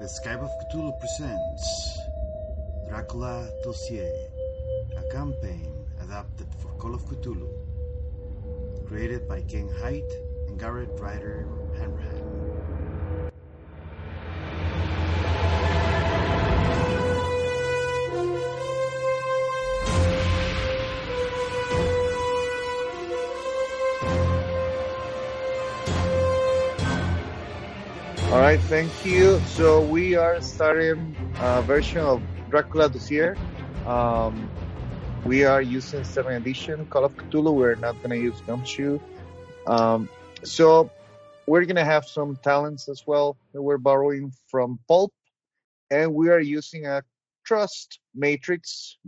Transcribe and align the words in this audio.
The 0.00 0.06
Skype 0.06 0.42
of 0.42 0.50
Cthulhu 0.56 0.98
presents 0.98 2.00
Dracula 2.88 3.50
Dossier, 3.62 4.10
a 4.96 5.02
campaign 5.12 5.84
adapted 6.00 6.46
for 6.58 6.68
Call 6.80 6.94
of 6.94 7.02
Cthulhu, 7.04 7.50
created 8.88 9.28
by 9.28 9.42
Ken 9.42 9.68
Hite 9.82 10.14
and 10.48 10.58
Gareth 10.58 10.98
Ryder 10.98 11.46
Hanrahan. 11.78 12.19
Right, 28.50 28.60
thank 28.62 29.06
you. 29.06 29.38
So 29.54 29.80
we 29.80 30.16
are 30.16 30.40
starting 30.40 31.14
a 31.38 31.62
version 31.62 32.00
of 32.00 32.20
Dracula 32.50 32.88
Dossier. 32.90 33.34
Um, 33.86 34.50
we 35.24 35.44
are 35.44 35.62
using 35.62 36.00
7th 36.00 36.36
edition 36.36 36.84
Call 36.86 37.04
of 37.04 37.14
Cthulhu. 37.16 37.54
We're 37.54 37.76
not 37.76 37.96
going 37.98 38.10
to 38.10 38.18
use 38.18 38.40
Gumshoe. 38.48 38.98
Um, 39.68 40.08
so 40.42 40.90
we're 41.46 41.64
going 41.64 41.76
to 41.76 41.84
have 41.84 42.06
some 42.06 42.34
talents 42.42 42.88
as 42.88 43.04
well 43.06 43.36
that 43.52 43.62
we're 43.62 43.78
borrowing 43.78 44.32
from 44.48 44.80
Pulp. 44.88 45.12
And 45.88 46.12
we 46.12 46.28
are 46.30 46.40
using 46.40 46.86
a 46.86 47.04
trust 47.44 48.00
matrix 48.16 48.98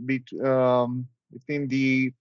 um, 0.44 1.08
between 1.32 1.66
the 1.66 2.12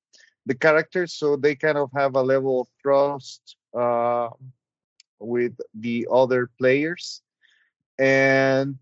the 0.47 0.55
characters 0.55 1.13
so 1.13 1.35
they 1.35 1.53
kind 1.53 1.77
of 1.77 1.91
have 1.95 2.15
a 2.15 2.21
level 2.21 2.61
of 2.61 2.67
trust 2.81 3.57
uh, 3.77 4.29
with 5.21 5.59
the 5.73 6.07
other 6.11 6.49
players. 6.57 7.21
And 7.99 8.77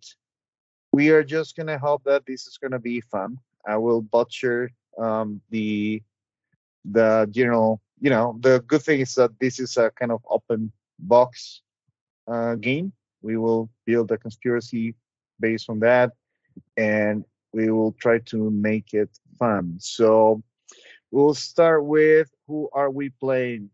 we 0.91 1.09
are 1.09 1.23
just 1.23 1.55
gonna 1.55 1.77
hope 1.77 2.03
that 2.05 2.25
this 2.25 2.47
is 2.47 2.57
gonna 2.57 2.79
be 2.79 3.01
fun. 3.01 3.37
I 3.67 3.77
will 3.77 4.01
butcher 4.01 4.71
um, 4.97 5.41
the 5.49 6.01
the 6.85 7.27
general 7.31 7.81
you 7.99 8.09
know 8.09 8.37
the 8.39 8.63
good 8.67 8.81
thing 8.81 9.01
is 9.01 9.15
that 9.15 9.31
this 9.39 9.59
is 9.59 9.77
a 9.77 9.91
kind 9.91 10.11
of 10.11 10.21
open 10.29 10.71
box 10.99 11.61
uh, 12.27 12.55
game. 12.55 12.93
We 13.21 13.37
will 13.37 13.69
build 13.85 14.11
a 14.11 14.17
conspiracy 14.17 14.95
based 15.39 15.69
on 15.69 15.79
that 15.79 16.11
and 16.77 17.25
we 17.53 17.71
will 17.71 17.93
try 17.93 18.19
to 18.19 18.49
make 18.51 18.93
it 18.93 19.09
fun. 19.37 19.75
So 19.79 20.41
we'll 21.11 21.33
start 21.33 21.85
with 21.85 22.29
who 22.47 22.69
are 22.73 22.89
we 22.89 23.09
playing 23.09 23.69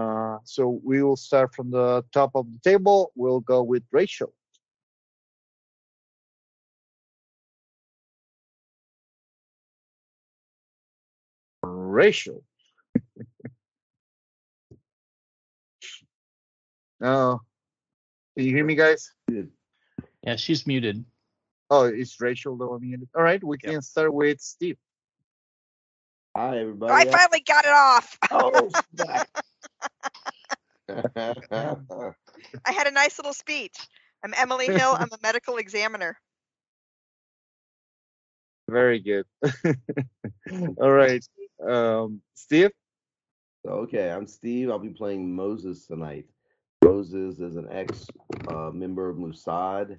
uh, 0.00 0.38
so 0.44 0.80
we 0.82 1.02
will 1.02 1.16
start 1.16 1.54
from 1.54 1.70
the 1.70 2.02
top 2.12 2.30
of 2.34 2.46
the 2.50 2.58
table. 2.70 3.12
We'll 3.14 3.40
go 3.40 3.62
with 3.62 3.82
Rachel. 3.92 4.32
Rachel. 11.62 12.42
Oh, 17.02 17.40
can 18.36 18.44
you 18.44 18.54
hear 18.54 18.64
me, 18.64 18.74
guys? 18.74 19.10
Yeah, 20.22 20.36
she's 20.36 20.66
muted. 20.66 21.02
Oh, 21.70 21.84
it's 21.84 22.20
Rachel 22.20 22.58
the 22.58 22.66
one 22.66 22.82
muted. 22.82 23.08
All 23.16 23.22
right, 23.22 23.42
we 23.42 23.56
Yep. 23.62 23.72
can 23.72 23.80
start 23.80 24.12
with 24.12 24.38
Steve. 24.38 24.76
Hi, 26.36 26.58
everybody. 26.58 27.08
I 27.08 27.10
finally 27.10 27.40
got 27.40 27.64
it 27.64 27.72
off. 27.72 28.18
Oh, 28.30 28.68
snap. 28.94 29.28
I 30.88 32.72
had 32.72 32.86
a 32.86 32.90
nice 32.90 33.18
little 33.18 33.32
speech. 33.32 33.76
I'm 34.24 34.34
Emilie 34.36 34.66
Hill. 34.66 34.96
I'm 34.98 35.08
a 35.12 35.18
medical 35.22 35.56
examiner. 35.56 36.18
Very 38.68 39.00
good. 39.00 39.24
All 40.80 40.90
right, 40.90 41.24
um, 41.66 42.20
Steve. 42.34 42.70
okay, 43.66 44.10
I'm 44.10 44.26
Steve. 44.26 44.70
I'll 44.70 44.78
be 44.78 44.90
playing 44.90 45.34
Moses 45.34 45.86
tonight. 45.86 46.26
Moses 46.84 47.40
is 47.40 47.56
an 47.56 47.68
ex 47.70 48.06
uh, 48.48 48.70
member 48.72 49.08
of 49.08 49.16
Mossad, 49.16 49.98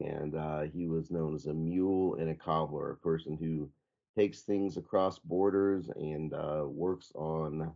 and 0.00 0.34
uh, 0.34 0.62
he 0.62 0.86
was 0.86 1.10
known 1.10 1.34
as 1.34 1.46
a 1.46 1.54
mule 1.54 2.16
and 2.16 2.30
a 2.30 2.34
cobbler, 2.34 2.92
a 2.92 2.96
person 2.96 3.36
who 3.36 3.68
takes 4.16 4.42
things 4.42 4.76
across 4.76 5.18
borders 5.18 5.90
and 5.96 6.34
uh, 6.34 6.64
works 6.66 7.12
on 7.14 7.72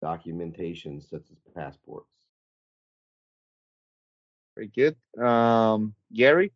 documentation 0.00 1.00
such 1.00 1.24
as 1.30 1.38
passports. 1.54 2.08
Very 4.56 4.68
good. 4.68 4.96
Um, 5.22 5.94
Gary. 6.12 6.52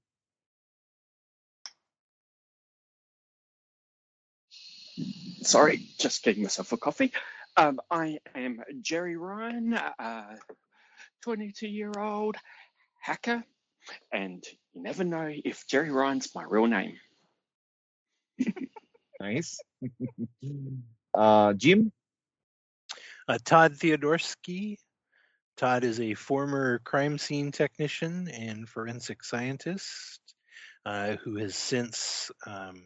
Sorry, 5.42 5.88
just 5.98 6.22
getting 6.22 6.42
myself 6.42 6.72
a 6.72 6.76
coffee. 6.76 7.12
Um, 7.56 7.80
I 7.90 8.18
am 8.34 8.62
Gerry 8.80 9.16
Ryan, 9.16 9.74
a 9.74 10.36
22 11.22 11.68
year 11.68 11.92
old 11.96 12.36
hacker, 13.00 13.44
and 14.12 14.44
you 14.72 14.82
never 14.82 15.04
know 15.04 15.30
if 15.44 15.66
Gerry 15.66 15.90
Ryan's 15.90 16.34
my 16.34 16.44
real 16.44 16.66
name. 16.66 16.96
Nice. 19.20 19.60
uh, 21.14 21.52
Jim. 21.54 21.92
Uh, 23.26 23.38
Todd 23.42 23.74
Theodorsky. 23.74 24.76
Todd 25.56 25.84
is 25.84 26.00
a 26.00 26.14
former 26.14 26.80
crime 26.80 27.16
scene 27.16 27.52
technician 27.52 28.28
and 28.28 28.68
forensic 28.68 29.22
scientist 29.24 30.20
uh, 30.84 31.16
who 31.22 31.36
has 31.36 31.54
since 31.54 32.30
um, 32.46 32.82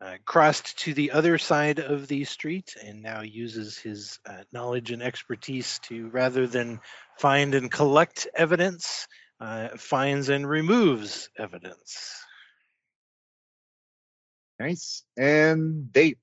uh, 0.00 0.16
crossed 0.24 0.78
to 0.80 0.94
the 0.94 1.12
other 1.12 1.38
side 1.38 1.80
of 1.80 2.06
the 2.06 2.24
street 2.24 2.74
and 2.84 3.02
now 3.02 3.22
uses 3.22 3.78
his 3.78 4.18
uh, 4.26 4.42
knowledge 4.52 4.90
and 4.90 5.02
expertise 5.02 5.78
to, 5.80 6.08
rather 6.08 6.46
than 6.46 6.80
find 7.18 7.54
and 7.54 7.70
collect 7.70 8.28
evidence, 8.34 9.08
uh, 9.40 9.68
finds 9.76 10.28
and 10.28 10.48
removes 10.48 11.30
evidence. 11.36 12.14
Nice. 14.60 15.02
And 15.16 15.90
Dave. 15.92 16.18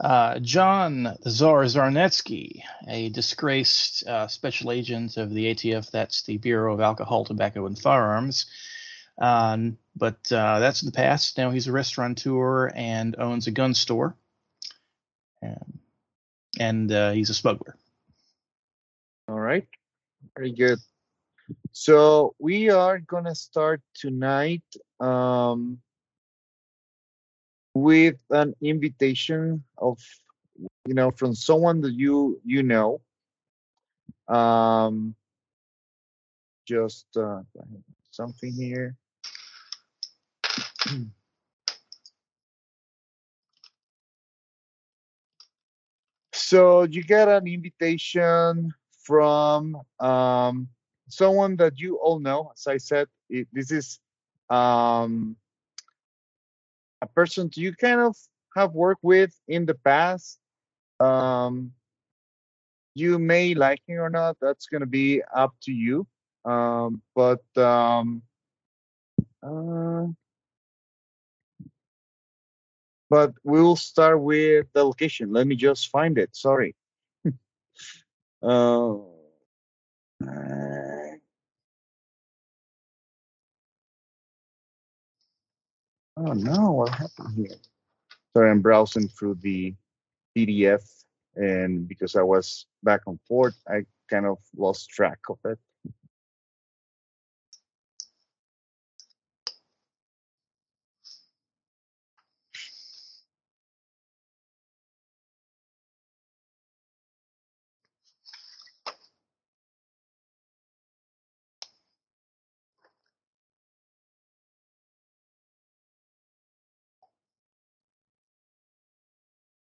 Uh, 0.00 0.38
John 0.38 1.16
Zar 1.28 1.64
Czarnetzky, 1.64 2.62
a 2.88 3.10
disgraced 3.10 4.06
uh, 4.06 4.28
special 4.28 4.72
agent 4.72 5.18
of 5.18 5.30
the 5.30 5.54
ATF, 5.54 5.90
that's 5.90 6.22
the 6.22 6.38
Bureau 6.38 6.72
of 6.72 6.80
Alcohol, 6.80 7.26
Tobacco, 7.26 7.66
and 7.66 7.78
Firearms. 7.78 8.46
Um, 9.18 9.76
but 9.94 10.32
uh, 10.32 10.58
that's 10.60 10.82
in 10.82 10.86
the 10.86 10.92
past. 10.92 11.36
Now 11.36 11.50
he's 11.50 11.66
a 11.66 11.72
restaurateur 11.72 12.68
and 12.74 13.14
owns 13.18 13.46
a 13.46 13.50
gun 13.50 13.74
store. 13.74 14.16
Um, 15.42 15.80
and 16.58 16.90
uh, 16.90 17.12
he's 17.12 17.28
a 17.28 17.34
smuggler. 17.34 17.76
All 19.28 19.38
right. 19.38 19.66
Very 20.34 20.52
good. 20.52 20.78
So 21.72 22.34
we 22.38 22.70
are 22.70 22.98
gonna 22.98 23.34
start 23.34 23.82
tonight 23.94 24.62
um, 24.98 25.78
with 27.74 28.16
an 28.30 28.54
invitation 28.60 29.62
of 29.78 29.98
you 30.86 30.94
know 30.94 31.10
from 31.10 31.34
someone 31.34 31.80
that 31.82 31.92
you 31.92 32.40
you 32.44 32.62
know. 32.62 33.00
Um, 34.28 35.14
just 36.66 37.06
uh, 37.16 37.42
something 38.10 38.52
here. 38.52 38.96
So 46.32 46.82
you 46.82 47.04
get 47.04 47.28
an 47.28 47.46
invitation 47.46 48.72
from 49.04 49.80
um, 50.00 50.68
someone 51.08 51.56
that 51.56 51.78
you 51.78 51.96
all 51.96 52.18
know. 52.18 52.52
As 52.56 52.66
I 52.66 52.76
said, 52.78 53.08
it, 53.28 53.46
this 53.52 53.70
is 53.70 54.00
um, 54.48 55.36
a 57.02 57.06
person 57.06 57.50
you 57.54 57.74
kind 57.74 58.00
of 58.00 58.16
have 58.56 58.72
worked 58.72 59.04
with 59.04 59.34
in 59.48 59.66
the 59.66 59.74
past. 59.74 60.38
Um, 60.98 61.72
you 62.94 63.18
may 63.18 63.54
like 63.54 63.80
him 63.86 64.00
or 64.00 64.10
not. 64.10 64.36
That's 64.40 64.66
gonna 64.66 64.86
be 64.86 65.22
up 65.34 65.54
to 65.62 65.72
you. 65.72 66.06
Um, 66.44 67.02
but 67.14 67.42
um, 67.56 68.22
uh, 69.42 70.06
but 73.08 73.32
we 73.44 73.60
will 73.60 73.76
start 73.76 74.20
with 74.20 74.66
the 74.72 74.84
location. 74.84 75.32
Let 75.32 75.46
me 75.46 75.56
just 75.56 75.88
find 75.88 76.18
it. 76.18 76.34
Sorry. 76.34 76.74
uh, 78.42 78.96
oh 86.26 86.32
no, 86.32 86.72
what 86.72 86.90
happened 86.90 87.34
here? 87.34 87.56
Sorry, 88.32 88.50
I'm 88.50 88.60
browsing 88.60 89.08
through 89.08 89.36
the 89.36 89.74
PDF, 90.36 91.04
and 91.36 91.88
because 91.88 92.16
I 92.16 92.22
was 92.22 92.66
back 92.82 93.02
and 93.06 93.18
forth, 93.22 93.56
I 93.68 93.84
kind 94.08 94.26
of 94.26 94.38
lost 94.56 94.90
track 94.90 95.18
of 95.28 95.38
it. 95.44 95.58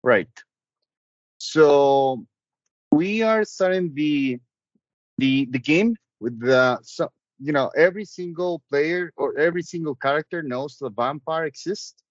Right. 0.02 0.28
So 1.38 2.24
we 2.90 3.22
are 3.22 3.44
starting 3.44 3.94
the 3.94 4.38
the 5.18 5.46
the 5.50 5.58
game 5.58 5.96
with 6.20 6.40
the 6.40 6.78
so 6.82 7.10
you 7.38 7.52
know 7.52 7.68
every 7.76 8.04
single 8.04 8.62
player 8.70 9.12
or 9.16 9.38
every 9.38 9.62
single 9.62 9.94
character 9.94 10.42
knows 10.42 10.76
the 10.78 10.90
vampire 10.90 11.44
exists. 11.44 12.02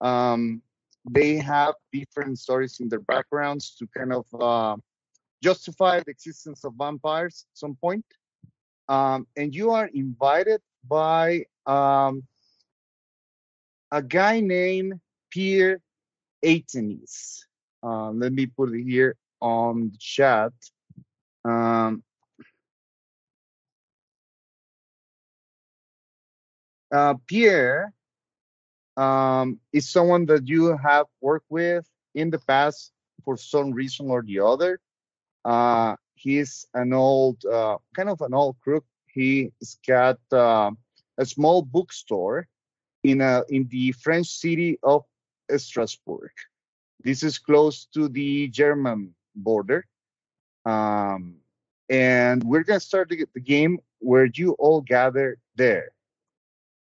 Um, 0.00 0.62
they 1.10 1.36
have 1.36 1.74
different 1.92 2.38
stories 2.38 2.80
in 2.80 2.88
their 2.88 3.00
backgrounds 3.00 3.74
to 3.76 3.86
kind 3.96 4.12
of 4.12 4.26
uh, 4.38 4.76
justify 5.42 6.00
the 6.00 6.10
existence 6.10 6.64
of 6.64 6.74
vampires 6.76 7.46
at 7.50 7.58
some 7.58 7.76
point. 7.76 8.04
Um, 8.88 9.26
and 9.36 9.54
you 9.54 9.70
are 9.70 9.88
invited 9.94 10.60
by 10.88 11.44
um, 11.66 12.24
a 13.90 14.02
guy 14.02 14.40
named 14.40 15.00
Pierre 15.30 15.80
Atenis. 16.44 17.40
Uh, 17.82 18.10
let 18.10 18.32
me 18.32 18.46
put 18.46 18.72
it 18.74 18.82
here 18.82 19.16
on 19.40 19.90
the 19.90 19.98
chat. 19.98 20.52
Um, 21.44 22.02
uh, 26.92 27.14
Pierre 27.26 27.92
um, 28.96 29.58
is 29.72 29.88
someone 29.88 30.26
that 30.26 30.46
you 30.46 30.76
have 30.76 31.06
worked 31.20 31.46
with 31.48 31.86
in 32.14 32.30
the 32.30 32.38
past 32.38 32.92
for 33.24 33.36
some 33.36 33.72
reason 33.72 34.10
or 34.10 34.22
the 34.22 34.40
other. 34.40 34.80
Uh, 35.44 35.96
he's 36.14 36.66
an 36.74 36.92
old, 36.92 37.44
uh, 37.44 37.78
kind 37.94 38.10
of 38.10 38.20
an 38.20 38.34
old 38.34 38.56
crook. 38.60 38.84
He's 39.06 39.78
got 39.86 40.18
uh, 40.32 40.70
a 41.18 41.24
small 41.24 41.62
bookstore 41.62 42.46
in 43.02 43.20
a 43.20 43.42
in 43.48 43.66
the 43.68 43.92
French 43.92 44.28
city 44.28 44.78
of 44.82 45.04
Strasbourg. 45.58 46.32
This 47.02 47.22
is 47.22 47.38
close 47.38 47.86
to 47.94 48.08
the 48.08 48.48
German 48.48 49.14
border. 49.34 49.86
Um, 50.64 51.36
and 51.88 52.44
we're 52.44 52.62
gonna 52.62 52.80
start 52.80 53.08
the, 53.08 53.24
the 53.34 53.40
game 53.40 53.78
where 53.98 54.26
you 54.34 54.52
all 54.52 54.80
gather 54.80 55.38
there. 55.56 55.90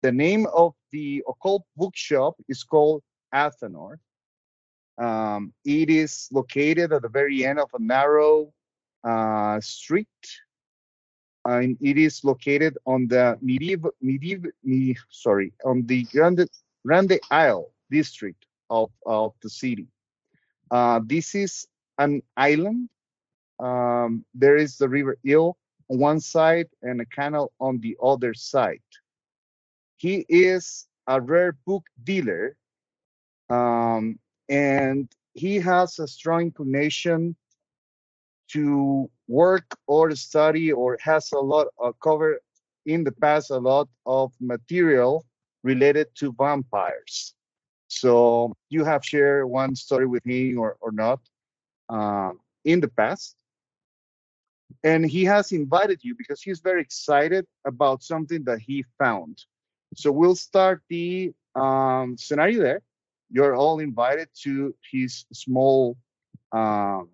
The 0.01 0.12
name 0.12 0.47
of 0.53 0.73
the 0.91 1.23
occult 1.27 1.63
bookshop 1.75 2.35
is 2.47 2.63
called 2.63 3.03
Athanor. 3.33 3.97
Um, 4.97 5.53
it 5.65 5.89
is 5.89 6.29
located 6.31 6.94
at 6.94 7.01
the 7.01 7.09
very 7.09 7.45
end 7.45 7.59
of 7.59 7.69
a 7.73 7.79
narrow 7.79 8.53
uh, 9.03 9.59
street. 9.62 10.07
And 11.45 11.77
it 11.81 11.97
is 11.97 12.23
located 12.23 12.77
on 12.85 13.07
the 13.07 13.38
medieval, 13.41 13.91
medieval, 14.01 14.51
me, 14.63 14.95
sorry, 15.09 15.53
on 15.63 15.85
the 15.85 16.03
Grande, 16.06 16.47
Grande 16.85 17.19
Isle 17.29 17.69
district 17.91 18.45
of, 18.69 18.89
of 19.06 19.33
the 19.41 19.50
city. 19.50 19.88
Uh, 20.71 21.00
this 21.06 21.35
is 21.35 21.67
an 21.97 22.21
island. 22.38 22.89
Um, 23.59 24.25
there 24.33 24.57
is 24.57 24.77
the 24.77 24.89
River 24.89 25.17
Ill 25.23 25.57
on 25.89 26.00
one 26.00 26.19
side 26.19 26.67
and 26.81 27.01
a 27.01 27.06
canal 27.06 27.51
on 27.59 27.79
the 27.79 27.95
other 28.01 28.33
side. 28.33 28.81
He 29.97 30.25
is 30.27 30.88
a 31.07 31.21
rare 31.21 31.56
book 31.65 31.85
dealer, 32.03 32.57
um, 33.50 34.19
and 34.50 35.09
he 35.33 35.56
has 35.56 36.00
a 36.00 36.07
strong 36.07 36.41
inclination 36.41 37.35
to 38.50 39.09
work 39.27 39.65
or 39.88 40.12
study 40.15 40.71
or 40.71 40.97
has 41.01 41.31
a 41.31 41.39
lot 41.39 41.67
of 41.79 42.00
cover 42.00 42.39
in 42.85 43.03
the 43.03 43.12
past 43.12 43.50
a 43.50 43.57
lot 43.57 43.89
of 44.06 44.31
material 44.39 45.25
related 45.63 46.07
to 46.15 46.33
vampires. 46.38 47.33
So 47.87 48.55
you 48.69 48.83
have 48.83 49.05
shared 49.05 49.45
one 49.47 49.75
story 49.75 50.07
with 50.07 50.25
him 50.25 50.59
or, 50.59 50.77
or 50.81 50.91
not 50.91 51.19
uh, 51.89 52.31
in 52.63 52.79
the 52.79 52.87
past. 52.87 53.35
And 54.83 55.05
he 55.05 55.23
has 55.25 55.51
invited 55.51 56.03
you 56.03 56.15
because 56.15 56.41
he's 56.41 56.59
very 56.59 56.81
excited 56.81 57.45
about 57.65 58.03
something 58.03 58.43
that 58.45 58.59
he 58.59 58.83
found. 58.97 59.43
So 59.95 60.11
we'll 60.11 60.35
start 60.35 60.81
the 60.89 61.33
um, 61.55 62.17
scenario 62.17 62.61
there. 62.61 62.81
You're 63.29 63.55
all 63.55 63.79
invited 63.79 64.29
to 64.43 64.75
his 64.91 65.25
small 65.33 65.97
um, 66.51 67.09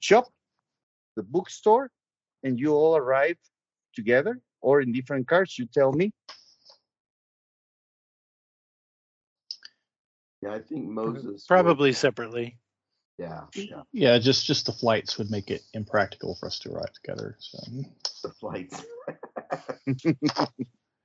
shop, 0.00 0.28
the 1.16 1.22
bookstore, 1.22 1.90
and 2.42 2.58
you 2.58 2.72
all 2.74 2.96
arrive 2.96 3.36
together 3.94 4.40
or 4.60 4.80
in 4.80 4.92
different 4.92 5.28
cars. 5.28 5.58
You 5.58 5.66
tell 5.66 5.92
me. 5.92 6.12
Yeah, 10.46 10.54
I 10.54 10.60
think 10.60 10.88
Moses. 10.88 11.44
Probably 11.46 11.90
would- 11.90 11.96
separately. 11.96 12.56
Yeah, 13.18 13.46
yeah. 13.54 13.82
Yeah, 13.92 14.18
just 14.18 14.44
just 14.44 14.66
the 14.66 14.72
flights 14.72 15.16
would 15.16 15.30
make 15.30 15.50
it 15.50 15.62
impractical 15.72 16.36
for 16.36 16.46
us 16.46 16.58
to 16.60 16.70
arrive 16.72 16.92
together. 16.92 17.36
So 17.40 17.58
The 18.22 18.30
flights. 18.38 18.84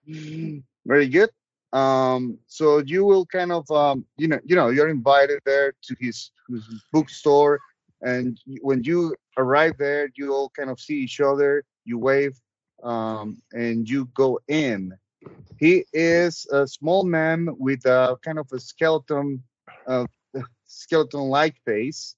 Very 0.86 1.08
good. 1.08 1.30
Um, 1.72 2.38
so 2.48 2.80
you 2.80 3.06
will 3.06 3.26
kind 3.26 3.52
of, 3.54 3.70
um, 3.72 4.06
you 4.18 4.28
know, 4.28 4.40
you 4.44 4.58
know, 4.58 4.68
you're 4.70 4.90
invited 4.90 5.40
there 5.46 5.72
to 5.84 5.96
his, 6.02 6.32
his 6.50 6.64
bookstore, 6.92 7.62
and 8.02 8.38
when 8.62 8.84
you 8.84 9.16
arrive 9.38 9.78
there, 9.78 10.10
you 10.16 10.34
all 10.34 10.50
kind 10.50 10.70
of 10.70 10.82
see 10.82 10.96
each 10.96 11.22
other. 11.22 11.64
You 11.86 11.98
wave, 11.98 12.38
um, 12.84 13.42
and 13.54 13.90
you 13.90 14.06
go 14.14 14.38
in. 14.50 14.92
He 15.60 15.86
is 15.94 16.48
a 16.52 16.68
small 16.68 17.04
man 17.04 17.50
with 17.60 17.86
a 17.86 18.18
kind 18.24 18.40
of 18.40 18.48
a 18.52 18.60
skeleton, 18.60 19.44
uh, 19.88 20.06
skeleton-like 20.66 21.58
face, 21.66 22.16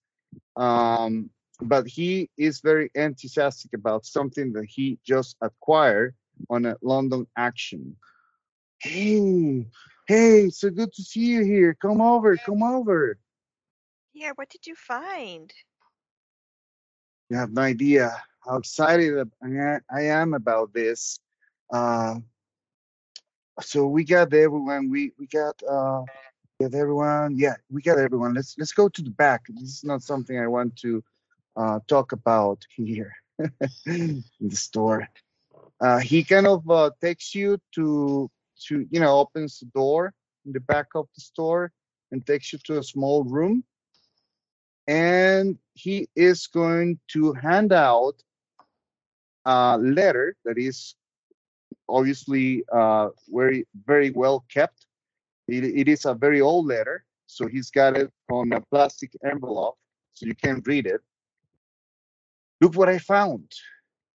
um, 0.56 1.30
but 1.62 1.88
he 1.88 2.30
is 2.38 2.62
very 2.62 2.90
enthusiastic 2.96 3.74
about 3.74 4.06
something 4.06 4.54
that 4.54 4.66
he 4.68 4.98
just 5.06 5.36
acquired 5.42 6.16
on 6.50 6.66
a 6.66 6.78
London 6.82 7.28
action. 7.38 7.96
Hey, 8.80 9.66
hey, 10.08 10.50
so 10.50 10.70
good 10.70 10.92
to 10.94 11.04
see 11.04 11.26
you 11.26 11.44
here. 11.44 11.76
Come 11.82 12.02
over, 12.02 12.38
come 12.38 12.64
over. 12.64 13.18
Yeah, 14.14 14.32
what 14.36 14.50
did 14.50 14.68
you 14.68 14.76
find? 14.76 15.54
You 17.30 17.38
have 17.38 17.52
no 17.52 17.62
idea 17.62 18.16
how 18.46 18.58
excited 18.58 19.30
I 19.42 20.02
am 20.02 20.34
about 20.34 20.74
this. 20.74 21.20
Uh, 21.72 22.20
so 23.62 23.88
we 23.88 24.04
got 24.04 24.34
everyone. 24.34 24.90
We 24.90 25.12
we 25.20 25.28
got 25.28 25.62
uh, 25.64 26.04
got 26.62 26.74
everyone. 26.74 27.36
Yeah, 27.38 27.56
we 27.72 27.82
got 27.82 28.00
everyone. 28.00 28.34
Let's 28.34 28.56
let's 28.58 28.74
go 28.74 28.90
to 28.90 29.02
the 29.02 29.12
back. 29.12 29.44
This 29.50 29.70
is 29.70 29.84
not 29.84 30.02
something 30.02 30.40
I 30.40 30.48
want 30.48 30.76
to 30.78 31.04
uh, 31.56 31.80
talk 31.88 32.12
about 32.12 32.64
here 32.76 33.14
in 33.86 34.24
the 34.40 34.56
store. 34.56 35.08
Uh, 35.82 36.00
he 36.00 36.24
kind 36.24 36.48
of 36.48 36.70
uh, 36.70 36.92
takes 37.02 37.36
you 37.36 37.58
to 37.76 38.30
to 38.68 38.88
you 38.90 39.00
know 39.00 39.18
opens 39.20 39.60
the 39.60 39.66
door 39.68 40.14
in 40.46 40.52
the 40.54 40.60
back 40.62 40.88
of 40.96 41.08
the 41.16 41.22
store 41.22 41.72
and 42.12 42.26
takes 42.26 42.54
you 42.54 42.60
to 42.66 42.80
a 42.80 42.84
small 42.84 43.24
room 43.24 43.64
and 44.88 45.58
he 45.74 46.08
is 46.16 46.48
going 46.48 47.00
to 47.08 47.34
hand 47.34 47.72
out 47.72 48.16
a 49.46 49.78
letter 49.78 50.36
that 50.46 50.58
is 50.58 50.96
obviously 51.90 52.64
uh, 52.72 53.10
very 53.30 53.66
very 53.86 54.12
well 54.12 54.46
kept 54.54 54.86
it, 55.48 55.64
it 55.64 55.88
is 55.88 56.06
a 56.06 56.14
very 56.14 56.42
old 56.42 56.66
letter 56.68 57.06
so 57.28 57.48
he's 57.48 57.70
got 57.70 57.98
it 57.98 58.12
on 58.32 58.52
a 58.54 58.62
plastic 58.72 59.12
envelope 59.26 59.78
so 60.14 60.26
you 60.26 60.36
can 60.36 60.62
read 60.66 60.86
it 60.86 61.02
look 62.62 62.76
what 62.76 62.90
i 62.90 62.98
found 62.98 63.52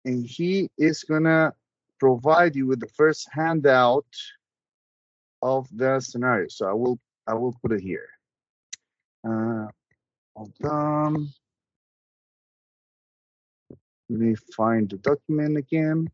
and 0.05 0.27
he 0.27 0.71
is 0.79 1.05
gonna 1.05 1.53
provide 1.99 2.55
you 2.55 2.67
with 2.67 2.81
the 2.81 2.89
first 2.89 3.29
handout 3.31 4.07
of 5.43 5.69
the 5.77 6.01
scenario. 6.01 6.49
So 6.49 6.69
I 6.69 6.73
will 6.73 6.99
I 7.27 7.35
will 7.35 7.55
put 7.63 7.73
it 7.73 7.81
here. 7.81 8.09
Uh, 9.27 9.67
hold 10.35 10.55
on. 10.65 11.29
Let 14.11 14.21
me 14.21 14.35
find 14.57 14.89
the 14.89 14.97
document 14.97 15.59
again. 15.59 16.11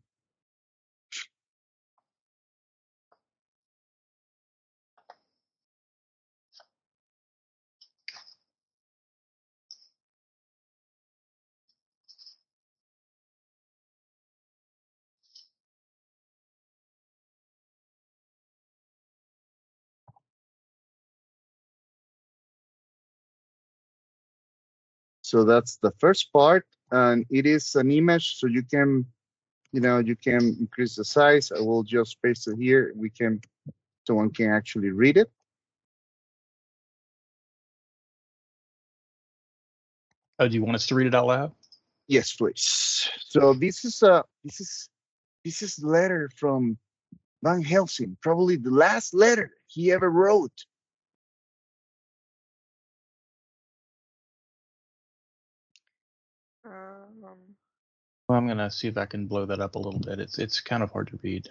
So 25.25 25.43
that's 25.43 25.77
the 25.77 25.89
first 25.97 26.31
part, 26.31 26.67
and 26.91 27.25
it 27.31 27.47
is 27.47 27.73
an 27.73 27.89
image, 27.89 28.35
so 28.37 28.45
you 28.45 28.61
can, 28.61 29.07
you 29.71 29.81
know, 29.81 29.97
you 29.97 30.15
can 30.15 30.55
increase 30.59 30.97
the 30.97 31.03
size. 31.03 31.51
I 31.51 31.61
will 31.61 31.81
just 31.81 32.21
paste 32.21 32.47
it 32.47 32.59
here. 32.59 32.93
We 32.95 33.09
can, 33.09 33.41
someone 34.05 34.29
can 34.29 34.51
actually 34.51 34.91
read 34.91 35.17
it. 35.17 35.31
Oh, 40.37 40.47
do 40.47 40.53
you 40.53 40.63
want 40.63 40.75
us 40.75 40.85
to 40.87 40.95
read 40.95 41.07
it 41.07 41.15
out 41.15 41.25
loud? 41.25 41.51
Yes, 42.07 42.31
please. 42.33 43.09
So 43.25 43.55
this 43.55 43.83
is 43.83 44.03
a 44.03 44.23
this 44.43 44.59
is 44.59 44.89
this 45.43 45.63
is 45.63 45.83
letter 45.83 46.29
from 46.37 46.77
Van 47.41 47.63
Helsing, 47.63 48.15
probably 48.21 48.57
the 48.57 48.69
last 48.69 49.15
letter 49.15 49.49
he 49.65 49.91
ever 49.91 50.11
wrote. 50.11 50.65
Well, 58.27 58.37
I'm 58.37 58.47
gonna 58.47 58.71
see 58.71 58.87
if 58.87 58.97
I 58.97 59.05
can 59.05 59.27
blow 59.27 59.45
that 59.45 59.59
up 59.59 59.75
a 59.75 59.79
little 59.79 59.99
bit. 59.99 60.19
It's 60.19 60.39
it's 60.39 60.59
kind 60.61 60.81
of 60.83 60.91
hard 60.91 61.07
to 61.09 61.19
read. 61.21 61.47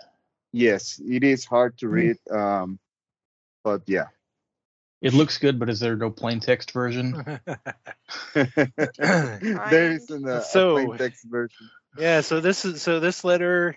Yes, 0.53 1.01
it 1.05 1.23
is 1.25 1.45
hard 1.45 1.77
to 1.79 1.89
read. 1.89 2.17
Um, 2.31 2.79
but 3.65 3.83
yeah, 3.87 4.07
It 5.03 5.13
looks 5.15 5.39
good, 5.39 5.59
but 5.59 5.69
is 5.69 5.81
there 5.81 5.97
no 5.97 6.11
plain 6.11 6.41
text 6.41 6.71
version? 6.73 7.13
there 8.35 9.93
is 9.93 10.11
an, 10.11 10.29
uh, 10.29 10.37
a 10.37 10.43
So- 10.43 10.75
plain 10.75 10.99
text 10.99 11.25
version. 11.29 11.71
yeah, 11.99 12.21
so 12.21 12.41
this 12.41 12.65
is 12.65 12.83
so 12.83 13.01
this 13.01 13.25
letter, 13.25 13.77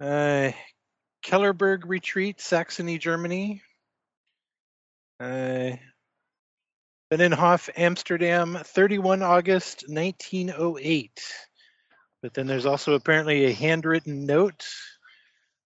uh, 0.00 0.52
Kellerberg 1.24 1.82
Retreat, 1.86 2.40
Saxony, 2.40 2.98
Germany. 2.98 3.62
Uh, 5.20 5.72
Binnenhof, 7.12 7.70
Amsterdam, 7.76 8.58
31 8.64 9.22
August 9.22 9.84
1908. 9.88 11.34
But 12.24 12.32
then 12.32 12.46
there's 12.46 12.64
also 12.64 12.94
apparently 12.94 13.44
a 13.44 13.52
handwritten 13.52 14.24
note 14.24 14.66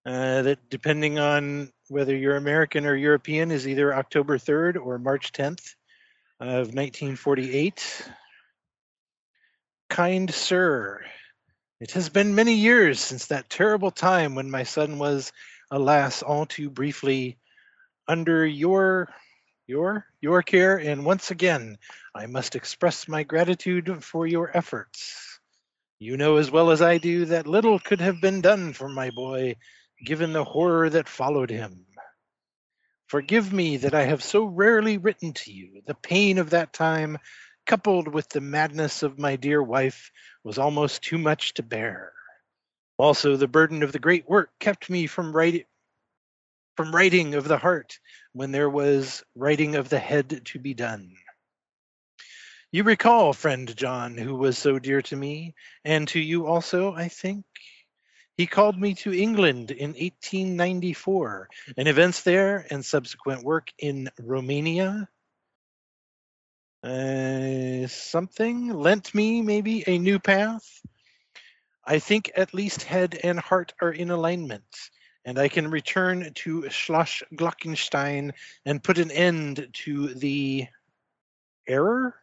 uh, 0.04 0.42
that, 0.42 0.58
depending 0.68 1.20
on 1.20 1.70
whether 1.86 2.16
you're 2.16 2.34
American 2.34 2.84
or 2.84 2.96
European, 2.96 3.52
is 3.52 3.68
either 3.68 3.94
October 3.94 4.38
3rd 4.38 4.84
or 4.84 4.98
March 4.98 5.30
10th 5.30 5.76
of 6.40 6.74
1948. 6.74 8.10
Kind 9.88 10.34
sir, 10.34 11.04
it 11.80 11.92
has 11.92 12.08
been 12.08 12.34
many 12.34 12.54
years 12.54 12.98
since 12.98 13.26
that 13.26 13.48
terrible 13.48 13.92
time 13.92 14.34
when 14.34 14.50
my 14.50 14.64
son 14.64 14.98
was, 14.98 15.30
alas, 15.70 16.24
all 16.24 16.44
too 16.44 16.70
briefly, 16.70 17.38
under 18.08 18.44
your 18.44 19.08
your 19.68 20.06
your 20.20 20.42
care 20.42 20.76
and 20.78 21.04
once 21.04 21.30
again 21.30 21.78
I 22.16 22.26
must 22.26 22.56
express 22.56 23.06
my 23.06 23.22
gratitude 23.22 24.02
for 24.02 24.26
your 24.26 24.50
efforts. 24.56 25.27
You 26.00 26.16
know 26.16 26.36
as 26.36 26.50
well 26.50 26.70
as 26.70 26.80
I 26.80 26.98
do 26.98 27.24
that 27.26 27.48
little 27.48 27.80
could 27.80 28.00
have 28.00 28.20
been 28.20 28.40
done 28.40 28.72
for 28.72 28.88
my 28.88 29.10
boy 29.10 29.56
given 30.04 30.32
the 30.32 30.44
horror 30.44 30.88
that 30.88 31.08
followed 31.08 31.50
him. 31.50 31.86
Forgive 33.08 33.52
me 33.52 33.78
that 33.78 33.94
I 33.94 34.04
have 34.04 34.22
so 34.22 34.44
rarely 34.44 34.98
written 34.98 35.32
to 35.32 35.52
you. 35.52 35.82
The 35.86 35.94
pain 35.94 36.38
of 36.38 36.50
that 36.50 36.72
time, 36.72 37.18
coupled 37.66 38.06
with 38.06 38.28
the 38.28 38.40
madness 38.40 39.02
of 39.02 39.18
my 39.18 39.34
dear 39.36 39.60
wife, 39.60 40.12
was 40.44 40.58
almost 40.58 41.02
too 41.02 41.18
much 41.18 41.54
to 41.54 41.62
bear. 41.64 42.12
Also, 42.96 43.36
the 43.36 43.48
burden 43.48 43.82
of 43.82 43.90
the 43.90 43.98
great 43.98 44.28
work 44.28 44.50
kept 44.60 44.90
me 44.90 45.06
from 45.06 45.34
writing 45.34 45.64
from 46.76 46.94
writing 46.94 47.34
of 47.34 47.48
the 47.48 47.58
heart 47.58 47.98
when 48.34 48.52
there 48.52 48.70
was 48.70 49.24
writing 49.34 49.74
of 49.74 49.88
the 49.88 49.98
head 49.98 50.42
to 50.44 50.60
be 50.60 50.74
done. 50.74 51.10
You 52.70 52.82
recall, 52.82 53.32
friend 53.32 53.74
John, 53.74 54.18
who 54.18 54.34
was 54.34 54.58
so 54.58 54.78
dear 54.78 55.00
to 55.00 55.16
me, 55.16 55.54
and 55.86 56.06
to 56.08 56.20
you 56.20 56.46
also, 56.46 56.92
I 56.92 57.08
think. 57.08 57.46
He 58.36 58.46
called 58.46 58.78
me 58.78 58.92
to 58.96 59.18
England 59.18 59.70
in 59.70 59.92
1894, 59.92 61.48
and 61.78 61.88
events 61.88 62.24
there 62.24 62.66
and 62.68 62.84
subsequent 62.84 63.42
work 63.42 63.72
in 63.78 64.10
Romania. 64.20 65.08
Uh, 66.82 67.86
something 67.86 68.68
lent 68.74 69.14
me 69.14 69.40
maybe 69.40 69.82
a 69.86 69.96
new 69.96 70.18
path. 70.18 70.82
I 71.86 72.00
think 72.00 72.32
at 72.36 72.52
least 72.52 72.82
head 72.82 73.18
and 73.24 73.40
heart 73.40 73.72
are 73.80 73.92
in 73.92 74.10
alignment, 74.10 74.90
and 75.24 75.38
I 75.38 75.48
can 75.48 75.70
return 75.70 76.34
to 76.34 76.68
Schloss 76.68 77.22
Glockenstein 77.34 78.32
and 78.66 78.84
put 78.84 78.98
an 78.98 79.10
end 79.10 79.68
to 79.84 80.12
the 80.12 80.66
error. 81.66 82.14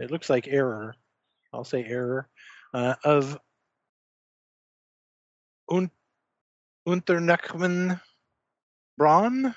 It 0.00 0.10
looks 0.10 0.30
like 0.30 0.48
error. 0.48 0.94
I'll 1.52 1.64
say 1.64 1.84
error 1.84 2.26
uh, 2.72 2.94
of 3.04 3.38
Un- 5.70 5.90
Braun. 8.96 9.54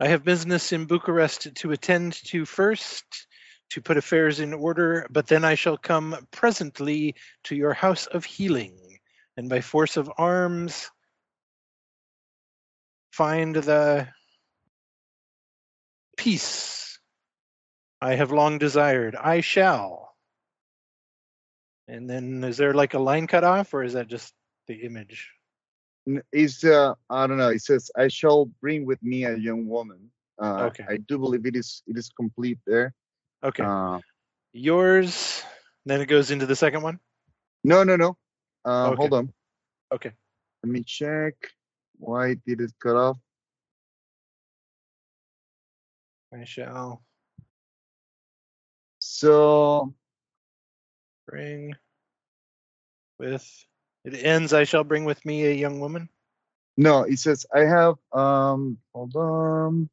I 0.00 0.08
have 0.08 0.22
business 0.22 0.72
in 0.72 0.84
Bucharest 0.84 1.54
to 1.54 1.72
attend 1.72 2.12
to 2.26 2.44
first, 2.44 3.26
to 3.70 3.80
put 3.80 3.96
affairs 3.96 4.38
in 4.40 4.52
order, 4.52 5.06
but 5.10 5.26
then 5.28 5.44
I 5.44 5.54
shall 5.54 5.78
come 5.78 6.14
presently 6.30 7.14
to 7.44 7.56
your 7.56 7.72
house 7.72 8.06
of 8.06 8.26
healing, 8.26 8.76
and 9.38 9.48
by 9.48 9.62
force 9.62 9.96
of 9.96 10.12
arms 10.18 10.90
find 13.12 13.56
the 13.56 14.08
peace 16.18 16.91
I 18.02 18.16
have 18.16 18.32
long 18.32 18.58
desired. 18.58 19.14
I 19.14 19.42
shall. 19.42 20.16
And 21.86 22.10
then 22.10 22.42
is 22.42 22.56
there 22.56 22.74
like 22.74 22.94
a 22.94 22.98
line 22.98 23.28
cut 23.28 23.44
off, 23.44 23.72
or 23.72 23.84
is 23.84 23.92
that 23.92 24.08
just 24.08 24.34
the 24.66 24.74
image? 24.74 25.30
It's 26.32 26.64
uh, 26.64 26.94
I 27.08 27.28
don't 27.28 27.38
know. 27.38 27.50
It 27.50 27.62
says, 27.62 27.92
"I 27.96 28.08
shall 28.08 28.46
bring 28.60 28.84
with 28.86 29.00
me 29.04 29.24
a 29.24 29.36
young 29.36 29.68
woman." 29.68 30.10
Uh, 30.36 30.64
Okay. 30.66 30.84
I 30.88 30.96
do 30.96 31.16
believe 31.16 31.46
it 31.46 31.54
is 31.54 31.84
it 31.86 31.96
is 31.96 32.10
complete 32.10 32.58
there. 32.66 32.92
Okay. 33.44 33.62
Uh, 33.62 34.00
Yours. 34.52 35.44
Then 35.86 36.00
it 36.00 36.06
goes 36.06 36.32
into 36.32 36.46
the 36.46 36.56
second 36.56 36.82
one. 36.82 36.98
no, 37.62 37.84
no, 37.84 37.94
no. 37.94 38.16
Uh, 38.64 38.90
Okay. 38.90 38.96
Hold 38.96 39.14
on. 39.14 39.32
Okay. 39.92 40.12
Let 40.64 40.72
me 40.72 40.82
check. 40.82 41.34
Why 41.98 42.34
did 42.46 42.60
it 42.60 42.72
cut 42.80 42.96
off? 42.96 43.18
I 46.34 46.42
shall 46.42 47.04
So 49.12 49.92
bring 51.28 51.74
with. 53.18 53.46
It 54.04 54.14
ends. 54.24 54.52
I 54.54 54.64
shall 54.64 54.84
bring 54.84 55.04
with 55.04 55.24
me 55.26 55.44
a 55.46 55.52
young 55.52 55.80
woman. 55.80 56.08
no, 56.78 57.04
he 57.04 57.16
says 57.16 57.44
I 57.54 57.60
have. 57.60 57.96
Um, 58.12 58.78
hold 58.94 59.14
on. 59.14 59.90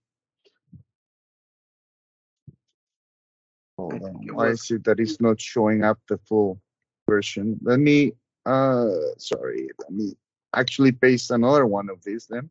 Hold 3.77 4.01
on. 4.01 4.27
Why 4.33 4.47
is 4.47 4.71
it 4.71 4.85
that 4.85 5.01
it's 5.01 5.19
not 5.19 5.39
showing 5.39 5.83
up 5.83 5.99
the 6.07 6.17
full 6.19 6.61
version? 7.07 7.59
Let 7.61 7.79
me. 7.79 8.13
Uh, 8.45 8.87
sorry. 9.17 9.69
Let 9.79 9.91
me 9.91 10.15
actually 10.55 10.93
paste 10.93 11.29
another 11.29 11.65
one 11.65 11.89
of 11.89 12.01
these 12.05 12.25
then. 12.27 12.49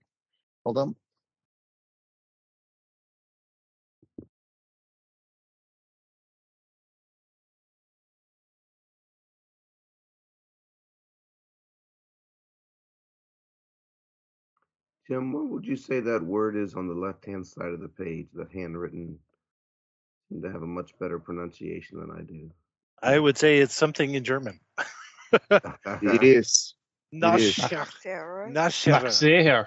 Hold 0.64 0.78
on. 0.78 0.96
Tim, 15.08 15.32
what 15.32 15.48
would 15.48 15.64
you 15.64 15.76
say 15.76 16.00
that 16.00 16.22
word 16.22 16.54
is 16.54 16.74
on 16.74 16.86
the 16.86 16.94
left 16.94 17.24
hand 17.24 17.46
side 17.46 17.72
of 17.72 17.80
the 17.80 17.88
page? 17.88 18.28
The 18.34 18.46
handwritten 18.52 19.18
seem 20.28 20.42
to 20.42 20.52
have 20.52 20.62
a 20.62 20.66
much 20.66 20.90
better 20.98 21.18
pronunciation 21.18 21.98
than 22.00 22.10
I 22.10 22.20
do. 22.22 22.50
I 23.02 23.18
would 23.18 23.38
say 23.38 23.58
it's 23.58 23.74
something 23.74 24.14
in 24.14 24.24
German. 24.24 24.60
It 26.00 26.22
is. 26.22 26.74
is. 27.12 27.56
Nascher. 27.56 27.86
Sarah. 28.00 28.50
Nascher. 28.50 29.66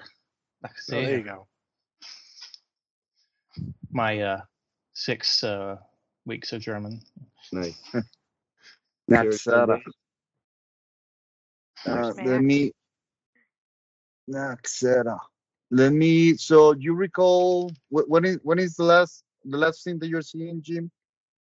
Oh, 0.65 1.01
there 1.01 1.17
you 1.17 1.23
go. 1.23 1.47
My 3.91 4.19
uh, 4.21 4.41
six 4.93 5.43
uh, 5.43 5.75
weeks 6.25 6.51
of 6.53 6.61
German. 6.61 6.99
nice. 7.51 7.79
That's 9.07 9.43
Sarah, 9.43 9.73
uh, 9.73 9.77
translation? 11.83 12.25
Max. 12.25 12.25
let 12.25 12.41
me. 12.41 12.71
Naxera. 14.29 15.19
Let 15.71 15.93
me. 15.93 16.35
So 16.37 16.73
you 16.73 16.93
recall 16.93 17.71
wh- 17.89 18.07
when 18.09 18.25
is 18.25 18.39
when 18.43 18.59
is 18.59 18.75
the 18.75 18.83
last 18.83 19.23
the 19.45 19.57
last 19.57 19.83
thing 19.83 19.99
that 19.99 20.07
you're 20.09 20.21
seeing, 20.21 20.61
Jim? 20.61 20.91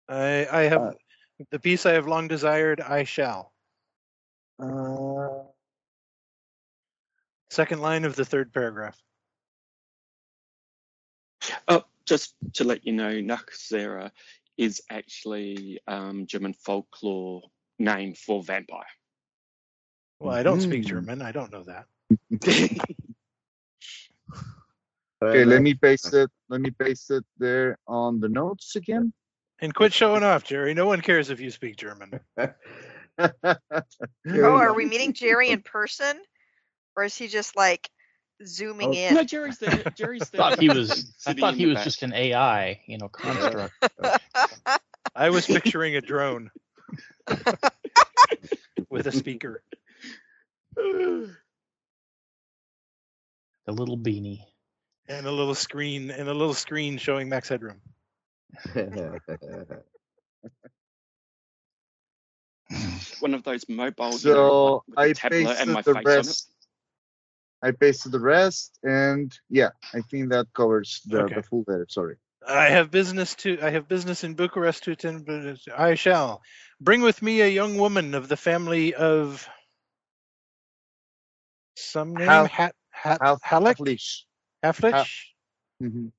I, 0.07 0.47
I 0.51 0.61
have 0.63 0.81
Uh, 0.81 0.91
the 1.51 1.59
peace 1.59 1.85
I 1.85 1.93
have 1.93 2.07
long 2.07 2.27
desired. 2.27 2.81
I 2.81 3.03
shall. 3.03 3.53
Uh, 4.59 5.43
Second 7.49 7.81
line 7.81 8.05
of 8.05 8.15
the 8.15 8.25
third 8.25 8.53
paragraph. 8.53 9.01
Oh, 11.67 11.83
just 12.05 12.35
to 12.55 12.63
let 12.63 12.85
you 12.85 12.93
know, 12.93 13.11
Nachzehrer 13.13 14.11
is 14.57 14.81
actually 14.91 15.79
um, 15.87 16.27
German 16.27 16.53
folklore 16.53 17.41
name 17.79 18.13
for 18.13 18.43
vampire. 18.43 18.83
Well, 20.19 20.35
I 20.35 20.43
don't 20.43 20.59
speak 20.61 20.83
Mhm. 20.83 20.87
German. 20.87 21.21
I 21.21 21.31
don't 21.31 21.51
know 21.51 21.63
that. 21.63 21.85
okay, 25.21 25.45
let 25.45 25.61
me 25.61 25.73
paste 25.73 26.13
it. 26.13 26.29
Let 26.49 26.61
me 26.61 26.71
paste 26.71 27.11
it 27.11 27.23
there 27.37 27.77
on 27.87 28.19
the 28.19 28.29
notes 28.29 28.75
again. 28.75 29.13
And 29.61 29.73
quit 29.73 29.93
showing 29.93 30.23
off, 30.23 30.43
Gerry. 30.43 30.73
No 30.73 30.85
one 30.85 31.01
cares 31.01 31.29
if 31.29 31.39
you 31.39 31.51
speak 31.51 31.75
German. 31.75 32.19
Oh, 33.19 34.55
are 34.57 34.73
we 34.73 34.85
meeting 34.85 35.13
Gerry 35.13 35.49
in 35.49 35.61
person, 35.61 36.17
or 36.95 37.03
is 37.03 37.17
he 37.17 37.27
just 37.27 37.55
like 37.57 37.89
zooming 38.45 38.89
Oh, 38.89 38.93
in? 38.93 39.13
No, 39.13 39.23
Gerry's 39.23 39.57
there. 39.57 39.83
Gerry's 39.95 40.29
there. 40.29 40.39
thought 40.39 40.59
he 40.59 40.69
was. 40.69 41.11
I 41.27 41.33
thought 41.33 41.55
he 41.55 41.65
was 41.65 41.75
back. 41.75 41.83
just 41.83 42.03
an 42.03 42.13
AI, 42.13 42.81
you 42.85 42.97
know, 42.97 43.09
construct. 43.09 43.73
I 45.15 45.31
was 45.31 45.45
picturing 45.45 45.95
a 45.95 46.01
drone 46.01 46.51
with 48.89 49.07
a 49.07 49.11
speaker. 49.11 49.63
the 50.75 51.35
little 53.67 53.97
beanie. 53.97 54.39
And 55.09 55.25
a 55.25 55.31
little 55.31 55.55
screen 55.55 56.11
and 56.11 56.29
a 56.29 56.33
little 56.33 56.53
screen 56.53 56.97
showing 56.97 57.27
Max 57.27 57.49
Headroom. 57.49 57.81
one 63.19 63.33
of 63.33 63.43
those 63.43 63.67
mobile. 63.67 64.11
you 64.11 64.11
know, 64.11 64.17
so 64.17 64.83
with 64.87 64.97
a 64.97 65.01
I 65.01 65.13
tablet 65.13 65.45
pasted 65.45 65.61
and 65.61 65.73
my 65.73 65.81
the 65.81 65.93
face 65.95 66.05
rest. 66.05 66.51
I 67.61 67.71
pasted 67.71 68.13
the 68.13 68.19
rest, 68.19 68.79
and 68.83 69.37
yeah, 69.49 69.69
I 69.93 69.99
think 70.01 70.29
that 70.29 70.47
covers 70.53 71.01
the, 71.05 71.23
Okay. 71.23 71.35
the 71.35 71.43
full 71.43 71.65
letter. 71.67 71.87
Sorry. 71.89 72.15
I 72.47 72.69
have 72.69 72.89
business 72.89 73.35
to 73.35 73.59
I 73.61 73.69
have 73.71 73.87
business 73.89 74.23
in 74.23 74.33
Bucharest 74.35 74.83
to 74.85 74.91
attend, 74.91 75.25
but 75.25 75.57
I 75.77 75.95
shall 75.95 76.41
bring 76.79 77.01
with 77.01 77.21
me 77.21 77.41
a 77.41 77.47
young 77.49 77.77
woman 77.77 78.13
of 78.15 78.29
the 78.29 78.37
family 78.37 78.93
of 78.93 79.45
some 81.75 82.15
name 82.15 82.27
Hal- 82.27 82.45
Hat 82.45 82.75
Hat 82.91 83.19
Half 83.21 83.41
Halleck 83.43 83.77
Halflich. 84.63 84.93
Halflich, 84.93 85.33
Mhm. 85.81 86.11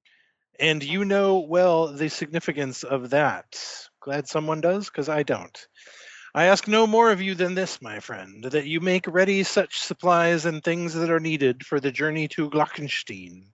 and 0.58 0.82
you 0.82 1.04
know 1.04 1.40
well 1.40 1.92
the 1.92 2.08
significance 2.08 2.82
of 2.84 3.10
that. 3.10 3.88
Glad 4.00 4.28
someone 4.28 4.60
does, 4.60 4.86
because 4.86 5.08
I 5.08 5.22
don't. 5.22 5.66
I 6.34 6.44
ask 6.44 6.68
no 6.68 6.86
more 6.86 7.10
of 7.10 7.20
you 7.20 7.34
than 7.34 7.54
this, 7.54 7.82
my 7.82 8.00
friend, 8.00 8.44
that 8.44 8.66
you 8.66 8.80
make 8.80 9.06
ready 9.06 9.42
such 9.42 9.80
supplies 9.80 10.46
and 10.46 10.62
things 10.62 10.94
that 10.94 11.10
are 11.10 11.20
needed 11.20 11.66
for 11.66 11.80
the 11.80 11.90
journey 11.90 12.28
to 12.28 12.48
Glockenstein, 12.48 13.50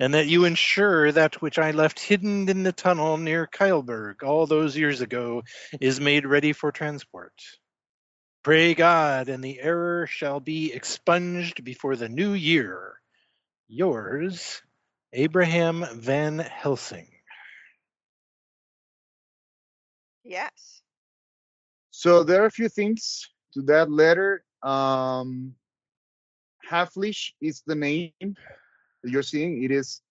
and 0.00 0.14
that 0.14 0.26
you 0.26 0.44
ensure 0.44 1.12
that 1.12 1.42
which 1.42 1.58
I 1.58 1.72
left 1.72 2.00
hidden 2.00 2.48
in 2.48 2.62
the 2.62 2.72
tunnel 2.72 3.18
near 3.18 3.46
Keilberg 3.46 4.22
all 4.22 4.46
those 4.46 4.76
years 4.76 5.02
ago 5.02 5.42
is 5.80 6.00
made 6.00 6.26
ready 6.26 6.52
for 6.52 6.72
transport. 6.72 7.34
Pray 8.42 8.74
God, 8.74 9.28
and 9.28 9.44
the 9.44 9.60
error 9.60 10.06
shall 10.06 10.40
be 10.40 10.72
expunged 10.72 11.64
before 11.64 11.96
the 11.96 12.08
new 12.08 12.32
year. 12.32 12.94
Yours, 13.68 14.62
Abraham 15.12 15.84
Van 15.94 16.38
Helsing. 16.38 17.08
Yes. 20.24 20.82
So 21.90 22.22
there 22.22 22.42
are 22.42 22.46
a 22.46 22.50
few 22.50 22.68
things 22.68 23.28
to 23.54 23.62
that 23.62 23.90
letter. 23.90 24.44
Um, 24.62 25.54
Halflich 26.68 27.32
is 27.40 27.62
the 27.66 27.74
name 27.74 28.12
that 28.20 29.10
you're 29.10 29.22
seeing. 29.22 29.62
It 29.62 29.70
is, 29.70 30.02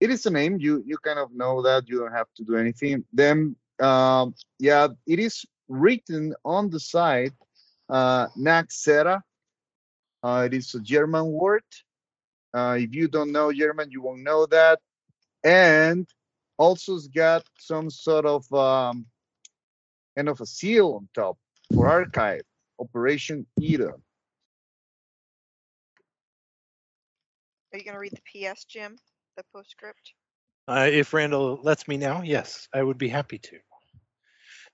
it 0.00 0.10
is 0.10 0.26
a 0.26 0.30
name. 0.30 0.58
You 0.58 0.82
you 0.86 0.98
kind 0.98 1.18
of 1.18 1.32
know 1.32 1.62
that. 1.62 1.88
You 1.88 2.00
don't 2.00 2.12
have 2.12 2.32
to 2.36 2.44
do 2.44 2.56
anything. 2.56 3.04
Then, 3.12 3.56
um, 3.80 4.34
yeah, 4.58 4.88
it 5.06 5.18
is 5.18 5.44
written 5.68 6.34
on 6.44 6.70
the 6.70 6.80
side. 6.80 7.32
Uh, 7.88 8.28
Naxera. 8.38 9.20
Uh, 10.22 10.44
it 10.46 10.54
is 10.54 10.74
a 10.74 10.80
German 10.80 11.26
word. 11.30 11.62
Uh, 12.54 12.76
if 12.78 12.94
you 12.94 13.08
don't 13.08 13.32
know 13.32 13.52
German, 13.52 13.90
you 13.90 14.02
won't 14.02 14.22
know 14.22 14.46
that. 14.46 14.78
And 15.44 16.06
also, 16.58 16.96
it's 16.96 17.08
got 17.08 17.44
some 17.58 17.90
sort 17.90 18.26
of 18.26 18.52
um, 18.52 19.06
kind 20.16 20.28
of 20.28 20.40
a 20.40 20.46
seal 20.46 20.94
on 20.94 21.08
top 21.14 21.38
for 21.74 21.88
archive 21.88 22.42
operation 22.78 23.46
Edom 23.62 24.02
Are 27.72 27.78
you 27.78 27.84
going 27.84 27.94
to 27.94 28.00
read 28.00 28.12
the 28.12 28.44
PS, 28.44 28.64
Jim? 28.64 28.98
The 29.36 29.44
postscript? 29.54 30.12
Uh, 30.68 30.88
if 30.90 31.14
Randall 31.14 31.58
lets 31.62 31.88
me 31.88 31.96
now, 31.96 32.22
yes, 32.22 32.68
I 32.72 32.82
would 32.82 32.98
be 32.98 33.08
happy 33.08 33.38
to. 33.38 33.58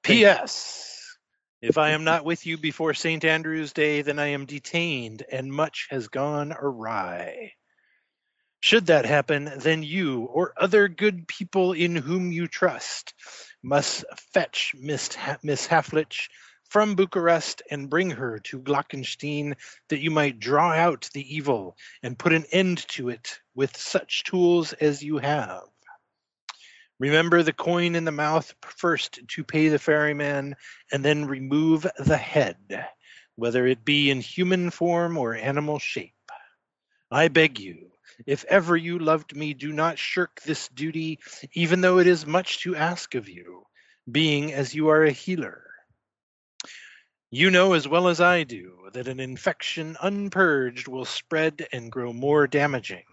P.S. 0.03 1.17
If 1.63 1.79
I 1.79 1.91
am 1.91 2.05
not 2.05 2.25
with 2.25 2.45
you 2.47 2.59
before 2.59 2.95
St. 2.95 3.25
Andrew's 3.25 3.73
Day, 3.73 4.03
then 4.03 4.19
I 4.19 4.29
am 4.29 4.47
detained 4.47 5.25
and 5.31 5.53
much 5.53 5.87
has 5.91 6.09
gone 6.09 6.53
awry. 6.53 7.53
Should 8.61 8.87
that 8.87 9.07
happen, 9.07 9.51
then 9.59 9.83
you 9.83 10.23
or 10.25 10.53
other 10.57 10.89
good 10.89 11.29
people 11.29 11.73
in 11.73 11.95
whom 11.95 12.33
you 12.33 12.49
trust 12.49 13.15
must 13.63 14.05
fetch 14.33 14.75
Miss, 14.77 15.15
ha- 15.15 15.39
Miss 15.43 15.67
Halflich 15.67 16.29
from 16.69 16.97
Bucharest 16.97 17.63
and 17.71 17.89
bring 17.89 18.11
her 18.11 18.41
to 18.41 18.61
Glockenstein 18.61 19.55
that 19.89 20.01
you 20.01 20.11
might 20.11 20.41
draw 20.41 20.73
out 20.73 21.09
the 21.15 21.37
evil 21.37 21.77
and 22.03 22.19
put 22.19 22.33
an 22.33 22.45
end 22.53 22.87
to 22.89 23.09
it 23.09 23.39
with 23.55 23.77
such 23.77 24.25
tools 24.25 24.73
as 24.75 25.03
you 25.03 25.19
have. 25.19 25.63
Remember 26.99 27.43
the 27.43 27.53
coin 27.53 27.95
in 27.95 28.05
the 28.05 28.13
mouth 28.13 28.53
first 28.63 29.21
to 29.29 29.45
pay 29.45 29.69
the 29.69 29.79
ferryman, 29.79 30.57
and 30.91 31.05
then 31.05 31.27
remove 31.27 31.87
the 31.97 32.17
head, 32.17 32.87
whether 33.37 33.67
it 33.67 33.85
be 33.85 34.11
in 34.11 34.21
human 34.21 34.71
form 34.71 35.17
or 35.17 35.35
animal 35.35 35.79
shape. 35.79 36.13
I 37.11 37.29
beg 37.29 37.61
you, 37.61 37.93
if 38.27 38.45
ever 38.45 38.77
you 38.77 38.99
loved 38.99 39.35
me, 39.35 39.55
do 39.55 39.73
not 39.73 39.99
shirk 39.99 40.41
this 40.43 40.69
duty, 40.69 41.19
even 41.53 41.81
though 41.81 41.99
it 41.99 42.07
is 42.07 42.27
much 42.27 42.61
to 42.61 42.77
ask 42.77 43.15
of 43.15 43.29
you, 43.29 43.65
being 44.11 44.53
as 44.53 44.75
you 44.75 44.89
are 44.89 45.05
a 45.05 45.11
healer. 45.11 45.65
You 47.31 47.51
know 47.51 47.75
as 47.75 47.87
well 47.87 48.09
as 48.09 48.21
I 48.21 48.45
do 48.45 48.89
that 48.93 49.09
an 49.09 49.21
infection 49.21 49.97
unpurged 50.01 50.89
will 50.89 51.05
spread 51.05 51.67
and 51.73 51.93
grow 51.93 52.13
more 52.13 52.47
damaging. 52.47 53.05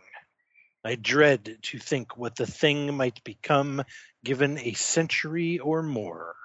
I 0.85 0.95
dread 0.95 1.57
to 1.63 1.79
think 1.79 2.15
what 2.15 2.35
the 2.35 2.45
thing 2.45 2.95
might 2.95 3.23
become 3.23 3.83
given 4.23 4.57
a 4.59 4.73
century 4.73 5.59
or 5.59 5.83
more. 5.83 6.35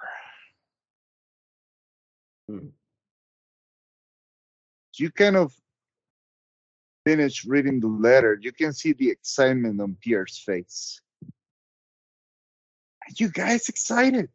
Hmm. 2.47 2.69
you 4.97 5.11
kind 5.11 5.37
of 5.37 5.55
finish 7.05 7.45
reading 7.45 7.79
the 7.79 7.87
letter 7.87 8.37
you 8.41 8.51
can 8.51 8.73
see 8.73 8.93
the 8.93 9.09
excitement 9.09 9.79
on 9.81 9.95
pierre's 10.01 10.37
face 10.37 11.01
are 13.01 13.13
you 13.17 13.29
guys 13.29 13.69
excited 13.69 14.29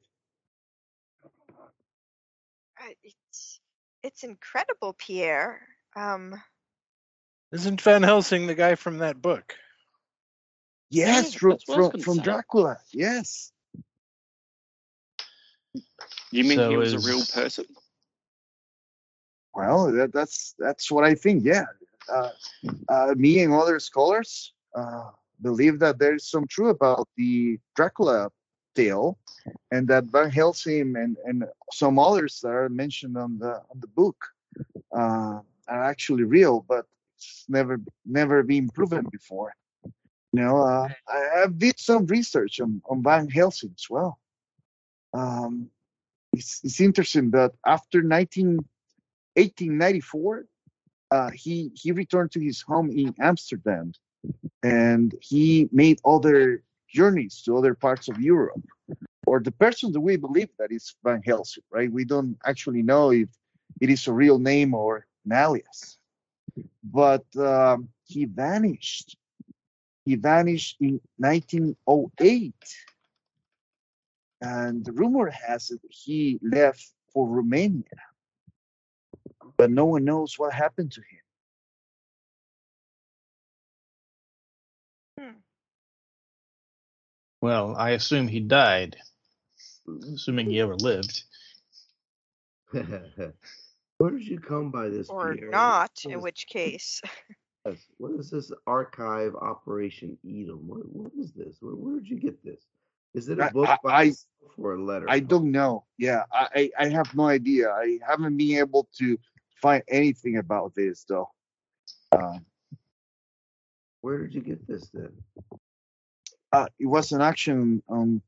Uh, 2.80 2.92
It's, 3.02 3.60
it's 4.02 4.22
incredible, 4.22 4.92
Pierre. 4.92 5.60
Um, 5.96 6.40
Isn't 7.52 7.80
Van 7.80 8.02
Helsing 8.02 8.46
the 8.46 8.54
guy 8.54 8.74
from 8.74 8.98
that 8.98 9.20
book? 9.22 9.54
yes 10.90 11.32
Yeah, 11.32 11.38
from 11.38 11.50
that's 11.50 11.68
what 11.68 11.74
I 11.76 11.80
was 11.80 11.90
from, 11.90 12.00
from 12.00 12.18
dracula 12.20 12.78
yes 12.92 13.52
You 16.30 16.44
mean 16.44 16.58
So 16.58 16.70
he 16.70 16.76
was 16.76 16.92
a 16.92 16.98
real 16.98 17.24
person? 17.32 17.64
well 19.54 19.90
that, 19.92 20.12
that's 20.12 20.54
that's 20.58 20.90
what 20.90 21.04
i 21.04 21.14
think 21.14 21.44
yeah 21.44 21.64
me 23.16 23.40
and 23.40 23.52
other 23.52 23.78
scholars 23.78 24.52
uh, 24.74 25.10
believe 25.42 25.78
that 25.78 25.98
there 25.98 26.14
is 26.14 26.28
some 26.28 26.46
truth 26.46 26.76
about 26.76 27.08
the 27.16 27.58
dracula 27.74 28.30
tale 28.74 29.18
and 29.70 29.88
that 29.88 30.04
van 30.04 30.30
helsing 30.30 30.96
and, 30.96 31.16
and 31.24 31.44
some 31.72 31.98
others 31.98 32.40
that 32.42 32.50
are 32.50 32.68
mentioned 32.68 33.16
on 33.16 33.38
the 33.38 33.54
on 33.70 33.80
the 33.80 33.86
book 33.88 34.16
uh, 34.94 35.40
are 35.68 35.84
actually 35.84 36.24
real 36.24 36.64
but 36.68 36.84
it's 37.16 37.44
never 37.48 37.80
never 38.04 38.42
been 38.42 38.68
proven 38.68 39.06
before. 39.10 39.54
You 40.32 40.42
know 40.42 40.58
uh, 40.58 40.88
I, 41.08 41.42
I 41.42 41.46
did 41.46 41.78
some 41.78 42.06
research 42.06 42.60
on, 42.60 42.82
on 42.88 43.02
van 43.02 43.28
helsing 43.28 43.72
as 43.74 43.86
well. 43.88 44.18
Um, 45.14 45.70
it's, 46.32 46.60
it's 46.62 46.80
interesting 46.80 47.30
that 47.30 47.52
after 47.64 48.02
19 48.02 48.56
1894 49.34 50.46
uh, 51.10 51.30
he 51.30 51.70
he 51.74 51.92
returned 51.92 52.32
to 52.32 52.40
his 52.40 52.60
home 52.60 52.90
in 52.90 53.14
Amsterdam, 53.20 53.92
and 54.62 55.14
he 55.20 55.68
made 55.72 56.00
other 56.04 56.62
journeys 56.88 57.42
to 57.42 57.56
other 57.56 57.74
parts 57.74 58.08
of 58.08 58.20
Europe. 58.20 58.62
Or 59.26 59.40
the 59.40 59.52
person 59.52 59.92
that 59.92 60.00
we 60.00 60.16
believe 60.16 60.50
that 60.58 60.70
is 60.70 60.94
Van 61.04 61.22
Helsing, 61.22 61.64
right? 61.70 61.90
We 61.90 62.04
don't 62.04 62.38
actually 62.44 62.82
know 62.82 63.10
if 63.10 63.28
it 63.80 63.90
is 63.90 64.06
a 64.06 64.12
real 64.12 64.38
name 64.38 64.72
or 64.72 65.06
an 65.24 65.32
alias. 65.32 65.98
But 66.84 67.24
um, 67.36 67.88
he 68.04 68.24
vanished. 68.24 69.16
He 70.04 70.14
vanished 70.14 70.76
in 70.80 71.00
1908, 71.16 72.54
and 74.40 74.84
the 74.84 74.92
rumor 74.92 75.28
has 75.30 75.70
it 75.70 75.80
he 75.90 76.38
left 76.40 76.92
for 77.12 77.26
Romania 77.26 77.82
but 79.56 79.70
no 79.70 79.84
one 79.86 80.04
knows 80.04 80.38
what 80.38 80.52
happened 80.52 80.92
to 80.92 81.00
him. 81.00 81.20
Hmm. 85.18 85.38
Well, 87.40 87.74
I 87.76 87.90
assume 87.90 88.28
he 88.28 88.40
died. 88.40 88.96
assuming 90.14 90.50
he 90.50 90.60
ever 90.60 90.74
hmm. 90.74 90.84
lived. 90.84 91.24
Where 93.98 94.10
did 94.10 94.26
you 94.26 94.38
come 94.40 94.70
by 94.70 94.88
this? 94.88 95.08
Or 95.08 95.34
Pierre? 95.34 95.50
not, 95.50 95.92
What 96.02 96.12
in 96.12 96.20
which 96.20 96.46
case. 96.48 97.00
this? 97.64 97.86
What 97.98 98.12
is 98.18 98.30
this 98.30 98.52
archive 98.66 99.34
Operation 99.34 100.18
Edom? 100.24 100.66
What, 100.66 100.86
what 100.92 101.12
is 101.18 101.32
this? 101.32 101.56
Where, 101.60 101.74
where 101.74 101.94
did 101.94 102.08
you 102.08 102.18
get 102.18 102.42
this? 102.44 102.60
Is 103.14 103.28
it 103.28 103.38
a 103.38 103.50
book 103.50 103.68
I- 103.68 103.78
by 103.82 104.02
I- 104.04 104.12
or 104.58 104.74
a 104.74 104.82
letter? 104.82 105.06
I 105.08 105.20
don't 105.20 105.50
know. 105.50 105.84
Yeah, 105.98 106.24
I, 106.32 106.70
I 106.78 106.84
I 106.84 106.88
have 106.90 107.14
no 107.14 107.28
idea. 107.28 107.70
I 107.70 107.98
haven't 108.06 108.36
been 108.36 108.58
able 108.58 108.88
to 108.98 109.18
find 109.60 109.82
anything 109.88 110.36
about 110.38 110.74
this 110.74 111.04
though. 111.08 111.30
Uh, 112.12 112.38
Where 114.00 114.18
did 114.18 114.34
you 114.34 114.40
get 114.40 114.66
this 114.66 114.88
then? 114.90 115.12
uh, 116.52 116.66
it 116.78 116.86
was 116.86 117.12
an 117.12 117.20
action 117.20 117.82
um, 117.88 118.22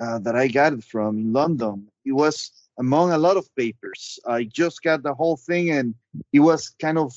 uh, 0.00 0.18
that 0.20 0.36
I 0.36 0.48
got 0.48 0.72
it 0.72 0.84
from 0.84 1.18
in 1.18 1.32
London. 1.32 1.88
It 2.04 2.12
was 2.12 2.52
among 2.78 3.12
a 3.12 3.18
lot 3.18 3.36
of 3.36 3.54
papers. 3.56 4.18
I 4.26 4.44
just 4.44 4.82
got 4.82 5.02
the 5.02 5.14
whole 5.14 5.36
thing, 5.36 5.70
and 5.70 5.94
it 6.32 6.40
was 6.40 6.70
kind 6.80 6.98
of, 6.98 7.12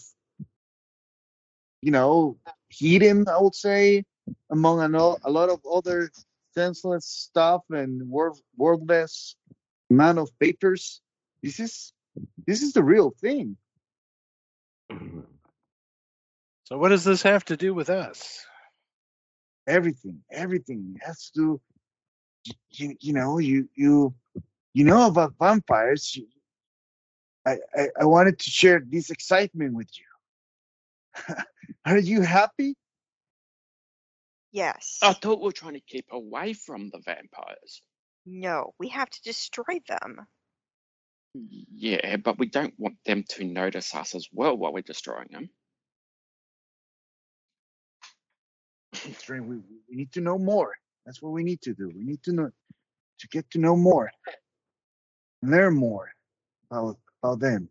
you 1.81 1.91
know, 1.91 2.37
hidden. 2.69 3.27
I 3.27 3.39
would 3.41 3.55
say 3.55 4.03
among 4.51 4.81
a 4.81 5.29
lot 5.29 5.49
of 5.49 5.59
other 5.71 6.11
senseless 6.53 7.05
stuff 7.05 7.61
and 7.69 8.09
worth, 8.09 8.41
worthless 8.55 9.35
amount 9.89 10.19
of 10.19 10.29
papers. 10.39 11.01
This 11.41 11.59
is 11.59 11.93
this 12.47 12.61
is 12.63 12.73
the 12.73 12.83
real 12.83 13.11
thing. 13.21 13.57
Mm-hmm. 14.91 15.21
So 16.65 16.77
what 16.77 16.89
does 16.89 17.03
this 17.03 17.23
have 17.23 17.45
to 17.45 17.57
do 17.57 17.73
with 17.73 17.89
us? 17.89 18.45
everything 19.67 20.19
everything 20.31 20.97
has 21.01 21.29
to 21.35 21.59
you, 22.71 22.95
you 22.99 23.13
know 23.13 23.37
you 23.37 23.69
you 23.75 24.13
you 24.73 24.83
know 24.85 25.07
about 25.07 25.33
vampires 25.39 26.15
You- 26.15 26.27
I, 27.45 27.57
I 27.75 27.87
i 28.01 28.05
wanted 28.05 28.39
to 28.39 28.49
share 28.49 28.81
this 28.85 29.09
excitement 29.09 29.73
with 29.73 29.89
you 31.17 31.35
are 31.85 31.97
you 31.97 32.21
happy 32.21 32.75
Yes. 34.51 34.99
I 35.03 35.13
thought 35.13 35.39
we 35.39 35.45
were 35.45 35.51
trying 35.51 35.73
to 35.73 35.81
keep 35.81 36.07
away 36.11 36.53
from 36.53 36.89
the 36.89 36.99
vampires. 37.05 37.81
No, 38.25 38.73
we 38.79 38.89
have 38.89 39.09
to 39.09 39.21
destroy 39.23 39.79
them. 39.87 40.27
Yeah, 41.73 42.17
but 42.17 42.39
we 42.39 42.47
don't 42.47 42.73
want 42.77 42.95
them 43.05 43.23
to 43.29 43.43
notice 43.43 43.93
us 43.95 44.15
as 44.15 44.27
well 44.31 44.57
while 44.57 44.73
we're 44.73 44.81
destroying 44.81 45.29
them. 45.31 45.49
We, 49.29 49.39
we 49.39 49.61
need 49.95 50.11
to 50.13 50.21
know 50.21 50.37
more 50.37 50.73
that's 51.05 51.21
what 51.21 51.31
we 51.31 51.43
need 51.43 51.61
to 51.61 51.73
do 51.73 51.91
we 51.95 52.03
need 52.03 52.23
to 52.23 52.31
know 52.31 52.49
to 53.19 53.27
get 53.27 53.49
to 53.51 53.59
know 53.59 53.75
more 53.75 54.09
learn 55.43 55.75
more 55.75 56.11
about 56.71 56.97
about 57.21 57.39
them 57.39 57.69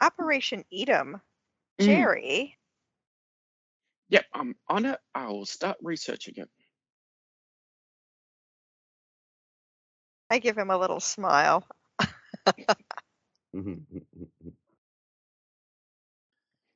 Operation 0.00 0.64
Edom. 0.72 1.20
Mm. 1.80 1.84
Gerry. 1.84 2.56
Yep, 4.08 4.24
I'm 4.34 4.56
on 4.68 4.86
it. 4.86 4.98
I'll 5.14 5.44
start 5.44 5.76
researching 5.82 6.34
it. 6.38 6.48
I 10.30 10.38
give 10.38 10.56
him 10.56 10.70
a 10.70 10.78
little 10.78 11.00
smile. 11.00 11.66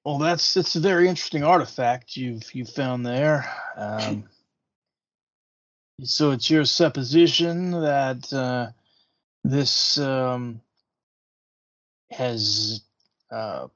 Well, 0.05 0.18
that's 0.18 0.59
it's 0.59 0.77
a 0.77 0.81
very 0.81 1.09
interesting 1.09 1.44
artifact 1.44 2.14
you've 2.14 2.55
you 2.55 2.66
found 2.66 3.07
there. 3.07 3.50
Um, 3.74 4.24
so 6.03 6.33
it's 6.33 6.50
your 6.50 6.66
supposition 6.66 7.70
that 7.70 8.31
uh, 8.31 8.70
this 9.44 9.96
um, 9.98 10.61
has 12.11 12.83
uh, 13.31 13.68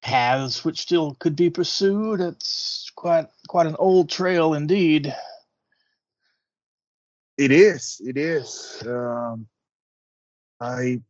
paths 0.00 0.64
which 0.64 0.80
still 0.80 1.14
could 1.18 1.36
be 1.36 1.50
pursued. 1.50 2.22
It's 2.22 2.90
quite 2.96 3.28
quite 3.46 3.66
an 3.66 3.76
old 3.78 4.08
trail 4.08 4.54
indeed. 4.54 5.14
It 7.36 7.52
is. 7.52 8.00
It 8.02 8.16
is. 8.16 8.82
Um, 8.86 9.46
I 10.60 11.02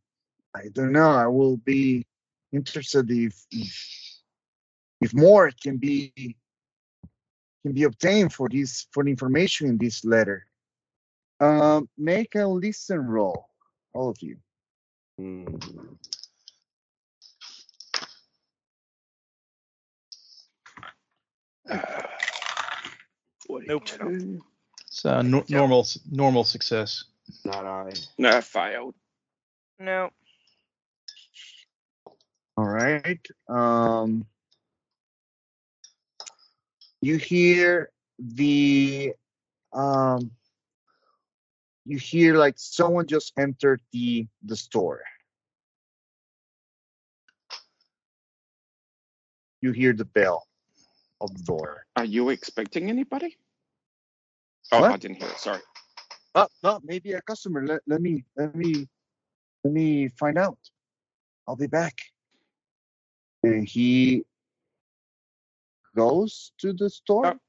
I 0.55 0.69
don't 0.73 0.91
know. 0.91 1.09
I 1.11 1.27
will 1.27 1.57
be 1.57 2.05
interested 2.51 3.09
if 3.11 3.45
if, 3.51 4.19
if 5.01 5.13
more 5.13 5.51
can 5.61 5.77
be 5.77 6.13
can 7.63 7.73
be 7.73 7.83
obtained 7.83 8.33
for 8.33 8.49
this 8.49 8.87
for 8.91 9.03
the 9.03 9.09
information 9.09 9.67
in 9.69 9.77
this 9.77 10.03
letter. 10.05 10.45
Um, 11.39 11.89
make 11.97 12.35
a 12.35 12.45
listen 12.47 12.99
roll, 12.99 13.47
all 13.93 14.09
of 14.09 14.17
you. 14.21 14.37
Mhm. 15.19 15.97
Nope. 23.67 23.87
42. 23.87 24.41
It's 24.87 25.05
uh, 25.05 25.21
no, 25.21 25.43
Yeah. 25.47 25.57
normal 25.59 25.85
normal 26.11 26.43
success. 26.43 27.05
Not 27.45 27.65
I. 27.65 27.91
No, 28.17 28.29
I 28.29 28.41
failed. 28.41 28.95
No. 29.79 30.09
All 32.59 32.67
right. 32.67 33.25
Um, 33.47 34.25
you 36.99 37.15
hear 37.15 37.89
the 38.19 39.13
um, 39.71 40.31
you 41.85 41.97
hear 41.97 42.35
like 42.35 42.55
someone 42.57 43.07
just 43.07 43.31
entered 43.39 43.81
the 43.93 44.27
the 44.43 44.57
store. 44.57 44.99
You 49.61 49.71
hear 49.71 49.93
the 49.93 50.03
bell 50.03 50.45
of 51.21 51.33
the 51.33 51.43
door. 51.43 51.85
Are 51.95 52.03
you 52.03 52.27
expecting 52.27 52.89
anybody? 52.89 53.37
Oh, 54.73 54.81
What? 54.81 54.91
I 54.91 54.97
didn't 54.97 55.15
hear 55.15 55.29
it. 55.29 55.37
Sorry. 55.37 55.61
Oh, 56.35 56.47
no, 56.61 56.81
maybe 56.83 57.13
a 57.13 57.21
customer. 57.21 57.65
Let, 57.65 57.79
let 57.87 58.01
me 58.01 58.25
let 58.35 58.53
me 58.53 58.85
let 59.63 59.73
me 59.73 60.09
find 60.09 60.37
out. 60.37 60.59
I'll 61.47 61.55
be 61.55 61.67
back. 61.67 62.01
And 63.43 63.67
he 63.67 64.23
goes 65.95 66.51
to 66.59 66.73
the 66.73 66.89
store. 66.89 67.39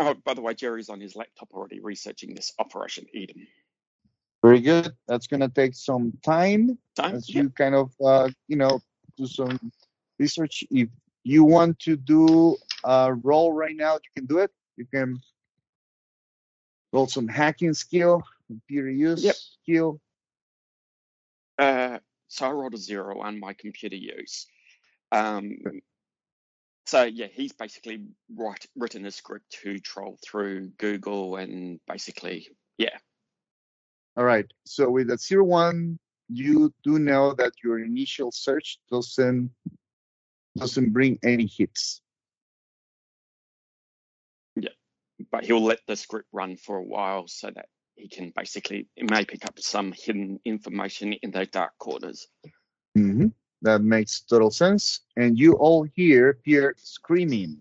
Oh, 0.00 0.14
by 0.24 0.34
the 0.34 0.40
way, 0.40 0.54
Gerry's 0.54 0.88
on 0.88 1.00
his 1.00 1.16
laptop 1.16 1.48
already 1.52 1.80
researching 1.80 2.34
this 2.34 2.52
Operation 2.58 3.06
Eden. 3.12 3.46
Very 4.42 4.60
good. 4.60 4.92
That's 5.08 5.26
gonna 5.26 5.48
take 5.48 5.74
some 5.74 6.12
time 6.24 6.78
Time? 6.94 7.16
as 7.16 7.28
Yep. 7.28 7.42
you 7.44 7.50
kind 7.50 7.74
of 7.74 7.92
uh, 8.04 8.30
you 8.46 8.56
know 8.56 8.80
do 9.16 9.26
some 9.26 9.58
research. 10.20 10.62
If 10.70 10.88
you 11.24 11.42
want 11.42 11.78
to 11.80 11.96
do 11.96 12.56
a 12.84 13.12
roll 13.14 13.52
right 13.52 13.74
now, 13.74 13.94
you 13.94 14.10
can 14.16 14.26
do 14.26 14.38
it. 14.38 14.52
You 14.76 14.86
can 14.94 15.20
roll 16.92 17.08
some 17.08 17.26
hacking 17.26 17.74
skill, 17.74 18.22
computer 18.46 18.90
use 18.90 19.24
Yep. 19.24 19.34
skill. 19.34 20.00
Uh, 21.58 21.98
so 22.28 22.46
I 22.46 22.52
rolled 22.52 22.74
a 22.74 22.78
zero 22.78 23.20
on 23.20 23.40
my 23.40 23.52
computer 23.54 23.96
use. 23.96 24.46
Um, 25.12 25.58
so 26.86 27.04
yeah, 27.04 27.26
he's 27.32 27.52
basically 27.52 28.04
write, 28.34 28.66
written 28.76 29.06
a 29.06 29.10
script 29.10 29.50
to 29.62 29.78
troll 29.78 30.18
through 30.24 30.70
Google 30.78 31.36
and 31.36 31.80
basically, 31.86 32.48
yeah, 32.78 32.96
All 34.18 34.24
right. 34.24 34.52
So 34.66 34.90
with 34.90 35.10
a 35.12 35.16
zero 35.16 35.44
one, 35.44 35.96
you 36.28 36.74
do 36.82 36.98
know 36.98 37.34
that 37.34 37.52
your 37.62 37.78
initial 37.78 38.32
search 38.32 38.78
doesn't 38.90 39.48
doesn't 40.56 40.92
bring 40.92 41.20
any 41.22 41.46
hits. 41.46 42.02
Yeah, 44.56 44.70
but 45.30 45.44
he'll 45.44 45.62
let 45.62 45.78
the 45.86 45.94
script 45.94 46.26
run 46.32 46.56
for 46.56 46.78
a 46.78 46.82
while 46.82 47.28
so 47.28 47.48
that 47.54 47.66
he 47.94 48.08
can 48.08 48.32
basically 48.34 48.88
it 48.96 49.08
may 49.08 49.24
pick 49.24 49.44
up 49.44 49.60
some 49.60 49.94
hidden 49.96 50.40
information 50.44 51.12
in 51.12 51.30
the 51.30 51.46
dark 51.46 51.78
corners. 51.78 52.26
hmm 52.96 53.26
That 53.62 53.82
makes 53.82 54.20
total 54.20 54.50
sense. 54.50 55.00
And 55.16 55.38
you 55.38 55.54
all 55.54 55.82
hear 55.82 56.34
Pierre 56.44 56.74
screaming 56.76 57.58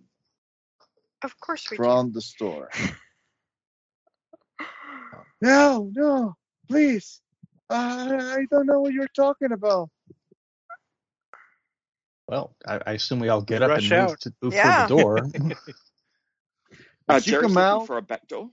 Of 1.24 1.40
course 1.40 1.70
we 1.72 1.78
from 1.78 2.12
the 2.14 2.22
store. 2.22 2.70
No, 5.42 5.92
no, 5.94 6.36
please. 6.68 7.22
I, 7.70 8.38
I 8.40 8.46
don't 8.50 8.66
know 8.66 8.80
what 8.82 8.94
you're 8.94 9.08
talking 9.16 9.52
about. 9.52 9.90
Well, 12.28 12.56
I, 12.66 12.80
I 12.86 12.92
assume 12.94 13.20
we 13.20 13.30
all 13.30 13.42
get 13.42 13.62
up 13.62 13.70
Rush 13.70 13.92
and 13.92 14.02
move, 14.02 14.12
out. 14.12 14.20
to, 14.22 14.34
move 14.42 14.54
Yeah. 14.54 14.88
for 14.88 14.96
the 14.96 15.02
door. 15.04 15.20
Uh, 17.10 17.14
As 17.14 17.26
you 17.26 17.40
come 17.40 17.58
out- 17.58 17.88
for 17.88 17.98
a 17.98 18.02
back 18.02 18.28
door. 18.28 18.50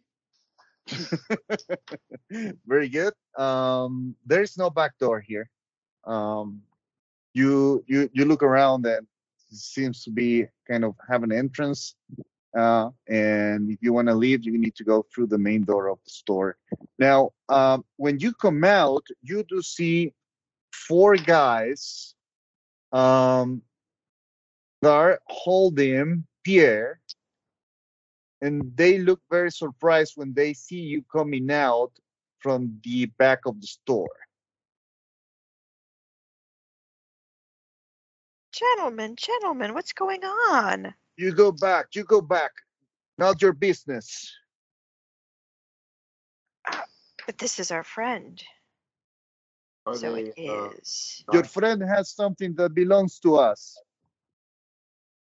Very 2.64 2.88
good. 2.88 3.12
Um, 3.36 4.14
there's 4.24 4.56
no 4.56 4.70
back 4.70 4.96
door 4.98 5.18
here. 5.20 5.50
Um, 6.04 6.62
you 7.34 7.84
you 7.86 8.08
you 8.12 8.24
look 8.24 8.42
around 8.42 8.86
and 8.86 9.06
it 9.52 9.58
seems 9.58 10.04
to 10.04 10.10
be 10.10 10.46
kind 10.68 10.84
of 10.84 10.94
have 11.08 11.22
an 11.24 11.32
entrance 11.32 11.94
Uh, 12.56 12.90
and 13.08 13.70
if 13.70 13.78
you 13.82 13.92
want 13.92 14.08
to 14.08 14.14
leave, 14.14 14.44
you 14.44 14.56
need 14.58 14.76
to 14.76 14.84
go 14.84 15.04
through 15.10 15.26
the 15.26 15.38
main 15.38 15.64
door 15.64 15.88
of 15.88 15.98
the 16.04 16.10
store. 16.10 16.56
Now, 16.98 17.32
um, 17.48 17.84
when 17.96 18.20
you 18.20 18.32
come 18.32 18.62
out, 18.64 19.04
you 19.22 19.42
do 19.42 19.60
see 19.62 20.14
four 20.72 21.16
guys 21.16 22.14
um, 22.92 23.62
that 24.82 24.92
are 24.92 25.18
holding 25.26 26.24
Pierre, 26.44 27.00
and 28.40 28.70
they 28.76 28.98
look 28.98 29.20
very 29.30 29.50
surprised 29.50 30.12
when 30.16 30.32
they 30.34 30.54
see 30.54 30.80
you 30.80 31.02
coming 31.10 31.50
out 31.50 31.90
from 32.38 32.78
the 32.84 33.06
back 33.18 33.46
of 33.46 33.60
the 33.60 33.66
store. 33.66 34.16
Gentlemen, 38.54 39.16
gentlemen, 39.16 39.74
what's 39.74 39.92
going 39.92 40.22
on? 40.22 40.94
You 41.16 41.34
go 41.34 41.50
back, 41.50 41.86
you 41.94 42.04
go 42.04 42.20
back. 42.20 42.52
Not 43.18 43.42
your 43.42 43.52
business. 43.52 44.32
But 47.26 47.38
this 47.38 47.58
is 47.58 47.70
our 47.72 47.82
friend. 47.82 48.40
Are 49.86 49.94
so 49.96 50.14
they, 50.14 50.32
it 50.36 50.48
uh. 50.48 51.32
Your 51.32 51.44
friend 51.44 51.82
has 51.82 52.10
something 52.10 52.54
that 52.54 52.74
belongs 52.74 53.18
to 53.20 53.36
us. 53.36 53.76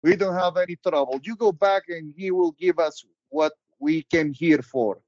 We 0.02 0.16
don't 0.16 0.34
have 0.34 0.58
any 0.58 0.76
trouble. 0.76 1.18
You 1.22 1.34
go 1.36 1.50
back 1.50 1.84
and 1.88 2.12
he 2.16 2.30
will 2.30 2.52
give 2.52 2.78
us 2.78 3.04
what 3.30 3.52
we 3.78 4.02
came 4.02 4.34
here 4.34 4.60
for. 4.60 5.00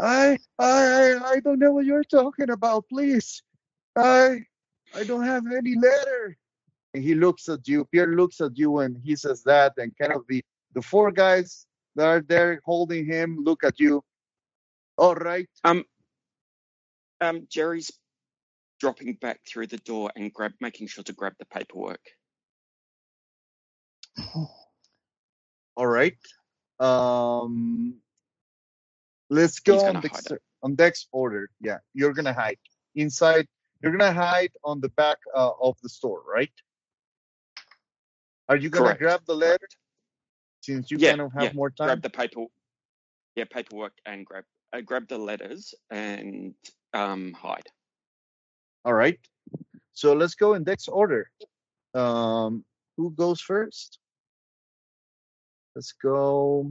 I 0.00 0.38
I 0.58 1.18
I 1.24 1.40
don't 1.40 1.60
know 1.60 1.72
what 1.72 1.84
you're 1.84 2.04
talking 2.04 2.50
about, 2.50 2.88
please. 2.88 3.42
I 3.94 4.46
I 4.94 5.04
don't 5.04 5.24
have 5.24 5.44
any 5.46 5.74
letter. 5.74 6.36
And 6.94 7.02
he 7.02 7.14
looks 7.14 7.48
at 7.48 7.66
you. 7.66 7.86
Pierre 7.86 8.14
looks 8.14 8.40
at 8.40 8.56
you 8.56 8.78
and 8.80 8.98
he 9.02 9.16
says 9.16 9.42
that 9.44 9.72
and 9.78 9.96
kind 9.96 10.12
of 10.12 10.24
the 10.28 10.44
the 10.74 10.82
four 10.82 11.10
guys 11.10 11.66
that 11.96 12.06
are 12.06 12.20
there 12.20 12.60
holding 12.64 13.06
him 13.06 13.38
look 13.42 13.64
at 13.64 13.78
you. 13.78 14.02
All 14.96 15.14
right. 15.14 15.48
Um, 15.64 15.84
um, 17.20 17.46
Gerry's 17.50 17.90
dropping 18.80 19.14
back 19.14 19.40
through 19.46 19.68
the 19.68 19.78
door 19.78 20.10
and 20.16 20.32
grab, 20.32 20.52
making 20.60 20.88
sure 20.88 21.04
to 21.04 21.12
grab 21.12 21.34
the 21.38 21.46
paperwork. 21.46 22.00
All 25.76 25.86
right. 25.86 26.16
Um, 26.80 27.94
let's 29.30 29.60
go 29.60 29.84
on 29.86 30.00
Dex, 30.00 30.26
on 30.62 30.74
Dex 30.74 31.06
order. 31.12 31.48
Yeah, 31.60 31.78
you're 31.94 32.12
gonna 32.12 32.32
hide 32.32 32.58
inside. 32.94 33.46
You're 33.82 33.92
gonna 33.92 34.12
hide 34.12 34.52
on 34.64 34.80
the 34.80 34.88
back 34.90 35.18
uh, 35.34 35.50
of 35.60 35.76
the 35.82 35.88
store, 35.88 36.22
right? 36.26 36.52
Are 38.48 38.56
you 38.56 38.70
gonna 38.70 38.86
Correct. 38.86 38.98
grab 38.98 39.20
the 39.26 39.34
letter 39.34 39.68
since 40.60 40.90
you 40.90 40.98
Yeah, 40.98 41.08
kind 41.08 41.20
of 41.20 41.32
have 41.32 41.44
yeah, 41.44 41.52
more 41.52 41.70
time? 41.70 41.86
Grab 41.86 42.02
the 42.02 42.10
paper, 42.10 42.46
yeah, 43.34 43.44
paperwork, 43.50 43.94
and 44.06 44.24
grab 44.26 44.44
uh, 44.72 44.80
grab 44.80 45.08
the 45.08 45.18
letters 45.18 45.74
and 45.90 46.54
um 46.94 47.32
hide. 47.32 47.68
All 48.84 48.94
right. 48.94 49.18
So 49.92 50.12
let's 50.14 50.34
go 50.34 50.54
in 50.54 50.64
Dex 50.64 50.88
order. 50.88 51.30
Um, 51.94 52.64
who 52.96 53.10
goes 53.10 53.40
first? 53.40 53.98
Let's 55.74 55.92
go. 55.92 56.70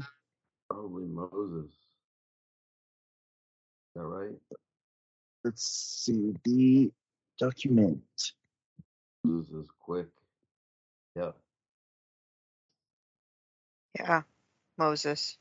Probably 0.69 1.05
Moses. 1.05 1.71
Is 1.71 1.77
that 3.95 4.03
right? 4.03 4.35
Let's 5.43 5.63
see 5.63 6.33
the 6.43 6.91
document. 7.41 8.03
Moses 9.23 9.51
is 9.51 9.67
quick. 9.79 10.07
Yep. 11.15 11.35
Yeah, 13.99 14.21
Moses. 14.77 15.37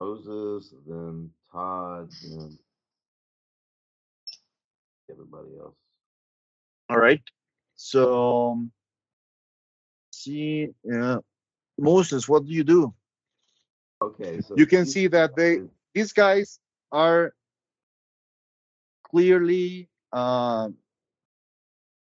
Moses, 0.00 0.74
then 0.86 1.30
Todd, 1.50 2.10
then 2.22 2.58
everybody 5.10 5.48
else. 5.58 5.74
All 6.90 6.98
right. 6.98 7.22
So, 7.76 8.50
um, 8.50 8.72
see, 10.12 10.68
uh, 10.92 11.20
Moses, 11.78 12.28
what 12.28 12.44
do 12.44 12.52
you 12.52 12.64
do? 12.64 12.94
Okay, 14.02 14.40
so 14.42 14.56
You 14.56 14.66
can 14.66 14.84
see 14.84 15.06
that 15.08 15.34
they- 15.36 15.62
These 15.94 16.12
guys 16.12 16.58
are 16.90 17.34
clearly 19.04 19.88
um, 20.12 20.76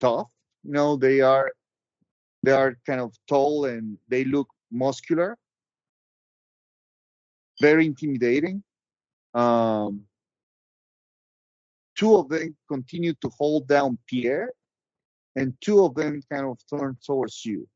tough. 0.01 0.31
You 0.63 0.73
know, 0.73 0.97
they 0.97 1.21
are 1.21 1.53
they 2.43 2.53
are 2.53 2.77
kind 2.87 3.01
of 3.01 3.15
tall 3.29 3.67
and 3.67 3.97
they 4.09 4.25
look 4.25 4.49
muscular, 4.71 5.39
very 7.61 7.87
intimidating. 7.87 8.63
Um, 9.35 10.03
two 11.97 12.17
of 12.17 12.29
them 12.29 12.57
continue 12.69 13.15
to 13.15 13.29
hold 13.31 13.67
down 13.69 13.99
Pierre, 14.07 14.53
and 15.37 15.55
two 15.61 15.85
of 15.85 15.95
them 15.95 16.21
kind 16.31 16.47
of 16.47 16.59
turn 16.69 16.97
towards 17.05 17.45
you. 17.45 17.67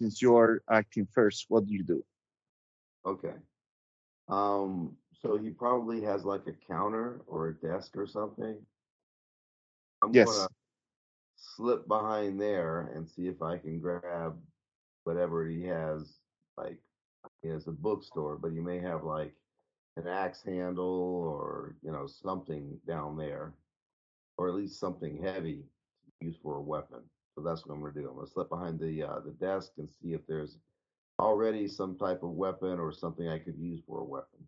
Since 0.00 0.20
you 0.20 0.36
are 0.36 0.62
acting 0.70 1.06
first, 1.12 1.46
what 1.48 1.66
do 1.66 1.72
you 1.72 1.84
do? 1.84 2.04
Okay. 3.06 3.34
Um, 4.28 4.96
so 5.22 5.36
he 5.36 5.50
probably 5.50 6.02
has 6.02 6.24
like 6.24 6.46
a 6.46 6.72
counter 6.72 7.20
or 7.26 7.48
a 7.48 7.54
desk 7.54 7.96
or 7.96 8.06
something. 8.06 8.56
I'm 10.04 10.22
Yes. 10.22 10.40
gonna 10.40 10.48
slip 11.36 11.88
behind 11.88 12.40
there 12.40 12.92
and 12.94 13.08
see 13.08 13.28
if 13.28 13.42
I 13.42 13.58
can 13.58 13.80
grab 13.80 14.38
whatever 15.04 15.46
he 15.46 15.64
has. 15.64 16.20
Like 16.56 16.78
he 17.42 17.48
has 17.48 17.66
a 17.68 17.72
bookstore, 17.72 18.36
but 18.36 18.52
he 18.52 18.60
may 18.60 18.78
have 18.80 19.04
like 19.04 19.34
an 19.96 20.06
axe 20.08 20.42
handle 20.42 21.24
or 21.24 21.76
you 21.82 21.92
know 21.92 22.06
something 22.06 22.78
down 22.86 23.16
there, 23.16 23.54
or 24.38 24.48
at 24.48 24.54
least 24.54 24.80
something 24.80 25.22
heavy 25.22 25.64
to 26.06 26.26
use 26.26 26.36
for 26.42 26.56
a 26.56 26.62
weapon. 26.62 27.00
So 27.34 27.42
that's 27.42 27.66
what 27.66 27.74
I'm 27.74 27.80
gonna 27.80 27.94
do. 27.94 28.08
I'm 28.08 28.16
gonna 28.16 28.26
slip 28.26 28.50
behind 28.50 28.78
the 28.80 29.02
uh, 29.04 29.20
the 29.20 29.32
desk 29.32 29.72
and 29.78 29.90
see 29.90 30.14
if 30.14 30.26
there's 30.26 30.58
already 31.20 31.68
some 31.68 31.96
type 31.96 32.22
of 32.22 32.30
weapon 32.30 32.78
or 32.78 32.92
something 32.92 33.28
I 33.28 33.38
could 33.38 33.58
use 33.58 33.80
for 33.86 34.00
a 34.00 34.04
weapon. 34.04 34.46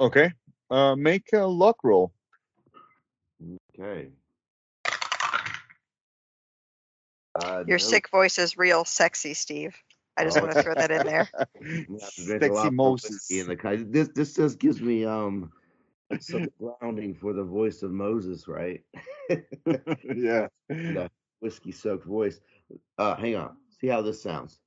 Okay. 0.00 0.32
Uh, 0.70 0.96
make 0.96 1.32
a 1.32 1.44
luck 1.46 1.84
roll. 1.84 2.12
Okay. 3.78 4.12
Uh, 7.34 7.64
Your 7.66 7.78
no, 7.78 7.84
sick 7.84 8.10
voice 8.10 8.38
is 8.38 8.56
real 8.56 8.84
sexy, 8.84 9.34
Steve. 9.34 9.76
I 10.16 10.24
just 10.24 10.40
want 10.40 10.52
to 10.56 10.62
throw 10.62 10.74
that 10.74 10.90
in 10.90 11.04
there. 11.06 11.28
I'm 11.60 11.86
gonna 11.86 12.04
have 12.04 12.14
to 12.14 12.24
drink 12.24 12.44
a 12.44 12.52
lot 12.52 12.66
Sexy 12.66 12.76
Moses. 12.76 13.30
in 13.40 13.46
the 13.48 13.56
ki- 13.56 13.84
This 13.88 14.08
this 14.14 14.34
just 14.34 14.58
gives 14.58 14.80
me 14.80 15.04
um 15.04 15.50
some 16.20 16.46
grounding 16.80 17.14
for 17.14 17.32
the 17.32 17.44
voice 17.44 17.82
of 17.82 17.90
Moses, 17.92 18.46
right? 18.48 18.82
yeah. 19.30 20.48
the 20.68 21.10
whiskey 21.40 21.72
soaked 21.72 22.04
voice. 22.06 22.40
Uh, 22.98 23.16
hang 23.16 23.36
on. 23.36 23.56
See 23.80 23.86
how 23.86 24.02
this 24.02 24.22
sounds. 24.22 24.60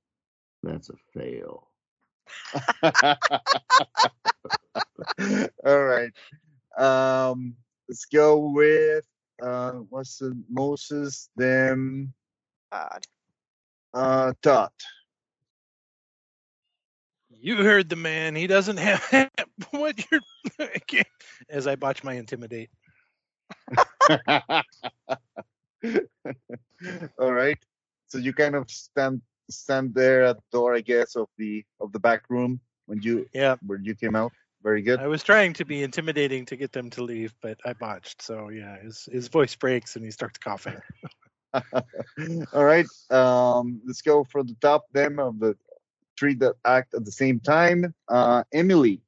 That's 0.64 0.90
a 0.90 0.96
fail. 1.14 1.70
All 5.66 5.84
right. 5.84 6.12
Um, 6.78 7.56
let's 7.88 8.06
go 8.06 8.40
with 8.50 9.06
uh, 9.42 9.72
what's 9.90 10.18
the 10.18 10.38
Moses? 10.50 11.30
Then 11.36 12.14
God. 12.72 13.04
uh, 13.94 14.34
Todd. 14.42 14.72
You 17.30 17.58
heard 17.58 17.90
the 17.90 17.96
man. 17.96 18.36
He 18.36 18.48
doesn't 18.48 18.78
have 18.78 19.30
what 19.72 20.00
you're. 20.12 20.22
I 20.60 21.04
As 21.50 21.68
I 21.68 21.76
botch 21.76 22.04
my 22.04 22.14
intimidate. 22.14 22.70
All 27.20 27.34
right. 27.34 27.58
So 28.08 28.18
you 28.18 28.34
kind 28.34 28.56
of 28.56 28.70
stand 28.70 29.22
stand 29.50 29.94
there 29.94 30.24
at 30.24 30.38
the 30.38 30.44
door, 30.52 30.76
I 30.76 30.82
guess, 30.82 31.16
of 31.16 31.28
the 31.38 31.64
of 31.80 31.92
the 31.92 32.00
back 32.00 32.30
room 32.30 32.60
when 32.86 33.02
you 33.02 33.28
Yeah, 33.34 33.56
when 33.66 33.84
you 33.84 33.96
came 33.96 34.16
out. 34.16 34.32
Very 34.64 34.82
good. 34.82 35.00
I 35.00 35.08
was 35.08 35.22
trying 35.24 35.54
to 35.54 35.66
be 35.66 35.84
intimidating 35.84 36.46
to 36.48 36.56
get 36.56 36.72
them 36.72 36.90
to 36.92 37.04
leave, 37.04 37.34
but 37.42 37.60
I 37.66 37.74
botched. 37.74 38.22
So 38.22 38.50
yeah, 38.50 38.78
his 38.82 39.08
his 39.12 39.28
voice 39.28 39.56
breaks 39.56 39.96
and 39.96 40.06
he 40.06 40.12
starts 40.12 40.40
coughing. 40.40 40.78
All 42.54 42.66
right. 42.66 42.88
Um, 43.10 43.82
let's 43.86 44.02
go 44.02 44.24
for 44.24 44.44
the 44.44 44.56
top 44.62 44.86
them 44.94 45.20
of 45.20 45.40
the 45.40 45.56
three 46.18 46.36
that 46.36 46.56
act 46.66 46.94
at 46.94 47.06
the 47.06 47.12
same 47.12 47.40
time. 47.40 47.94
Uh, 48.08 48.44
Emilie. 48.54 49.02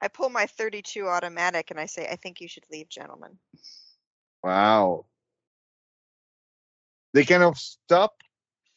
I 0.00 0.08
pull 0.08 0.30
my 0.30 0.46
32 0.46 1.06
automatic 1.06 1.70
and 1.70 1.78
I 1.78 1.86
say, 1.86 2.08
I 2.10 2.16
think 2.16 2.40
you 2.40 2.48
should 2.48 2.64
leave, 2.70 2.88
gentlemen. 2.88 3.38
Wow. 4.42 5.06
They 7.14 7.24
kind 7.24 7.42
of 7.42 7.56
stop 7.56 8.22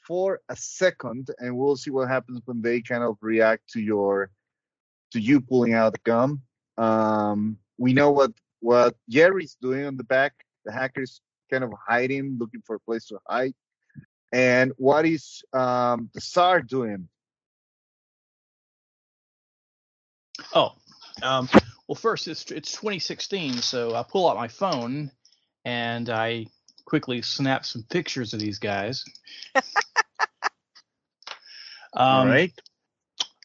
for 0.06 0.42
a 0.50 0.56
second, 0.56 1.30
and 1.40 1.58
we'll 1.58 1.78
see 1.78 1.90
what 1.90 2.08
happens 2.08 2.42
when 2.46 2.62
they 2.62 2.82
kind 2.82 3.04
of 3.04 3.18
react 3.22 3.70
to 3.72 3.82
your 3.82 4.30
to 5.12 5.20
you 5.20 5.42
pulling 5.42 5.74
out 5.74 5.94
the 5.94 6.00
gum. 6.04 6.42
Um, 6.78 7.58
we 7.78 7.94
know 7.94 8.12
what 8.12 8.32
what 8.60 8.96
Gerry's 9.10 9.58
doing 9.62 9.86
on 9.86 9.98
the 9.98 10.04
back. 10.04 10.34
The 10.66 10.72
hacker's 10.72 11.22
kind 11.56 11.72
of 11.72 11.78
hiding, 11.88 12.38
looking 12.40 12.62
for 12.66 12.76
a 12.76 12.80
place 12.80 13.06
to 13.06 13.20
hide. 13.28 13.54
And 14.34 14.74
what 14.78 15.06
is 15.06 15.44
um, 15.54 16.10
the 16.14 16.20
Tsar 16.20 16.62
doing? 16.62 17.08
Oh, 20.54 20.74
um, 21.24 21.48
well, 21.88 21.96
first 21.96 22.28
it's 22.28 22.52
it's 22.52 22.74
2016, 22.74 23.58
so 23.58 23.96
I 23.96 24.04
pull 24.04 24.30
out 24.30 24.36
my 24.36 24.50
phone 24.50 25.12
and 25.64 26.10
I 26.10 26.48
quickly 26.84 27.22
snap 27.22 27.66
some 27.66 27.84
pictures 27.90 28.34
of 28.34 28.40
these 28.40 28.60
guys. 28.60 29.04
Um, 31.98 32.28
right. 32.28 32.52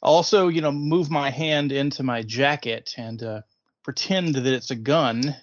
Also, 0.02 0.48
you 0.48 0.60
know, 0.60 0.72
move 0.72 1.08
my 1.08 1.30
hand 1.30 1.70
into 1.70 2.02
my 2.02 2.22
jacket 2.22 2.92
and 2.96 3.22
uh, 3.22 3.42
pretend 3.84 4.34
that 4.34 4.46
it's 4.46 4.72
a 4.72 4.74
gun, 4.74 5.36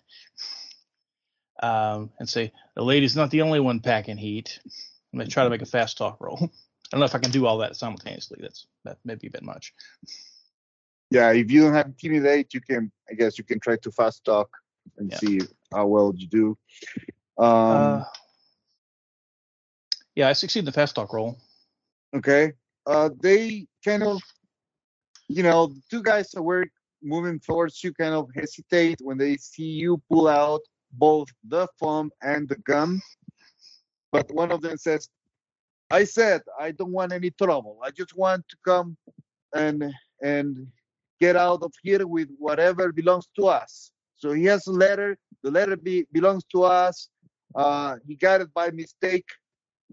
um, 1.63 2.10
and 2.20 2.28
say, 2.28 2.52
"The 2.76 2.84
lady's 2.84 3.15
not 3.15 3.32
the 3.32 3.41
only 3.41 3.60
one 3.60 3.80
packing 3.80 4.17
heat." 4.17 4.60
I'm 5.13 5.20
gonna 5.20 5.30
try 5.30 5.43
to 5.43 5.50
make 5.50 5.62
a 5.62 5.65
fast 5.65 5.98
talk 5.98 6.17
roll. 6.20 6.38
I 6.41 6.50
don't 6.91 7.00
know 7.00 7.06
if 7.06 7.15
I 7.15 7.20
can 7.20 7.32
do 7.32 7.46
all 7.46 7.58
that 7.60 7.76
simultaneously. 7.76 8.39
That's 8.41 8.67
that 8.86 8.98
may 9.04 9.15
be 9.15 9.28
a 9.28 9.32
bit 9.32 9.43
much. 9.43 9.74
Yeah, 11.10 11.32
if 11.32 11.50
you 11.52 11.62
don't 11.62 11.74
have 11.74 11.88
intimidate, 11.88 12.54
you 12.54 12.62
can. 12.62 12.91
I 13.10 13.13
guess 13.13 13.38
you 13.38 13.43
can 13.43 13.60
try 13.60 13.78
to 13.78 13.91
fast 13.91 14.24
talk 14.26 14.50
and 14.98 15.12
Yeah. 15.12 15.17
see 15.17 15.39
how 15.72 15.88
well 15.88 16.13
you 16.15 16.28
do. 16.28 16.58
Um, 17.38 18.02
uh, 18.02 18.04
yeah, 20.15 20.28
I 20.30 20.34
succeed 20.34 20.60
in 20.60 20.65
the 20.65 20.72
fast 20.72 20.96
talk 20.96 21.13
roll. 21.13 21.38
okay. 22.15 22.54
Uh, 22.86 23.10
they 23.20 23.67
kind 23.84 24.02
of, 24.04 24.22
you 25.28 25.43
know, 25.43 25.74
two 25.89 26.02
guys 26.02 26.30
that 26.32 26.41
were 26.41 26.65
moving 27.04 27.39
towards 27.39 27.84
you 27.84 27.93
kind 27.93 28.13
of 28.15 28.30
hesitate 28.34 29.00
when 29.02 29.17
they 29.17 29.36
see 29.38 29.63
you 29.63 30.02
pull 30.10 30.28
out 30.28 30.62
both 30.97 31.27
the 31.47 31.67
phone 31.79 32.10
and 32.21 32.47
the 32.49 32.57
gun. 32.57 33.01
But 34.12 34.31
one 34.31 34.51
of 34.51 34.62
them 34.62 34.77
says, 34.77 35.10
"I 35.91 36.03
said 36.03 36.41
I 36.60 36.71
don't 36.71 36.91
want 36.91 37.13
any 37.13 37.31
trouble. 37.31 37.79
I 37.83 37.91
just 37.91 38.15
want 38.15 38.47
to 38.49 38.57
come 38.65 38.97
and 39.53 39.93
and 40.23 40.67
get 41.19 41.36
out 41.36 41.62
of 41.63 41.73
here 41.83 42.05
with 42.07 42.29
whatever 42.38 42.91
belongs 42.91 43.27
to 43.38 43.47
us." 43.47 43.91
So 44.15 44.31
he 44.31 44.45
has 44.45 44.67
a 44.67 44.71
letter. 44.71 45.17
The 45.43 45.51
letter 45.51 45.77
be, 45.77 46.05
belongs 46.12 46.43
to 46.53 46.63
us. 46.63 47.10
Uh, 47.55 47.97
he 48.07 48.15
got 48.15 48.41
it 48.41 48.53
by 48.53 48.71
mistake. 48.71 49.27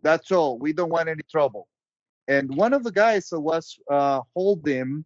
That's 0.03 0.33
all. 0.33 0.59
We 0.59 0.73
don't 0.73 0.91
want 0.91 1.09
any 1.09 1.23
trouble. 1.31 1.69
And 2.27 2.55
one 2.57 2.73
of 2.73 2.85
the 2.85 2.93
guys 2.93 3.29
that 3.29 3.41
was 3.41 3.79
uh, 3.91 4.21
holding 4.35 5.05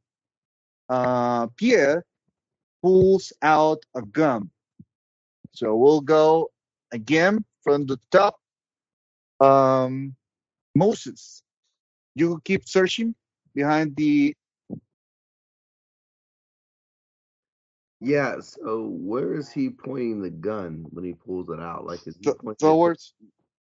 uh, 0.89 1.47
Pierre 1.57 2.05
pulls 2.83 3.33
out 3.43 3.79
a 3.95 4.03
gun. 4.03 4.51
So 5.59 5.75
we'll 5.75 6.01
go 6.01 6.53
again 6.93 7.45
from 7.65 7.85
the 7.87 7.99
top. 8.13 8.39
Um, 9.41 10.15
Moses, 10.77 11.43
you 12.15 12.41
keep 12.45 12.69
searching 12.69 13.13
behind 13.57 13.97
the. 13.97 14.37
Yeah. 18.01 18.37
So 18.39 18.87
where 18.87 19.35
is 19.35 19.51
he 19.51 19.71
pointing 19.71 20.23
the 20.23 20.31
gun 20.31 20.87
when 20.91 21.05
he 21.05 21.15
pulls 21.15 21.49
it 21.49 21.59
out? 21.59 21.85
Like 21.85 22.07
is 22.07 22.17
he 22.21 22.31
pointing 22.31 22.53
it 22.53 22.59
towards 22.61 23.15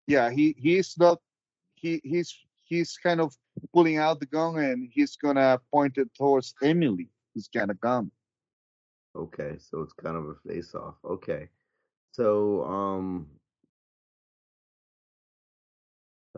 yeah 0.06 0.30
he 0.30 0.54
he's 0.58 0.94
not 0.96 1.18
he 1.74 2.00
he's 2.04 2.32
he's 2.68 2.96
kind 2.96 3.20
of 3.20 3.34
pulling 3.74 3.98
out 3.98 4.20
the 4.20 4.26
gun 4.26 4.58
and 4.58 4.88
he's 4.92 5.16
gonna 5.16 5.60
point 5.72 5.98
it 5.98 6.08
towards 6.14 6.54
Emilie 6.62 7.10
who's 7.34 7.48
got 7.48 7.70
a 7.70 7.74
gun 7.74 8.10
Okay, 9.16 9.56
so 9.58 9.82
it's 9.82 9.92
kind 9.92 10.16
of 10.16 10.28
a 10.28 10.34
face 10.46 10.74
off. 10.74 10.94
Okay. 11.04 11.48
So 12.12 12.64
um 12.64 13.26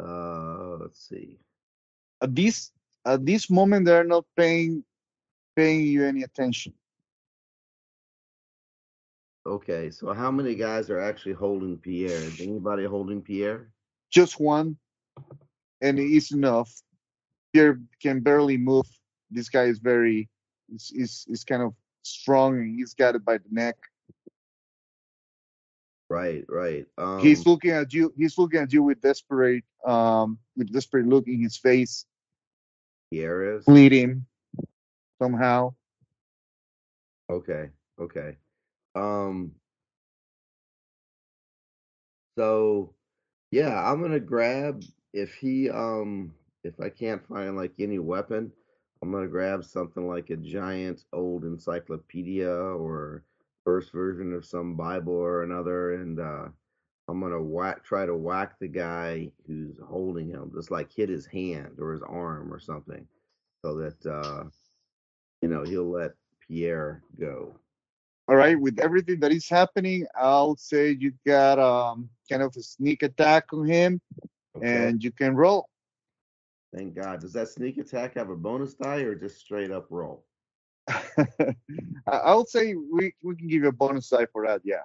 uh 0.00 0.76
let's 0.80 1.08
see. 1.08 1.38
at 2.22 2.34
this 2.34 2.72
at 3.04 3.24
this 3.26 3.50
moment 3.50 3.86
they're 3.86 4.04
not 4.04 4.24
paying 4.36 4.84
paying 5.56 5.86
you 5.86 6.04
any 6.04 6.22
attention 6.22 6.72
Okay, 9.44 9.90
so 9.90 10.12
how 10.12 10.30
many 10.30 10.54
guys 10.54 10.88
are 10.88 11.00
actually 11.00 11.32
holding 11.32 11.76
Pierre? 11.76 12.12
Is 12.12 12.40
anybody 12.40 12.84
holding 12.84 13.20
Pierre? 13.20 13.72
just 14.12 14.38
one 14.38 14.76
and 15.80 15.98
it's 15.98 16.32
enough 16.32 16.70
Pierre 17.52 17.80
can 18.00 18.20
barely 18.20 18.56
move 18.56 18.86
this 19.30 19.48
guy 19.48 19.64
is 19.64 19.78
very 19.78 20.28
is 20.72 20.92
is, 20.94 21.26
is 21.28 21.44
kind 21.44 21.62
of 21.62 21.74
strong 22.02 22.58
and 22.58 22.76
he's 22.76 22.94
got 22.94 23.16
it 23.16 23.24
by 23.24 23.38
the 23.38 23.48
neck 23.50 23.76
Right, 26.12 26.44
right. 26.46 26.84
Um 26.98 27.20
he's 27.20 27.46
looking 27.46 27.70
at 27.70 27.94
you 27.94 28.12
he's 28.18 28.36
looking 28.36 28.60
at 28.60 28.70
you 28.70 28.82
with 28.82 29.00
desperate 29.00 29.64
um 29.86 30.38
with 30.58 30.70
desperate 30.70 31.06
look 31.06 31.26
in 31.26 31.40
his 31.40 31.56
face 31.56 32.04
Pierre 33.10 33.56
is? 33.56 33.64
bleeding 33.64 34.26
somehow 35.18 35.74
Okay, 37.30 37.70
okay. 37.98 38.36
Um 38.94 39.52
so 42.36 42.92
yeah, 43.50 43.82
I'm 43.90 44.02
gonna 44.02 44.20
grab 44.20 44.82
if 45.14 45.32
he 45.32 45.70
um 45.70 46.34
if 46.62 46.78
I 46.78 46.90
can't 46.90 47.26
find 47.26 47.56
like 47.56 47.72
any 47.78 47.98
weapon, 47.98 48.52
I'm 49.00 49.10
gonna 49.10 49.28
grab 49.28 49.64
something 49.64 50.06
like 50.06 50.28
a 50.28 50.36
giant 50.36 51.04
old 51.14 51.44
encyclopedia 51.44 52.52
or 52.52 53.24
first 53.64 53.92
version 53.92 54.32
of 54.32 54.44
some 54.44 54.76
Bible 54.76 55.14
or 55.14 55.42
another, 55.42 55.94
and 55.94 56.18
uh 56.20 56.48
I'm 57.08 57.20
gonna 57.20 57.42
whack 57.42 57.84
try 57.84 58.06
to 58.06 58.16
whack 58.16 58.58
the 58.58 58.68
guy 58.68 59.30
who's 59.46 59.76
holding 59.86 60.28
him, 60.28 60.50
just 60.54 60.70
like 60.70 60.90
hit 60.92 61.08
his 61.08 61.26
hand 61.26 61.76
or 61.78 61.92
his 61.92 62.02
arm 62.02 62.52
or 62.52 62.58
something, 62.60 63.06
so 63.64 63.74
that 63.76 64.06
uh 64.06 64.44
you 65.42 65.48
know 65.48 65.64
he'll 65.64 65.90
let 65.90 66.12
Pierre 66.46 67.02
go. 67.18 67.54
all 68.28 68.36
right 68.36 68.58
with 68.60 68.78
everything 68.78 69.18
that 69.20 69.32
is 69.32 69.48
happening 69.48 70.06
i'll 70.16 70.56
say 70.56 70.90
you 70.90 71.12
got 71.26 71.58
um 71.58 72.08
kind 72.30 72.42
of 72.42 72.54
a 72.56 72.62
sneak 72.62 73.02
attack 73.02 73.44
on 73.52 73.66
him 73.66 74.00
Okay. 74.56 74.66
and 74.66 75.02
you 75.02 75.10
can 75.10 75.34
roll 75.34 75.68
Thank 76.74 76.94
God. 76.94 77.20
Does 77.20 77.34
that 77.34 77.48
sneak 77.48 77.76
attack 77.78 78.14
have 78.14 78.30
a 78.30 78.36
bonus 78.36 78.74
die 78.74 79.00
or 79.00 79.14
just 79.14 79.38
straight 79.38 79.70
up 79.70 79.86
roll? 79.90 80.24
I- 80.88 81.54
i'll 82.06 82.46
say 82.46 82.74
we, 82.74 83.14
we 83.22 83.36
can 83.36 83.48
give 83.48 83.62
you 83.62 83.68
a 83.68 83.72
bonus 83.72 84.08
die 84.08 84.26
for 84.32 84.46
that 84.46 84.60
yeah 84.64 84.82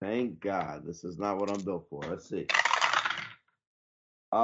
Thank 0.00 0.40
God. 0.40 0.86
This 0.86 1.02
is 1.02 1.18
not 1.18 1.38
what 1.38 1.48
I'm 1.48 1.60
built 1.62 1.86
for. 1.90 2.00
Let's 2.08 2.28
see. 2.28 2.46
Uh, 4.30 4.36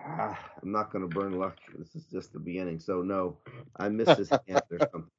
ah, 0.00 0.50
I'm 0.62 0.70
not 0.70 0.92
going 0.92 1.08
to 1.08 1.12
burn 1.12 1.38
luck. 1.38 1.58
This 1.76 1.96
is 1.96 2.04
just 2.04 2.32
the 2.32 2.38
beginning. 2.38 2.78
So, 2.78 3.02
no, 3.02 3.38
I 3.76 3.88
missed 3.88 4.18
his 4.18 4.30
hand 4.46 4.62
or 4.70 4.78
something. 4.92 5.10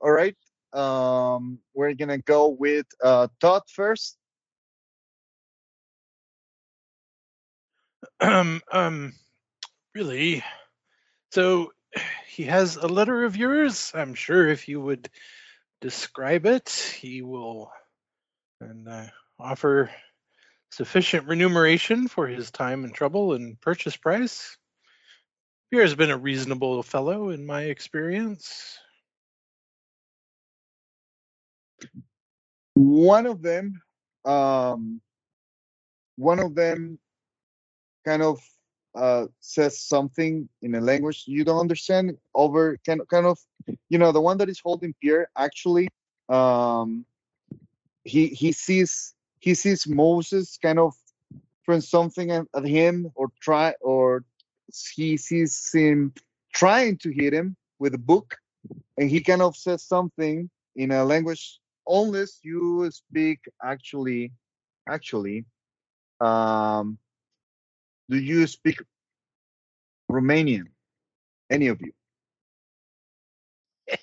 all 0.00 0.12
right 0.12 0.36
um 0.74 1.58
we're 1.74 1.94
gonna 1.94 2.18
go 2.18 2.48
with 2.48 2.86
uh 3.02 3.26
todd 3.40 3.62
first 3.68 4.16
um, 8.20 8.60
um, 8.70 9.12
really? 9.94 10.42
So 11.32 11.72
he 12.26 12.44
has 12.44 12.76
a 12.76 12.86
letter 12.86 13.24
of 13.24 13.36
yours. 13.36 13.92
I'm 13.94 14.14
sure 14.14 14.48
if 14.48 14.68
you 14.68 14.80
would 14.80 15.08
describe 15.80 16.46
it, 16.46 16.70
he 17.00 17.22
will 17.22 17.70
and 18.60 18.88
uh, 18.88 19.06
offer 19.38 19.90
sufficient 20.70 21.28
remuneration 21.28 22.08
for 22.08 22.26
his 22.26 22.50
time 22.50 22.84
and 22.84 22.94
trouble 22.94 23.34
and 23.34 23.60
purchase 23.60 23.96
price. 23.96 24.56
Pierre's 25.70 25.94
been 25.94 26.10
a 26.10 26.16
reasonable 26.16 26.82
fellow 26.82 27.30
in 27.30 27.46
my 27.46 27.64
experience. 27.64 28.78
one 32.74 33.26
of 33.26 33.40
them 33.40 33.80
um 34.24 35.00
one 36.16 36.38
of 36.38 36.54
them 36.54 36.98
kind 38.04 38.22
of 38.22 38.40
uh 38.94 39.26
says 39.40 39.78
something 39.78 40.48
in 40.62 40.74
a 40.76 40.80
language 40.80 41.24
you 41.26 41.44
don't 41.44 41.58
understand 41.58 42.16
over 42.34 42.76
kind 42.86 43.00
of 43.00 43.08
kind 43.08 43.26
of 43.26 43.38
you 43.88 43.98
know 43.98 44.12
the 44.12 44.20
one 44.20 44.38
that 44.38 44.48
is 44.48 44.60
holding 44.62 44.94
Pierre 45.00 45.28
actually 45.36 45.88
um 46.28 47.04
he 48.04 48.28
he 48.28 48.52
sees 48.52 49.14
he 49.40 49.54
sees 49.54 49.86
Moses 49.86 50.58
kind 50.62 50.78
of 50.78 50.94
throwing 51.64 51.80
something 51.80 52.30
at, 52.30 52.46
at 52.54 52.64
him 52.64 53.10
or 53.14 53.28
try 53.40 53.74
or 53.80 54.24
he 54.94 55.16
sees 55.16 55.70
him 55.72 56.12
trying 56.54 56.96
to 56.98 57.10
hit 57.10 57.32
him 57.32 57.56
with 57.78 57.94
a 57.94 57.98
book 57.98 58.36
and 58.98 59.10
he 59.10 59.20
kind 59.20 59.42
of 59.42 59.56
says 59.56 59.82
something 59.82 60.48
in 60.76 60.90
a 60.92 61.04
language 61.04 61.58
unless 61.86 62.38
you 62.42 62.88
speak 62.90 63.40
actually 63.62 64.32
actually 64.88 65.44
um 66.20 66.98
do 68.08 68.18
you 68.18 68.46
speak 68.46 68.82
romanian 70.10 70.64
any 71.50 71.68
of 71.68 71.80
you 71.80 71.92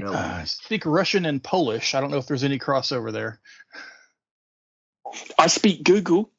Help 0.00 0.14
Uh, 0.14 0.18
I 0.18 0.44
speak 0.44 0.84
Russian 0.84 1.24
and 1.26 1.42
Polish. 1.42 1.94
I 1.94 2.00
don't 2.00 2.10
know 2.10 2.18
if 2.18 2.26
there's 2.26 2.44
any 2.44 2.58
crossover 2.58 3.12
there. 3.12 3.40
I 5.38 5.46
speak 5.46 5.84
Google. 5.84 6.30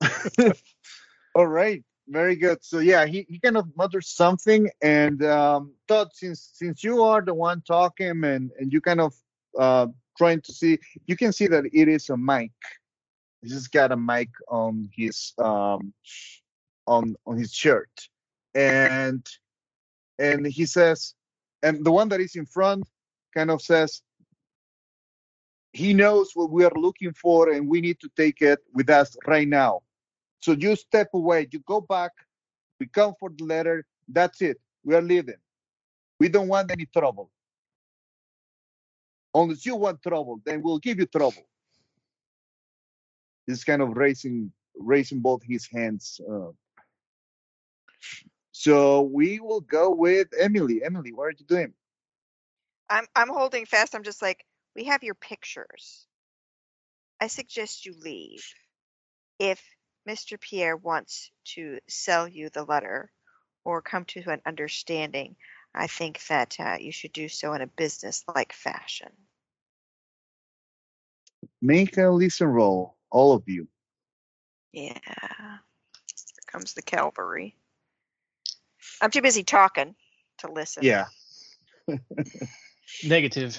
All 1.34 1.46
right, 1.46 1.82
very 2.08 2.36
good. 2.36 2.62
So 2.62 2.80
yeah, 2.80 3.06
he, 3.06 3.26
he 3.28 3.38
kind 3.38 3.56
of 3.56 3.74
mutters 3.76 4.08
something, 4.08 4.70
and 4.82 5.24
um, 5.24 5.72
Todd, 5.88 6.08
since 6.12 6.50
since 6.52 6.84
you 6.84 7.02
are 7.02 7.22
the 7.22 7.34
one 7.34 7.62
talking 7.62 8.24
and 8.24 8.50
and 8.58 8.72
you 8.72 8.80
kind 8.80 9.00
of 9.00 9.14
uh, 9.58 9.86
trying 10.18 10.40
to 10.42 10.52
see, 10.52 10.78
you 11.06 11.16
can 11.16 11.32
see 11.32 11.46
that 11.46 11.64
it 11.72 11.88
is 11.88 12.10
a 12.10 12.16
mic. 12.16 12.52
He's 13.44 13.52
just 13.52 13.72
got 13.72 13.92
a 13.92 13.96
mic 13.96 14.30
on 14.48 14.88
his 14.96 15.34
um 15.36 15.92
on 16.86 17.14
on 17.26 17.36
his 17.36 17.52
shirt, 17.52 17.90
and 18.54 19.24
and 20.18 20.46
he 20.46 20.64
says, 20.64 21.14
and 21.62 21.84
the 21.84 21.92
one 21.92 22.08
that 22.08 22.20
is 22.20 22.36
in 22.36 22.46
front 22.46 22.88
kind 23.34 23.50
of 23.50 23.60
says. 23.60 24.00
He 25.74 25.92
knows 25.92 26.30
what 26.34 26.50
we 26.50 26.64
are 26.64 26.72
looking 26.74 27.12
for, 27.12 27.50
and 27.50 27.68
we 27.68 27.82
need 27.82 28.00
to 28.00 28.08
take 28.16 28.40
it 28.40 28.60
with 28.72 28.88
us 28.88 29.16
right 29.26 29.48
now. 29.48 29.80
So 30.40 30.52
you 30.52 30.74
step 30.76 31.08
away, 31.12 31.48
you 31.50 31.58
go 31.66 31.82
back, 31.82 32.12
we 32.80 32.86
come 32.86 33.12
for 33.20 33.28
the 33.28 33.44
letter, 33.44 33.84
that's 34.08 34.40
it. 34.40 34.58
We 34.84 34.94
are 34.94 35.02
leaving. 35.02 35.34
We 36.20 36.28
don't 36.28 36.48
want 36.48 36.70
any 36.70 36.86
trouble. 36.86 37.30
Unless 39.34 39.66
you 39.66 39.76
want 39.76 40.02
trouble, 40.02 40.40
then 40.46 40.62
we'll 40.62 40.78
give 40.78 41.00
you 41.00 41.06
trouble. 41.06 41.44
He's 43.46 43.64
kind 43.64 43.82
of 43.82 43.96
raising 43.96 44.52
raising 44.76 45.20
both 45.20 45.42
his 45.42 45.66
hands. 45.66 46.20
Uh, 46.28 46.50
so 48.52 49.02
we 49.02 49.40
will 49.40 49.60
go 49.60 49.90
with 49.90 50.28
Emilie. 50.38 50.82
Emilie, 50.84 51.12
what 51.12 51.24
are 51.24 51.34
you 51.38 51.44
doing? 51.46 51.74
I'm 52.88 53.06
I'm 53.14 53.28
holding 53.28 53.66
fast. 53.66 53.94
I'm 53.94 54.02
just 54.02 54.22
like, 54.22 54.44
we 54.74 54.84
have 54.84 55.02
your 55.02 55.14
pictures. 55.14 56.06
I 57.20 57.28
suggest 57.28 57.86
you 57.86 57.94
leave. 57.98 58.44
If 59.38 59.62
Mr. 60.08 60.38
Pierre 60.38 60.76
wants 60.76 61.30
to 61.54 61.78
sell 61.88 62.28
you 62.28 62.50
the 62.50 62.64
letter 62.64 63.10
or 63.64 63.82
come 63.82 64.04
to 64.06 64.30
an 64.30 64.40
understanding, 64.44 65.36
I 65.74 65.86
think 65.86 66.24
that 66.26 66.56
uh, 66.60 66.76
you 66.78 66.92
should 66.92 67.12
do 67.12 67.28
so 67.28 67.52
in 67.54 67.62
a 67.62 67.66
business-like 67.66 68.52
fashion. 68.52 69.10
Make 71.62 71.96
a 71.96 72.10
listen 72.10 72.48
roll, 72.48 72.93
all 73.14 73.32
of 73.34 73.44
you. 73.46 73.68
Yeah. 74.72 74.98
Here 75.04 75.60
comes 76.48 76.74
the 76.74 76.82
cavalry. 76.82 77.56
I'm 79.00 79.10
too 79.10 79.22
busy 79.22 79.44
talking 79.44 79.94
to 80.38 80.52
listen. 80.52 80.82
Yeah. 80.84 81.06
Negative. 83.04 83.58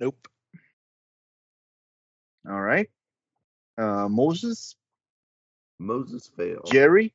Nope. 0.00 0.28
All 2.48 2.60
right. 2.60 2.90
Uh, 3.78 4.08
Moses, 4.08 4.76
Moses 5.78 6.30
failed. 6.36 6.70
Gerry, 6.70 7.14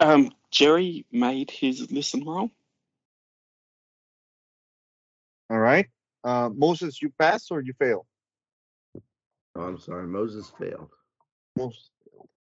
Um, 0.00 0.32
Gerry 0.50 1.06
made 1.12 1.50
his 1.50 1.90
listen 1.92 2.24
roll. 2.24 2.50
All 5.52 5.58
right. 5.58 5.86
Uh, 6.24 6.48
Moses, 6.48 7.02
you 7.02 7.12
pass 7.18 7.50
or 7.50 7.60
you 7.60 7.74
fail? 7.78 8.06
Oh, 9.54 9.60
I'm 9.60 9.78
sorry. 9.78 10.06
Moses 10.06 10.50
failed. 10.58 10.88
Most 11.58 11.90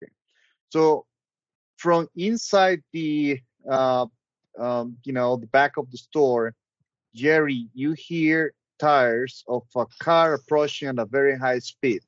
okay. 0.01 0.11
So 0.71 1.05
from 1.77 2.09
inside 2.17 2.83
the 2.95 3.41
uh, 3.71 4.07
um, 4.59 4.97
you 5.05 5.13
know 5.13 5.37
the 5.37 5.49
back 5.49 5.77
of 5.77 5.91
the 5.91 5.99
store, 5.99 6.55
Gerry, 7.15 7.69
you 7.75 7.93
hear 7.93 8.55
tires 8.79 9.45
of 9.49 9.65
a 9.77 9.85
car 10.01 10.33
approaching 10.33 10.89
at 10.89 10.99
a 10.99 11.05
very 11.05 11.39
high 11.39 11.59
speed. 11.59 12.01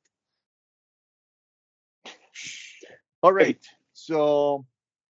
All 3.21 3.33
right. 3.33 3.63
So 3.93 4.65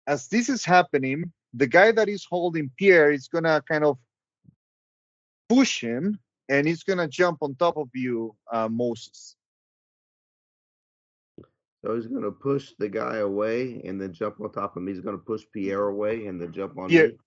as 0.06 0.28
this 0.28 0.48
is 0.48 0.64
happening, 0.64 1.32
the 1.56 1.66
guy 1.66 1.92
that 1.92 2.08
is 2.08 2.24
holding 2.30 2.70
Pierre 2.78 3.12
is 3.12 3.28
gonna 3.28 3.64
kind 3.68 3.84
of 3.84 3.98
push 5.52 5.82
him, 5.82 6.20
and 6.50 6.68
he's 6.68 6.84
gonna 6.84 7.08
jump 7.08 7.40
on 7.42 7.56
top 7.56 7.78
of 7.78 7.90
you, 7.94 8.36
uh, 8.52 8.70
Moses. 8.70 9.36
So 11.84 11.96
he's 11.96 12.06
going 12.06 12.24
to 12.24 12.32
push 12.32 12.74
the 12.78 12.88
guy 12.88 13.18
away 13.18 13.82
and 13.86 14.00
then 14.00 14.14
jump 14.14 14.40
on 14.40 14.52
top 14.52 14.76
of 14.76 14.84
him. 14.84 14.88
He's 14.88 15.00
going 15.00 15.18
to 15.18 15.24
push 15.24 15.42
Pierre 15.52 15.88
away 15.88 16.28
and 16.28 16.40
then 16.40 16.54
jump 16.54 16.78
on 16.78 16.90
Pierre- 16.90 17.08
me. 17.08 17.18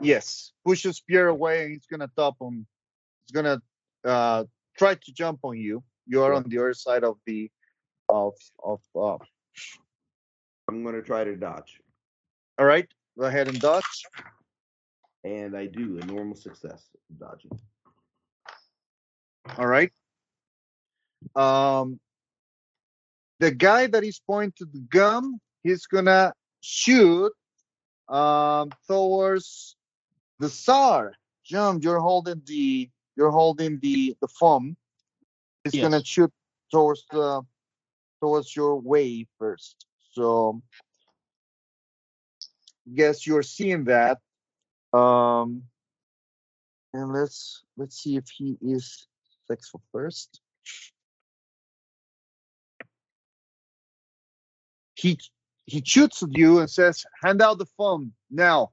Yes, 0.00 0.52
pushes 0.64 1.00
Pierre 1.00 1.28
away, 1.28 1.62
and 1.62 1.70
he's 1.70 1.86
gonna 1.86 2.10
top 2.16 2.34
him. 2.40 2.66
He's 3.22 3.30
gonna 3.30 3.62
uh, 4.04 4.44
try 4.76 4.96
to 4.96 5.12
jump 5.12 5.38
on 5.44 5.56
you. 5.56 5.84
You 6.06 6.24
are 6.24 6.32
on 6.32 6.42
the 6.48 6.58
other 6.58 6.74
side 6.74 7.04
of 7.04 7.18
the 7.24 7.48
of 8.08 8.34
of. 8.64 8.80
Uh, 8.96 9.18
I'm 10.66 10.82
going 10.82 10.96
to 10.96 11.02
try 11.02 11.22
to 11.22 11.36
dodge. 11.36 11.78
all 12.58 12.66
right, 12.66 12.88
go 13.16 13.26
ahead 13.26 13.46
and 13.46 13.60
dodge. 13.60 14.02
And 15.24 15.56
I 15.56 15.66
do. 15.66 15.98
A 16.02 16.06
normal 16.06 16.36
success 16.36 16.88
dodging. 17.18 17.58
All 19.56 19.66
right. 19.66 19.92
Um, 21.36 22.00
the 23.38 23.50
guy 23.50 23.86
that 23.86 24.04
is 24.04 24.20
pointed 24.20 24.72
the 24.72 24.80
gun, 24.80 25.40
he's 25.62 25.86
gonna 25.86 26.32
shoot 26.60 27.32
um 28.08 28.70
towards 28.86 29.76
the 30.38 30.48
Tsar. 30.48 31.14
Jim, 31.44 31.80
you're 31.82 32.00
holding 32.00 32.42
the 32.46 32.90
you're 33.16 33.30
holding 33.30 33.78
the 33.80 34.16
the 34.20 34.28
foam. 34.28 34.76
He's 35.64 35.80
gonna 35.80 36.04
shoot 36.04 36.32
towards 36.70 37.04
the 37.10 37.42
towards 38.20 38.54
your 38.54 38.76
way 38.80 39.26
first. 39.38 39.86
So 40.12 40.62
guess 42.94 43.26
you're 43.26 43.42
seeing 43.42 43.84
that. 43.84 44.18
Um 44.92 45.62
and 46.94 47.12
let's 47.12 47.64
let's 47.76 47.96
see 47.96 48.16
if 48.16 48.28
he 48.28 48.58
is 48.60 49.06
successful 49.46 49.82
first. 49.92 50.40
He 54.94 55.18
he 55.66 55.82
shoots 55.84 56.22
at 56.22 56.36
you 56.36 56.58
and 56.58 56.70
says, 56.70 57.04
"Hand 57.22 57.40
out 57.40 57.58
the 57.58 57.66
phone 57.78 58.12
now." 58.30 58.72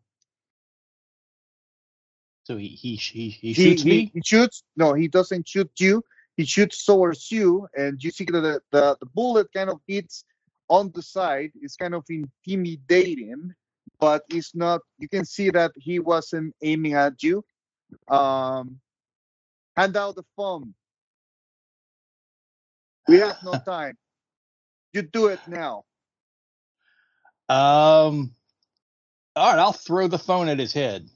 So 2.43 2.57
he 2.57 2.67
he 2.67 2.95
he, 2.95 3.30
he 3.30 3.53
shoots 3.53 3.84
he, 3.84 3.89
me. 3.89 4.11
he 4.13 4.22
shoots. 4.24 4.63
No, 4.76 4.93
he 4.93 5.07
doesn't 5.07 5.47
shoot 5.47 5.72
you. 5.80 6.03
He 6.36 6.45
shoots 6.45 6.86
towards 6.86 7.32
you, 7.32 7.67
and 7.78 8.01
you 8.03 8.11
see 8.11 8.24
that 8.26 8.32
the, 8.32 8.61
the, 8.72 8.97
the 8.99 9.05
bullet 9.07 9.51
kind 9.53 9.70
of 9.70 9.82
hits 9.88 10.24
on 10.70 10.91
the 10.95 11.01
side. 11.01 11.51
It's 11.61 11.76
kind 11.76 11.93
of 11.93 12.05
intimidating, 12.09 13.53
but 14.00 14.24
it's 14.30 14.56
not. 14.56 14.82
You 14.97 15.10
can 15.10 15.26
see 15.26 15.50
that 15.52 15.72
he 15.76 16.00
wasn't 16.00 16.56
aiming 16.62 16.93
at 16.93 17.22
you. 17.22 17.43
Um, 18.08 18.80
hand 19.76 19.97
out 19.97 20.16
the 20.16 20.24
phone. 20.36 20.74
We 23.08 23.18
have 23.18 23.38
no 23.43 23.54
time. 23.66 23.97
You 24.93 25.02
do 25.04 25.28
it 25.28 25.39
now. 25.47 25.84
Um. 27.50 28.34
All 29.36 29.52
right, 29.52 29.60
I'll 29.60 29.72
throw 29.72 30.08
the 30.08 30.20
phone 30.20 30.50
at 30.50 30.60
his 30.60 30.74
head. 30.74 31.08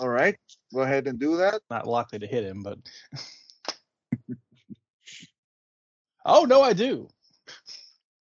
All 0.00 0.08
right. 0.08 0.36
Go 0.72 0.80
ahead 0.80 1.06
and 1.06 1.18
do 1.18 1.36
that. 1.38 1.60
Not 1.70 1.86
likely 1.86 2.18
to 2.20 2.26
hit 2.26 2.44
him, 2.44 2.62
but. 2.62 2.78
oh 6.24 6.44
no, 6.44 6.62
I 6.62 6.72
do. 6.72 7.08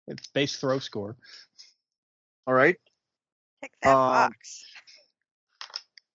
It's 0.07 0.27
base 0.27 0.57
throw 0.57 0.79
score. 0.79 1.15
All 2.47 2.53
right. 2.53 2.77
Pick 3.65 3.79
that 3.81 3.97
Um, 3.97 4.29
box. 4.29 4.65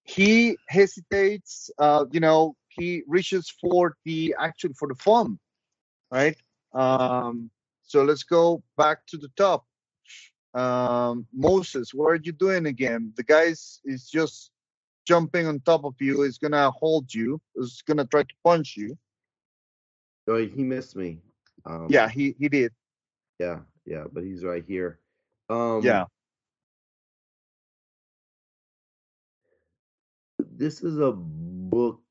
he 0.05 0.57
hesitates 0.69 1.71
uh 1.79 2.05
you 2.13 2.21
know 2.21 2.55
he 2.69 3.03
reaches 3.09 3.51
for 3.61 3.97
the 4.05 4.35
actually 4.39 4.75
for 4.75 4.89
the 4.89 4.95
phone 4.95 5.39
right 6.13 6.37
um 6.75 7.51
so 7.83 8.03
let's 8.05 8.23
go 8.23 8.63
back 8.77 9.05
to 9.07 9.17
the 9.17 9.29
top 9.37 9.67
um 10.55 11.27
moses 11.33 11.93
what 11.95 12.07
are 12.07 12.21
you 12.23 12.33
doing 12.33 12.67
again 12.67 13.13
the 13.17 13.23
guy 13.23 13.43
is, 13.43 13.81
is 13.85 14.09
just 14.09 14.51
jumping 15.07 15.47
on 15.47 15.61
top 15.61 15.85
of 15.85 15.95
you 16.01 16.23
is 16.23 16.39
gonna 16.39 16.71
hold 16.71 17.13
you 17.13 17.41
is 17.57 17.83
gonna 17.87 18.07
try 18.07 18.23
to 18.23 18.35
punch 18.45 18.77
you 18.77 18.97
So 20.29 20.37
he 20.47 20.63
missed 20.63 20.97
me. 20.97 21.19
Um, 21.67 21.87
yeah 21.89 22.09
he 22.09 22.35
he 22.39 22.49
did 22.49 22.73
Yeah. 23.39 23.61
Yeah. 23.87 24.05
But 24.13 24.25
he's 24.25 24.45
right 24.45 24.65
here. 24.67 24.99
Um, 25.49 25.83
yeah 25.85 26.05
This 30.61 30.83
is 30.83 30.99
a 30.99 31.13
bookstore. 31.13 32.03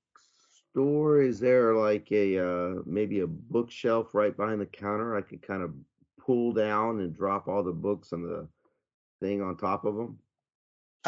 Is 1.21 1.39
there 1.39 1.75
like 1.75 2.11
a 2.11 2.39
uh, 2.39 2.81
maybe 2.83 3.19
a 3.19 3.27
bookshelf 3.27 4.15
right 4.15 4.35
behind 4.35 4.59
the 4.59 4.65
counter 4.65 5.15
I 5.15 5.21
could 5.21 5.43
kind 5.43 5.61
of 5.61 5.71
pull 6.19 6.53
down 6.53 6.99
and 6.99 7.15
drop 7.15 7.47
all 7.47 7.61
the 7.61 7.71
books 7.71 8.11
on 8.11 8.23
the 8.23 8.47
thing 9.21 9.43
on 9.43 9.55
top 9.55 9.85
of 9.85 9.95
them? 9.95 10.17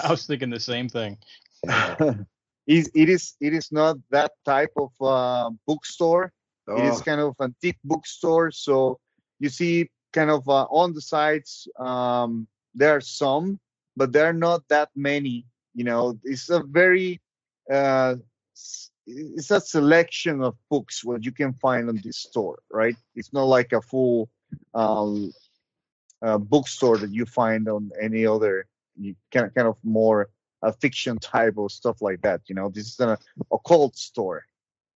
I 0.03 0.11
was 0.11 0.27
thinking 0.27 0.51
the 0.51 0.59
same 0.59 0.87
thing. 0.87 1.17
it, 2.67 2.89
it 2.93 3.09
is 3.09 3.33
it 3.41 3.55
is 3.55 3.71
not 3.71 3.97
that 4.11 4.33
type 4.45 4.73
of 4.77 4.91
uh, 5.01 5.49
bookstore. 5.65 6.31
It 6.77 6.85
is 6.85 6.99
Oh, 6.99 7.01
kind 7.01 7.21
of 7.21 7.33
antique 7.41 7.79
bookstore. 7.83 8.51
So 8.51 8.99
you 9.39 9.49
see, 9.49 9.89
kind 10.13 10.29
of 10.29 10.47
uh, 10.47 10.67
on 10.69 10.93
the 10.93 11.01
sides, 11.01 11.67
um, 11.79 12.47
there 12.75 12.95
are 12.95 13.01
some, 13.01 13.59
but 13.97 14.11
there 14.11 14.27
are 14.27 14.39
not 14.47 14.61
that 14.69 14.89
many. 14.95 15.47
You 15.73 15.85
know, 15.85 16.19
it's 16.23 16.51
a 16.51 16.61
very 16.61 17.19
uh, 17.71 18.15
it's 19.07 19.51
a 19.51 19.59
selection 19.61 20.41
of 20.43 20.55
books 20.69 21.03
what 21.03 21.25
you 21.25 21.31
can 21.31 21.53
find 21.53 21.89
on 21.89 21.99
this 22.03 22.17
store, 22.17 22.59
right? 22.71 22.95
It's 23.15 23.33
not 23.33 23.45
like 23.45 23.73
a 23.73 23.81
full 23.81 24.29
um, 24.73 25.33
uh, 26.21 26.37
bookstore 26.37 26.97
that 26.99 27.11
you 27.13 27.25
find 27.25 27.67
on 27.67 27.91
any 28.01 28.25
other 28.25 28.67
you 28.97 29.15
kind 29.31 29.53
kind 29.55 29.67
of 29.67 29.77
more 29.83 30.29
a 30.63 30.71
fiction 30.73 31.17
type 31.19 31.57
of 31.57 31.71
stuff 31.71 32.01
like 32.01 32.21
that. 32.21 32.41
You 32.47 32.55
know, 32.55 32.69
this 32.69 32.87
is 32.87 32.99
an 32.99 33.17
occult 33.51 33.97
store, 33.97 34.45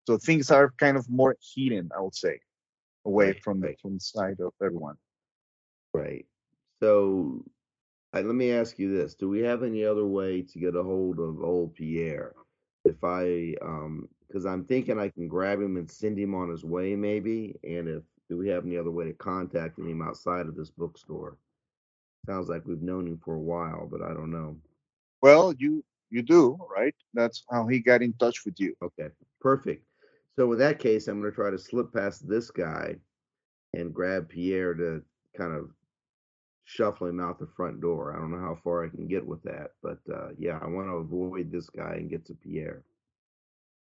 so 0.07 0.19
things 0.19 0.51
are 0.51 0.73
kind 0.79 0.97
of 0.97 1.09
more 1.09 1.37
hidden, 1.55 1.91
I 1.97 2.01
would 2.01 2.15
say, 2.17 2.41
away 3.07 3.33
Right, 3.33 3.43
from 3.43 3.61
the 3.61 3.69
right. 3.69 3.81
from 3.81 3.95
the 3.95 4.01
side 4.01 4.41
of 4.41 4.53
everyone. 4.63 4.97
right. 5.95 6.27
So 6.83 7.45
let 8.13 8.25
me 8.27 8.53
ask 8.53 8.79
you 8.79 8.97
this: 8.97 9.15
Do 9.15 9.29
we 9.29 9.41
have 9.41 9.63
any 9.63 9.85
other 9.85 10.07
way 10.07 10.43
to 10.43 10.59
get 10.59 10.77
a 10.77 10.83
hold 10.83 11.21
of 11.21 11.43
old 11.43 11.75
Pierre? 11.75 12.35
If 12.85 13.03
I, 13.05 13.55
um, 13.63 14.09
because 14.27 14.47
I'm 14.47 14.65
thinking 14.65 14.99
I 14.99 15.09
can 15.09 15.29
grab 15.29 15.61
him 15.61 15.77
and 15.77 15.91
send 15.91 16.19
him 16.19 16.35
on 16.35 16.51
his 16.51 16.65
way, 16.65 16.97
maybe. 16.97 17.55
And 17.63 17.89
if 17.89 18.03
do 18.29 18.39
we 18.39 18.49
have 18.49 18.65
any 18.65 18.79
other 18.79 18.91
way 18.91 19.05
to 19.05 19.13
contact 19.13 19.79
him 19.79 20.01
outside 20.01 20.47
of 20.47 20.57
this 20.57 20.71
bookstore? 20.71 21.37
Sounds 22.27 22.49
like 22.49 22.65
we've 22.65 22.81
known 22.81 23.07
him 23.07 23.21
for 23.23 23.35
a 23.35 23.41
while, 23.41 23.87
but 23.91 24.01
I 24.01 24.15
don't 24.15 24.31
know. 24.31 24.57
Well, 25.21 25.53
you 25.59 25.85
you 26.11 26.23
do 26.23 26.57
right. 26.75 26.95
That's 27.15 27.45
how 27.51 27.67
he 27.67 27.79
got 27.79 28.03
in 28.03 28.13
touch 28.15 28.45
with 28.45 28.59
you. 28.59 28.75
Okay, 28.83 29.09
perfect. 29.41 29.85
So 30.37 30.47
with 30.47 30.59
that 30.61 30.79
case, 30.79 31.09
I'm 31.09 31.21
going 31.21 31.31
to 31.31 31.35
try 31.35 31.51
to 31.51 31.59
slip 31.59 31.93
past 31.93 32.27
this 32.27 32.51
guy 32.51 32.97
and 33.75 33.93
grab 33.93 34.29
Pierre 34.29 34.75
to 34.75 35.03
kind 35.37 35.53
of 35.53 35.71
shuffle 36.65 37.09
him 37.09 37.21
out 37.21 37.39
the 37.39 37.47
front 37.47 37.81
door. 37.81 38.15
I 38.15 38.19
don't 38.19 38.31
know 38.31 38.41
how 38.41 38.59
far 38.63 38.85
I 38.85 38.89
can 38.89 39.07
get 39.07 39.27
with 39.27 39.43
that, 39.43 39.73
but 39.83 39.99
uh, 40.13 40.29
yeah, 40.39 40.59
I 40.63 40.67
want 40.67 40.89
to 40.89 40.97
avoid 40.97 41.51
this 41.51 41.69
guy 41.69 41.95
and 41.95 42.11
get 42.11 42.25
to 42.27 42.35
Pierre. 42.35 42.83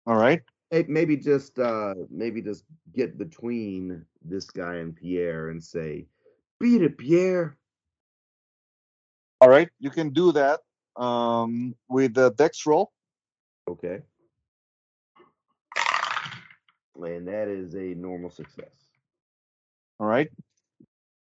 All 0.06 0.16
right. 0.16 0.42
Hey, 0.70 0.86
Maybe 0.88 1.16
just 1.18 1.60
uh, 1.60 1.94
maybe 2.10 2.42
just 2.42 2.66
get 2.94 3.18
between 3.18 4.06
this 4.22 4.50
guy 4.50 4.76
and 4.76 4.96
Pierre 4.96 5.50
and 5.50 5.64
say, 5.64 6.06
"Beat 6.60 6.82
it, 6.82 6.98
Pierre." 6.98 7.58
All 9.40 9.50
right. 9.50 9.70
You 9.80 9.90
can 9.90 10.10
do 10.10 10.32
that 10.34 10.60
um, 10.98 11.76
with 11.90 12.14
the 12.16 12.32
dex 12.32 12.66
roll. 12.66 12.92
Okay. 13.70 14.02
And 16.96 17.28
that 17.28 17.48
is 17.48 17.76
a 17.76 17.94
normal 17.96 18.30
success. 18.30 18.72
All 20.00 20.08
right. 20.08 20.30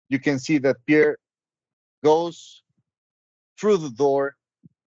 You 0.09 0.19
can 0.19 0.39
see 0.39 0.59
that 0.59 0.77
Pierre 0.87 1.19
goes 2.03 2.63
through 3.59 3.79
the 3.79 3.91
door, 3.91 4.37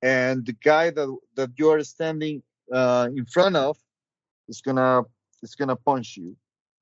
and 0.02 0.44
the 0.46 0.52
guy 0.52 0.90
that 0.90 1.16
that 1.34 1.50
you 1.57 1.70
are 1.70 1.82
standing 1.84 2.42
uh, 2.72 3.09
in 3.14 3.24
front 3.26 3.57
of 3.57 3.76
is 4.48 4.61
gonna 4.61 5.02
is 5.42 5.54
gonna 5.54 5.76
punch 5.76 6.16
you. 6.16 6.36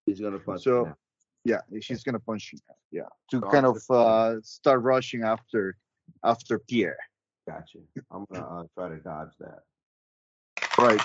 He's 0.06 0.20
to 0.20 0.38
punch 0.38 0.62
So- 0.62 0.86
out. 0.86 0.98
Yeah, 1.46 1.60
she's 1.80 2.02
gonna 2.02 2.20
punch 2.20 2.52
you. 2.54 2.58
Yeah, 2.90 3.02
to 3.30 3.40
So 3.40 3.50
kind 3.50 3.66
of 3.66 3.78
uh, 3.90 4.40
start 4.42 4.82
rushing 4.82 5.22
after 5.22 5.76
after 6.22 6.58
Pierre. 6.58 6.96
Gotcha. 7.46 7.78
I'm 8.10 8.24
gonna 8.32 8.46
uh, 8.46 8.64
try 8.74 8.88
to 8.88 8.96
dodge 8.96 9.32
that. 9.40 9.60
Right. 10.78 11.00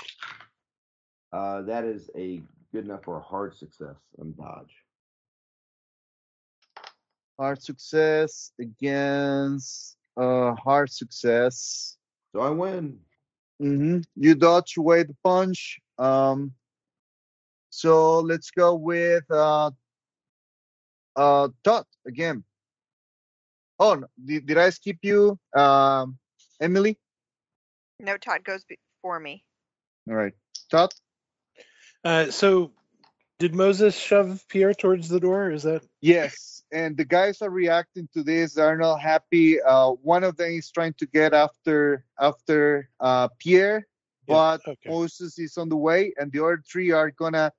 Uh, 1.32 1.62
that 1.62 1.84
is 1.84 2.10
a 2.16 2.42
good 2.72 2.84
enough 2.86 3.04
for 3.04 3.18
a 3.18 3.20
hard 3.20 3.54
success 3.54 3.96
on 4.18 4.32
dodge. 4.38 4.74
Hard 7.40 7.62
success 7.62 8.52
against 8.60 9.96
uh 10.14 10.52
hard 10.54 10.90
success. 10.90 11.96
So 12.32 12.40
I 12.40 12.50
win. 12.50 13.00
hmm 13.58 14.00
You 14.14 14.34
dodge 14.34 14.76
away 14.76 15.04
the 15.04 15.16
punch. 15.24 15.80
Um. 15.98 16.52
So 17.70 18.20
let's 18.20 18.50
go 18.50 18.74
with 18.74 19.24
uh 19.30 19.70
uh 21.16 21.48
Todd 21.64 21.86
again. 22.06 22.44
Oh, 23.80 23.94
no, 23.94 24.06
did, 24.22 24.44
did 24.44 24.58
I 24.58 24.68
skip 24.68 24.98
you, 25.00 25.38
um, 25.56 26.18
Emilie? 26.60 26.98
No, 27.98 28.18
Todd 28.18 28.44
goes 28.44 28.62
before 28.64 29.18
me. 29.18 29.42
All 30.06 30.16
right, 30.16 30.34
Todd. 30.70 30.92
Uh, 32.04 32.30
so, 32.30 32.72
did 33.40 33.54
Moses 33.54 33.96
shove 33.98 34.44
Pierre 34.48 34.74
towards 34.74 35.08
the 35.08 35.18
door? 35.18 35.50
Is 35.50 35.62
that 35.64 35.82
Yes, 36.02 36.62
and 36.72 36.96
the 36.96 37.04
guys 37.06 37.40
are 37.42 37.50
reacting 37.50 38.06
to 38.12 38.22
this. 38.22 38.54
They're 38.54 38.76
not 38.76 39.00
happy. 39.00 39.60
Uh, 39.60 39.92
one 40.02 40.22
of 40.24 40.36
them 40.36 40.52
is 40.52 40.70
trying 40.70 40.92
to 40.98 41.06
get 41.06 41.32
after 41.32 42.04
after 42.20 42.90
uh, 43.00 43.28
Pierre, 43.38 43.86
Yeah, 44.28 44.34
but 44.34 44.60
okay. 44.68 44.90
Moses 44.90 45.38
is 45.38 45.56
on 45.56 45.70
the 45.70 45.76
way, 45.76 46.12
and 46.18 46.30
the 46.30 46.44
other 46.44 46.62
three 46.70 46.90
are 46.92 47.10
gonna 47.10 47.50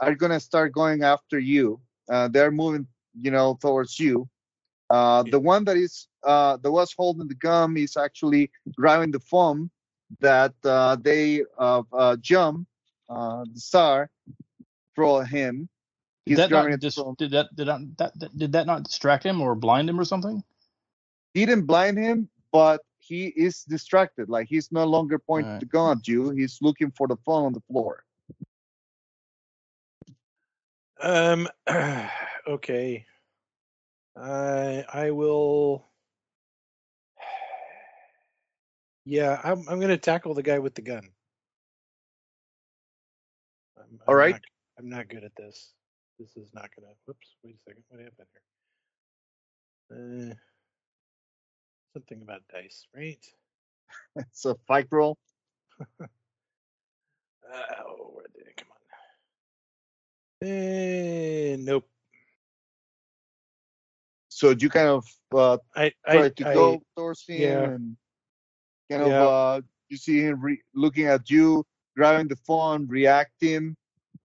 are 0.00 0.14
gonna 0.14 0.40
start 0.40 0.72
going 0.72 1.02
after 1.04 1.38
you. 1.38 1.80
Uh, 2.10 2.26
they're 2.28 2.50
moving, 2.50 2.86
you 3.20 3.30
know, 3.30 3.56
towards 3.62 3.98
you. 3.98 4.28
Uh, 4.90 5.22
Yeah. 5.24 5.30
The 5.32 5.40
one 5.40 5.64
that 5.64 5.76
is 5.76 6.08
uh, 6.24 6.56
that 6.58 6.70
was 6.70 6.92
holding 6.98 7.28
the 7.28 7.34
gum 7.38 7.76
is 7.76 7.96
actually 7.96 8.50
grabbing 8.74 9.12
the 9.12 9.20
foam 9.20 9.70
that 10.20 10.54
uh, 10.64 10.96
they 10.96 11.44
uh, 11.58 11.82
uh, 11.92 12.16
jump 12.16 12.66
uh, 13.08 13.44
the 13.54 13.60
star 13.60 14.10
throw 14.98 15.20
at 15.20 15.28
him. 15.28 15.68
Did 16.26 16.32
He's 16.32 16.36
that 16.38 16.48
grabbing 16.50 16.72
not 16.72 16.80
dis- 16.80 16.98
did 17.16 17.30
that 17.30 17.54
did 17.54 17.68
that, 17.68 17.80
that 17.98 18.18
that- 18.18 18.36
did 18.36 18.52
that 18.52 18.66
not 18.66 18.82
distract 18.82 19.24
him 19.24 19.40
or 19.40 19.54
blind 19.54 19.88
him 19.88 19.98
or 20.00 20.04
something? 20.04 20.42
He 21.34 21.46
didn't 21.46 21.66
blind 21.66 21.96
him, 21.98 22.28
but 22.50 22.80
he 22.98 23.28
is 23.28 23.62
distracted. 23.62 24.28
Like 24.28 24.48
he's 24.48 24.72
no 24.72 24.84
longer 24.84 25.18
pointing 25.20 25.46
Alright. 25.50 25.60
the 25.60 25.66
gun 25.66 25.98
at 25.98 26.08
you. 26.08 26.30
He's 26.30 26.58
looking 26.60 26.90
for 26.90 27.06
the 27.06 27.16
phone 27.24 27.46
on 27.46 27.52
the 27.52 27.62
floor. 27.70 28.04
Um. 31.00 31.48
Okay. 32.48 33.04
I 34.16 34.84
I 34.92 35.10
will. 35.12 35.86
Yeah, 39.04 39.40
I'm 39.44 39.68
I'm 39.68 39.80
gonna 39.80 39.96
tackle 39.98 40.34
the 40.34 40.42
guy 40.42 40.58
with 40.58 40.74
the 40.74 40.82
gun. 40.82 41.08
I'm, 43.78 44.00
All 44.08 44.14
I'm 44.14 44.18
right. 44.18 44.40
I'm 44.78 44.88
not 44.88 45.08
good 45.08 45.24
at 45.24 45.34
this. 45.36 45.72
This 46.18 46.36
is 46.36 46.54
not 46.54 46.70
gonna. 46.76 46.92
Whoops. 47.04 47.36
Wait 47.42 47.56
a 47.56 47.58
second. 47.62 47.82
What 47.88 48.00
happened 48.00 48.28
here? 49.90 50.30
Uh, 50.30 50.34
something 51.92 52.22
about 52.22 52.42
dice, 52.52 52.86
right? 52.94 53.24
It's 54.16 54.44
a 54.44 54.54
fight 54.66 54.86
roll. 54.90 55.16
Oh, 57.50 58.10
where 58.12 58.26
did 58.36 58.46
it 58.46 58.56
come 58.56 58.68
on? 60.42 60.48
Eh, 60.48 61.56
nope. 61.58 61.88
So 64.28 64.50
you 64.50 64.68
kind 64.68 64.88
of 64.88 65.04
uh, 65.34 65.58
I 65.74 65.92
try 66.08 66.24
I, 66.26 66.28
to 66.28 66.48
I 66.48 66.54
go 66.54 66.82
towards 66.96 67.24
him 67.26 67.40
yeah. 67.40 67.64
and 67.70 67.96
kind 68.90 69.02
of 69.02 69.08
Yeah. 69.08 69.24
uh, 69.26 69.60
you 69.88 69.96
see 69.96 70.20
him 70.20 70.40
re- 70.40 70.62
looking 70.74 71.06
at 71.06 71.30
you, 71.30 71.64
grabbing 71.96 72.28
the 72.28 72.36
phone, 72.36 72.86
reacting, 72.86 73.74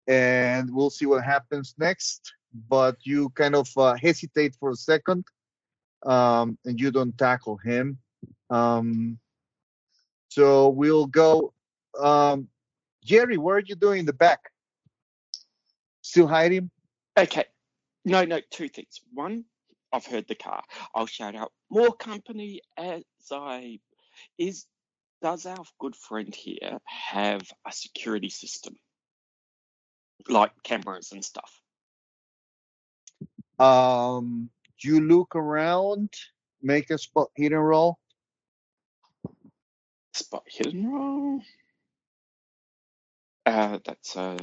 and 0.07 0.73
we'll 0.73 0.89
see 0.89 1.05
what 1.05 1.23
happens 1.23 1.75
next. 1.77 2.33
But 2.69 2.97
you 3.03 3.29
kind 3.29 3.55
of 3.55 3.69
uh, 3.77 3.95
hesitate 3.95 4.55
for 4.59 4.71
a 4.71 4.75
second, 4.75 5.25
um, 6.05 6.57
and 6.65 6.79
you 6.79 6.91
don't 6.91 7.17
tackle 7.17 7.57
him. 7.57 7.97
Um, 8.49 9.19
so 10.29 10.69
we'll 10.69 11.07
go. 11.07 11.53
Um, 11.99 12.47
Gerry, 13.03 13.37
what 13.37 13.51
are 13.51 13.63
you 13.65 13.75
doing 13.75 13.99
in 13.99 14.05
the 14.05 14.13
back? 14.13 14.39
Still 16.01 16.27
hiding? 16.27 16.71
Okay. 17.17 17.45
No, 18.05 18.23
no, 18.23 18.39
two 18.51 18.69
things. 18.69 19.01
One, 19.13 19.45
I've 19.91 20.05
heard 20.05 20.27
the 20.27 20.35
car. 20.35 20.63
I'll 20.93 21.07
shout 21.07 21.35
out 21.35 21.51
more 21.69 21.93
company 21.93 22.61
as 22.77 23.03
I 23.31 23.79
is 24.37 24.65
does 25.21 25.45
our 25.45 25.63
good 25.79 25.95
friend 25.95 26.33
here 26.33 26.79
have 26.85 27.41
a 27.65 27.71
security 27.71 28.29
system? 28.29 28.75
Like 30.27 30.51
cameras 30.63 31.11
and 31.11 31.23
stuff. 31.23 31.61
Um, 33.59 34.49
you 34.79 34.99
look 35.01 35.35
around, 35.35 36.09
make 36.61 36.89
a 36.89 36.97
spot 36.97 37.29
hidden 37.35 37.59
roll. 37.59 37.99
Spot 40.13 40.43
hidden 40.47 40.91
roll. 40.91 41.41
Uh 43.45 43.79
that's 43.85 44.15
a 44.15 44.37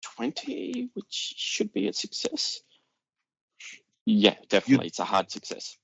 twenty, 0.00 0.88
which 0.94 1.34
should 1.36 1.72
be 1.72 1.88
a 1.88 1.92
success. 1.92 2.60
Yeah, 4.06 4.36
definitely. 4.48 4.86
It's 4.86 5.00
a 5.00 5.04
hard 5.04 5.30
success. 5.30 5.76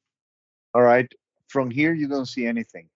All 0.72 0.82
right. 0.82 1.10
From 1.48 1.70
here, 1.70 1.92
you 1.92 2.08
don't 2.08 2.26
see 2.26 2.46
anything. 2.46 2.88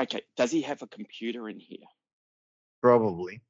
Okay, 0.00 0.22
does 0.36 0.50
he 0.50 0.62
have 0.62 0.82
a 0.82 0.86
computer 0.86 1.48
in 1.48 1.60
here? 1.60 1.86
Probably. 2.82 3.42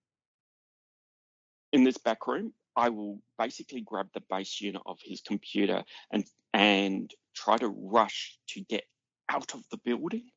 In 1.72 1.84
this 1.84 1.98
back 1.98 2.26
room, 2.26 2.52
I 2.76 2.88
will 2.88 3.20
basically 3.38 3.80
grab 3.80 4.08
the 4.12 4.22
base 4.28 4.60
unit 4.60 4.82
of 4.86 4.98
his 5.02 5.20
computer 5.20 5.84
and 6.10 6.24
and 6.52 7.10
try 7.34 7.56
to 7.56 7.68
rush 7.68 8.38
to 8.48 8.60
get 8.60 8.84
out 9.28 9.54
of 9.54 9.62
the 9.70 9.76
building. 9.78 10.30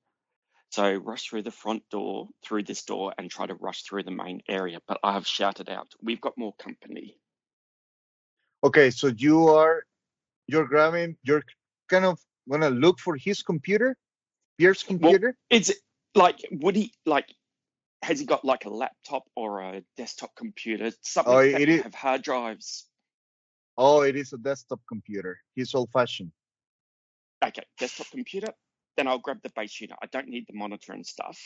So 0.70 0.94
rush 0.96 1.30
through 1.30 1.44
the 1.44 1.52
front 1.52 1.84
door, 1.90 2.30
through 2.44 2.64
this 2.64 2.84
door, 2.84 3.14
and 3.18 3.30
try 3.30 3.46
to 3.46 3.56
rush 3.56 3.84
through 3.84 4.04
the 4.04 4.12
main 4.12 4.42
area. 4.48 4.80
But 4.88 5.00
I 5.04 5.14
have 5.14 5.28
shouted 5.28 5.70
out, 5.70 5.92
"We've 6.02 6.22
got 6.22 6.38
more 6.38 6.54
company." 6.56 7.20
Okay, 8.64 8.90
so 8.92 9.08
you 9.08 9.48
are 9.50 9.86
you're 10.48 10.68
grabbing 10.68 11.18
you're 11.24 11.44
kind 11.90 12.06
of 12.06 12.20
gonna 12.50 12.70
look 12.70 13.00
for 13.00 13.16
his 13.16 13.42
computer, 13.42 13.98
Pierre's 14.58 14.84
computer. 14.84 15.38
It's 15.50 15.72
like, 16.16 16.40
would 16.52 16.76
he 16.76 16.94
like? 17.06 17.34
Has 18.04 18.20
he 18.20 18.26
got 18.26 18.44
like 18.44 18.66
a 18.66 18.70
laptop 18.70 19.24
or 19.36 19.62
a 19.62 19.82
desktop 19.96 20.36
computer? 20.36 20.92
Something 21.02 21.34
Oh, 21.34 21.52
that 21.52 21.62
it 21.62 21.70
is- 21.70 21.84
have 21.84 21.96
hard 21.96 22.22
drives. 22.22 22.88
Oh, 23.78 24.02
it 24.02 24.16
is 24.16 24.34
a 24.34 24.38
desktop 24.38 24.82
computer. 24.88 25.40
He's 25.56 25.74
old 25.74 25.90
fashioned. 25.92 26.32
Okay, 27.44 27.64
desktop 27.80 28.08
computer. 28.12 28.54
Then 28.98 29.08
I'll 29.08 29.20
grab 29.20 29.42
the 29.42 29.52
base 29.56 29.80
unit. 29.82 29.98
I 30.04 30.08
don't 30.08 30.28
need 30.28 30.46
the 30.48 30.54
monitor 30.54 30.92
and 30.94 31.06
stuff. 31.06 31.40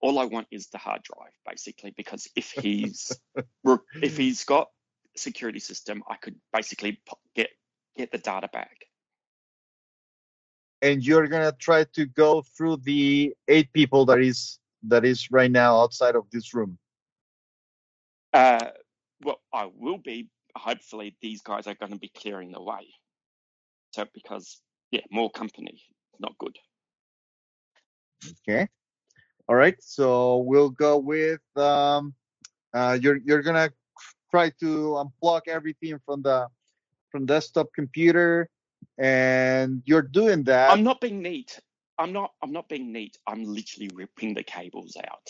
All 0.00 0.18
I 0.18 0.26
want 0.26 0.48
is 0.50 0.68
the 0.68 0.78
hard 0.78 1.02
drive, 1.02 1.32
basically, 1.46 1.92
because 1.96 2.28
if 2.36 2.50
he's 2.52 3.10
if 4.02 4.16
he's 4.16 4.44
got 4.44 4.68
security 5.16 5.60
system, 5.60 6.02
I 6.08 6.16
could 6.16 6.36
basically 6.52 7.00
get 7.34 7.48
get 7.96 8.12
the 8.12 8.18
data 8.18 8.48
back. 8.52 8.76
And 10.82 11.02
you're 11.02 11.26
gonna 11.26 11.52
try 11.52 11.84
to 11.84 12.06
go 12.06 12.42
through 12.42 12.78
the 12.78 13.34
eight 13.48 13.72
people 13.72 14.04
that 14.06 14.20
is 14.20 14.58
that 14.84 15.04
is 15.04 15.30
right 15.30 15.50
now 15.50 15.80
outside 15.80 16.16
of 16.16 16.24
this 16.30 16.54
room. 16.54 16.78
Uh, 18.32 18.70
well, 19.22 19.40
I 19.52 19.70
will 19.74 19.98
be. 19.98 20.28
Hopefully, 20.54 21.16
these 21.22 21.40
guys 21.42 21.66
are 21.66 21.74
going 21.74 21.92
to 21.92 21.98
be 21.98 22.10
clearing 22.16 22.52
the 22.52 22.60
way. 22.62 22.88
So, 23.94 24.06
because 24.12 24.60
yeah, 24.90 25.00
more 25.10 25.30
company, 25.30 25.82
not 26.20 26.36
good. 26.38 26.56
Okay. 28.48 28.68
All 29.48 29.56
right. 29.56 29.76
So 29.80 30.38
we'll 30.38 30.70
go 30.70 30.98
with 30.98 31.40
um 31.56 32.14
uh 32.74 32.98
you're 33.00 33.18
you're 33.24 33.42
gonna 33.42 33.70
try 34.30 34.50
to 34.60 35.02
unplug 35.02 35.42
everything 35.48 35.98
from 36.06 36.22
the 36.22 36.46
from 37.10 37.26
desktop 37.26 37.68
computer 37.74 38.48
and 38.98 39.82
you're 39.84 40.02
doing 40.02 40.44
that. 40.44 40.70
I'm 40.70 40.82
not 40.82 41.00
being 41.00 41.22
neat. 41.22 41.60
I'm 41.98 42.12
not. 42.12 42.32
I'm 42.42 42.52
not 42.52 42.68
being 42.68 42.92
neat. 42.92 43.16
I'm 43.26 43.44
literally 43.44 43.90
ripping 43.94 44.34
the 44.34 44.42
cables 44.42 44.96
out. 44.96 45.28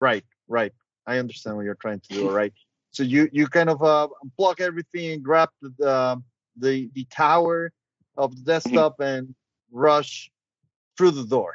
Right, 0.00 0.24
right. 0.48 0.72
I 1.06 1.18
understand 1.18 1.56
what 1.56 1.64
you're 1.64 1.74
trying 1.74 2.00
to 2.00 2.08
do. 2.14 2.24
All 2.26 2.32
right. 2.32 2.52
So 2.90 3.02
you 3.02 3.28
you 3.32 3.46
kind 3.46 3.70
of 3.70 3.82
uh 3.82 4.08
unplug 4.24 4.60
everything 4.60 5.12
and 5.12 5.22
grab 5.22 5.50
the 5.62 5.72
the 5.78 6.22
the, 6.58 6.90
the 6.94 7.04
tower 7.10 7.72
of 8.16 8.34
the 8.36 8.42
desktop 8.42 9.00
and 9.00 9.34
rush 9.70 10.30
through 10.96 11.12
the 11.12 11.24
door. 11.24 11.54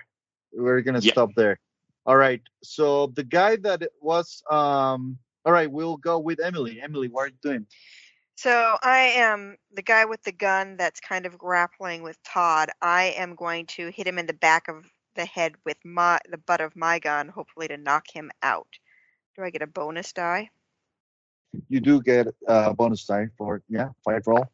We're 0.54 0.82
gonna 0.82 1.02
Yeah. 1.02 1.12
stop 1.12 1.32
there. 1.36 1.60
All 2.06 2.18
right. 2.18 2.42
So 2.64 3.08
the 3.08 3.24
guy 3.24 3.58
that 3.58 3.84
was 4.02 4.44
um 4.50 5.18
all 5.46 5.54
right, 5.54 5.70
we'll 5.72 5.98
go 5.98 6.18
with 6.20 6.40
Emilie. 6.40 6.82
Emilie, 6.82 7.10
what 7.10 7.26
are 7.26 7.28
you 7.28 7.38
doing? 7.42 7.68
So 8.36 8.78
I 8.82 9.14
am 9.16 9.56
the 9.74 9.82
guy 9.82 10.06
with 10.06 10.22
the 10.24 10.34
gun 10.34 10.76
that's 10.76 11.00
kind 11.00 11.26
of 11.26 11.38
grappling 11.38 12.04
with 12.04 12.22
Todd. 12.24 12.70
I 12.82 13.16
am 13.18 13.36
going 13.36 13.66
to 13.68 13.90
hit 13.92 14.08
him 14.08 14.20
in 14.20 14.26
the 14.26 14.34
back 14.34 14.68
of 14.68 14.86
the 15.16 15.26
head 15.26 15.54
with 15.66 15.78
my 15.86 16.20
the 16.30 16.38
butt 16.38 16.60
of 16.60 16.76
my 16.76 17.00
gun, 17.00 17.30
hopefully 17.30 17.70
to 17.70 17.78
knock 17.78 18.06
him 18.12 18.32
out. 18.44 18.68
Do 19.36 19.44
I 19.44 19.50
get 19.50 19.62
a 19.62 19.68
bonus 19.68 20.12
die? 20.12 20.50
You 21.70 21.80
do 21.80 22.02
get 22.02 22.28
a 22.46 22.74
bonus 22.74 23.06
die 23.06 23.28
for 23.38 23.64
yeah, 23.70 23.90
fight 24.04 24.24
roll. 24.28 24.48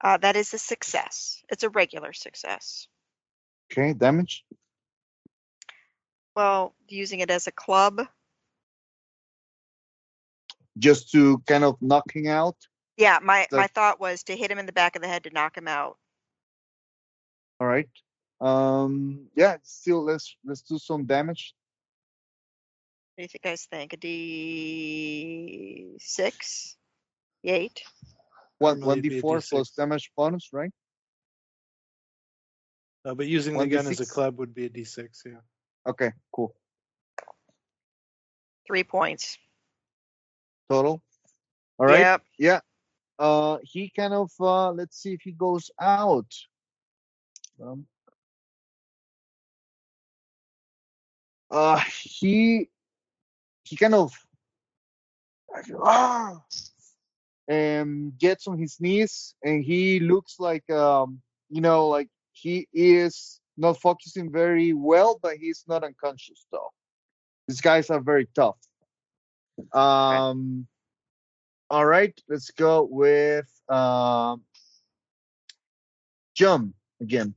Uh, 0.00 0.16
that 0.18 0.36
is 0.36 0.54
a 0.54 0.58
success. 0.58 1.42
It's 1.50 1.64
a 1.64 1.68
regular 1.68 2.12
success. 2.12 2.86
Okay, 3.70 3.92
damage. 3.92 4.44
Well, 6.36 6.74
using 6.86 7.20
it 7.20 7.30
as 7.30 7.48
a 7.48 7.52
club. 7.52 8.00
Just 10.80 11.12
to 11.12 11.38
kind 11.46 11.62
of 11.62 11.76
knocking 11.80 12.26
out. 12.26 12.56
Yeah, 12.96 13.18
my, 13.22 13.46
So- 13.50 13.56
my 13.58 13.68
thought 13.68 14.00
was 14.00 14.24
to 14.24 14.36
hit 14.36 14.50
him 14.50 14.58
in 14.58 14.66
the 14.66 14.72
back 14.72 14.96
of 14.96 15.02
the 15.02 15.08
head 15.08 15.24
to 15.24 15.30
knock 15.30 15.56
him 15.56 15.68
out. 15.68 15.96
All 17.60 17.66
right. 17.66 17.88
Um 18.40 19.28
yeah, 19.36 19.58
still 19.62 20.02
let's 20.02 20.34
let's 20.44 20.62
do 20.62 20.78
some 20.78 21.04
damage. 21.04 21.54
What 23.14 23.22
do 23.22 23.22
you 23.24 23.28
think 23.28 23.42
guys 23.42 23.66
think? 23.70 23.92
A 23.92 23.96
D 23.98 25.96
six? 25.98 26.76
Eight? 27.44 27.82
One 28.58 28.80
one 28.80 28.92
it'd 28.98 29.02
be 29.02 29.08
D 29.10 29.18
a 29.18 29.20
four 29.20 29.40
plus 29.42 29.70
damage 29.72 30.10
bonus, 30.16 30.48
right? 30.52 30.70
Uh, 33.04 33.14
but 33.14 33.26
using 33.26 33.52
the 33.54 33.58
One 33.58 33.68
gun 33.68 33.86
as 33.86 34.00
a 34.00 34.04
D6. 34.04 34.10
club 34.10 34.38
would 34.38 34.54
be 34.54 34.66
a 34.66 34.70
d6. 34.70 35.08
Yeah. 35.26 35.32
Okay, 35.86 36.12
cool. 36.32 36.54
Three 38.66 38.84
points. 38.84 39.38
Total. 40.70 41.02
All 41.78 41.86
right. 41.86 41.98
Yep. 41.98 42.22
Yeah. 42.38 42.60
Uh 43.18 43.58
he 43.64 43.90
kind 43.90 44.14
of 44.14 44.30
uh 44.38 44.70
let's 44.70 45.02
see 45.02 45.12
if 45.12 45.20
he 45.22 45.32
goes 45.32 45.68
out. 45.80 46.32
Um 47.60 47.86
uh 51.50 51.80
he 51.90 52.68
he 53.64 53.76
kind 53.76 53.94
of 53.94 54.12
ah, 55.82 56.40
and 57.48 58.16
gets 58.18 58.46
on 58.46 58.56
his 58.56 58.80
knees 58.80 59.34
and 59.42 59.64
he 59.64 59.98
looks 59.98 60.38
like 60.38 60.68
um 60.70 61.20
you 61.48 61.60
know 61.60 61.88
like 61.88 62.08
he 62.32 62.68
is 62.72 63.40
not 63.56 63.80
focusing 63.80 64.30
very 64.30 64.72
well 64.72 65.18
but 65.20 65.36
he's 65.36 65.64
not 65.66 65.82
unconscious 65.82 66.46
though 66.52 66.70
these 67.48 67.60
guys 67.60 67.90
are 67.90 68.00
very 68.00 68.28
tough 68.34 68.56
um 69.72 70.66
all 71.68 71.86
right 71.86 72.18
let's 72.28 72.50
go 72.50 72.82
with 72.90 73.48
um 73.68 74.42
John 76.34 76.74
again 77.00 77.34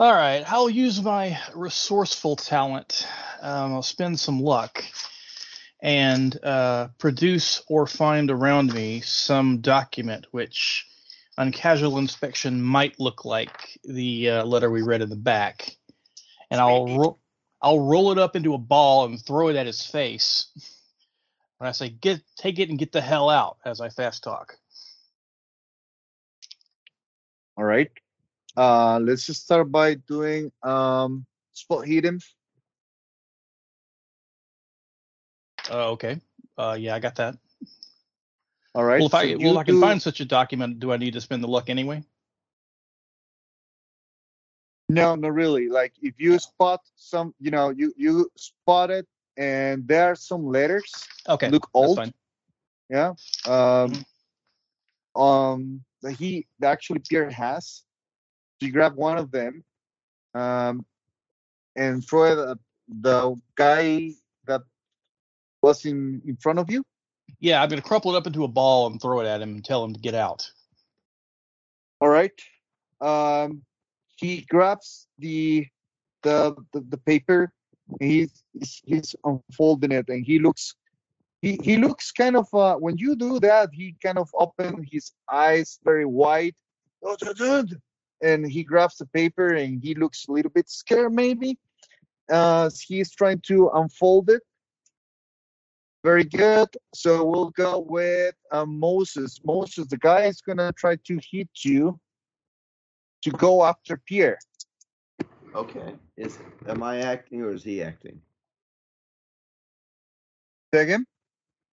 All 0.00 0.14
right, 0.14 0.42
I'll 0.50 0.70
use 0.70 1.02
my 1.02 1.38
resourceful 1.54 2.36
talent. 2.36 3.06
Um, 3.42 3.74
I'll 3.74 3.82
spend 3.82 4.18
some 4.18 4.40
luck 4.40 4.82
and 5.82 6.42
uh, 6.42 6.88
produce 6.96 7.62
or 7.68 7.86
find 7.86 8.30
around 8.30 8.72
me 8.72 9.02
some 9.02 9.60
document 9.60 10.26
which, 10.30 10.86
on 11.36 11.52
casual 11.52 11.98
inspection, 11.98 12.62
might 12.62 12.98
look 12.98 13.26
like 13.26 13.78
the 13.84 14.30
uh, 14.30 14.44
letter 14.46 14.70
we 14.70 14.80
read 14.80 15.02
in 15.02 15.10
the 15.10 15.16
back. 15.16 15.76
And 16.50 16.58
I'll 16.58 16.98
ro- 16.98 17.18
I'll 17.60 17.80
roll 17.80 18.10
it 18.10 18.18
up 18.18 18.36
into 18.36 18.54
a 18.54 18.58
ball 18.58 19.04
and 19.04 19.20
throw 19.20 19.48
it 19.48 19.56
at 19.56 19.66
his 19.66 19.84
face. 19.84 20.46
When 21.60 21.68
I 21.68 21.72
say 21.72 21.90
get 21.90 22.22
take 22.38 22.58
it 22.58 22.70
and 22.70 22.78
get 22.78 22.90
the 22.90 23.02
hell 23.02 23.28
out, 23.28 23.58
as 23.66 23.82
I 23.82 23.90
fast 23.90 24.24
talk. 24.24 24.56
all 27.58 27.64
right 27.64 27.90
uh 28.56 28.98
let's 28.98 29.26
just 29.26 29.42
start 29.44 29.70
by 29.70 29.94
doing 29.94 30.50
um 30.62 31.26
spot 31.52 31.86
hidden 31.86 32.18
Uh, 35.70 35.90
okay. 35.90 36.18
Uh, 36.56 36.76
yeah, 36.80 36.94
I 36.94 36.98
got 36.98 37.14
that. 37.16 37.36
all 38.74 38.82
right 38.84 38.98
well, 38.98 39.06
if 39.06 39.14
I 39.14 39.36
well, 39.36 39.58
I 39.58 39.64
can 39.64 39.74
do- 39.74 39.80
find 39.80 40.00
such 40.00 40.20
a 40.20 40.24
document, 40.24 40.80
do 40.80 40.92
I 40.92 40.96
need 40.96 41.12
to 41.12 41.20
spend 41.20 41.44
the 41.44 41.48
luck 41.48 41.68
anyway? 41.68 42.02
No, 44.88 45.14
not 45.14 45.34
really. 45.34 45.68
Like 45.68 45.92
if 46.02 46.14
you 46.18 46.38
spot 46.38 46.80
some, 46.96 47.34
you 47.38 47.50
know, 47.50 47.70
you 47.70 47.92
you 47.96 48.30
spot 48.36 48.90
it, 48.90 49.06
and 49.40 49.88
there 49.88 50.04
are 50.04 50.14
some 50.14 50.46
letters 50.46 51.08
Okay, 51.28 51.48
look 51.48 51.68
old. 51.74 52.12
Yeah. 52.88 53.14
Um. 53.46 54.04
Um. 55.16 55.84
That 56.02 56.12
he 56.12 56.46
actually 56.62 57.00
Pierre 57.08 57.30
has. 57.30 57.82
So 58.58 58.66
you 58.66 58.72
grab 58.72 58.94
one 58.94 59.18
of 59.18 59.30
them, 59.30 59.64
um, 60.34 60.84
and 61.76 62.06
throw 62.06 62.24
it 62.24 62.50
at 62.50 62.58
the 62.88 63.36
guy 63.54 64.12
that 64.46 64.62
was 65.62 65.84
in 65.84 66.22
in 66.26 66.36
front 66.36 66.58
of 66.58 66.70
you. 66.70 66.84
Yeah, 67.38 67.62
I'm 67.62 67.68
gonna 67.68 67.82
crumple 67.82 68.14
it 68.14 68.18
up 68.18 68.26
into 68.26 68.44
a 68.44 68.48
ball 68.48 68.86
and 68.86 69.00
throw 69.00 69.20
it 69.20 69.26
at 69.26 69.40
him 69.40 69.50
and 69.50 69.64
tell 69.64 69.82
him 69.84 69.94
to 69.94 70.00
get 70.00 70.14
out. 70.14 70.50
All 72.00 72.08
right. 72.08 72.32
Um, 73.00 73.62
he 74.16 74.42
grabs 74.42 75.06
the 75.18 75.66
the 76.22 76.56
the, 76.72 76.80
the 76.80 76.98
paper. 76.98 77.52
He's- 77.98 78.42
he's 78.84 79.14
unfolding 79.24 79.92
it, 79.92 80.08
and 80.08 80.24
he 80.24 80.38
looks 80.38 80.74
he 81.42 81.58
he 81.62 81.76
looks 81.78 82.12
kind 82.12 82.36
of 82.36 82.46
uh, 82.52 82.76
when 82.76 82.98
you 82.98 83.16
do 83.16 83.40
that 83.40 83.70
he 83.72 83.96
kind 84.02 84.18
of 84.18 84.28
open 84.34 84.84
his 84.90 85.12
eyes 85.32 85.78
very 85.84 86.04
wide 86.04 86.54
and 88.22 88.46
he 88.46 88.62
grabs 88.62 88.96
the 88.98 89.06
paper 89.06 89.54
and 89.54 89.82
he 89.82 89.94
looks 89.94 90.28
a 90.28 90.32
little 90.32 90.50
bit 90.50 90.68
scared 90.68 91.12
maybe 91.12 91.58
uh 92.30 92.68
he's 92.86 93.10
trying 93.14 93.40
to 93.40 93.70
unfold 93.70 94.30
it. 94.30 94.42
Very 96.04 96.24
good. 96.24 96.68
So 96.94 97.24
we'll 97.24 97.50
go 97.50 97.78
with 97.80 98.34
uh, 98.52 98.66
moses. 98.66 99.40
Moses 99.44 99.86
the 99.88 99.98
guy 99.98 100.22
is 100.26 100.40
gonna 100.40 100.72
try 100.72 100.96
to 100.96 101.18
hit 101.30 101.48
you 101.64 101.98
to 103.22 103.30
go 103.30 103.64
after 103.64 103.96
pierre 104.06 104.38
Okay. 105.54 105.94
Is 106.16 106.38
am 106.68 106.82
I 106.82 106.98
acting 106.98 107.42
or 107.42 107.52
is 107.52 107.64
he 107.64 107.82
acting? 107.82 108.20
Say 110.72 110.82
again? 110.82 111.04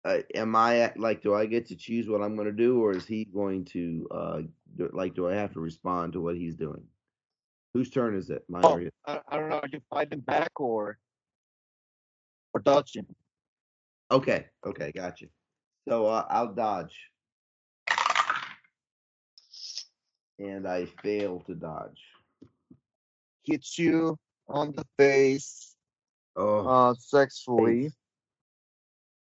Uh, 0.04 0.18
am 0.34 0.56
I 0.56 0.78
act- 0.78 0.98
like? 0.98 1.22
Do 1.22 1.34
I 1.34 1.46
get 1.46 1.66
to 1.66 1.76
choose 1.76 2.08
what 2.08 2.22
I'm 2.22 2.34
going 2.34 2.46
to 2.48 2.52
do, 2.52 2.82
or 2.82 2.92
is 2.92 3.06
he 3.06 3.24
going 3.26 3.64
to 3.66 4.08
uh 4.10 4.40
do, 4.76 4.90
like? 4.92 5.14
Do 5.14 5.28
I 5.28 5.34
have 5.34 5.52
to 5.52 5.60
respond 5.60 6.14
to 6.14 6.20
what 6.20 6.36
he's 6.36 6.54
doing? 6.56 6.82
Whose 7.74 7.90
turn 7.90 8.16
is 8.16 8.30
it? 8.30 8.44
Mine 8.48 8.64
Oh, 8.64 8.74
or 8.74 8.80
his? 8.80 8.90
I, 9.06 9.20
I 9.28 9.36
don't 9.36 9.50
know. 9.50 9.58
Are 9.58 9.68
you 9.70 9.80
fighting 9.90 10.20
back 10.20 10.58
or 10.58 10.98
or 12.54 12.60
dodging? 12.60 13.06
Okay. 14.10 14.46
Okay. 14.66 14.90
Gotcha. 14.90 15.26
So 15.86 16.06
uh, 16.06 16.26
I'll 16.28 16.52
dodge, 16.54 16.96
and 20.38 20.66
I 20.66 20.86
fail 20.86 21.40
to 21.46 21.54
dodge. 21.54 22.00
Hits 23.44 23.78
you 23.78 24.16
on 24.48 24.72
the 24.72 24.84
face 24.98 25.74
Oh. 26.36 26.66
uh 26.66 26.94
sexually. 26.94 27.90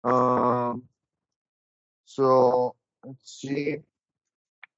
Um 0.04 0.84
so 2.04 2.74
let's 3.04 3.40
see. 3.40 3.78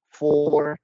Four 0.09 0.77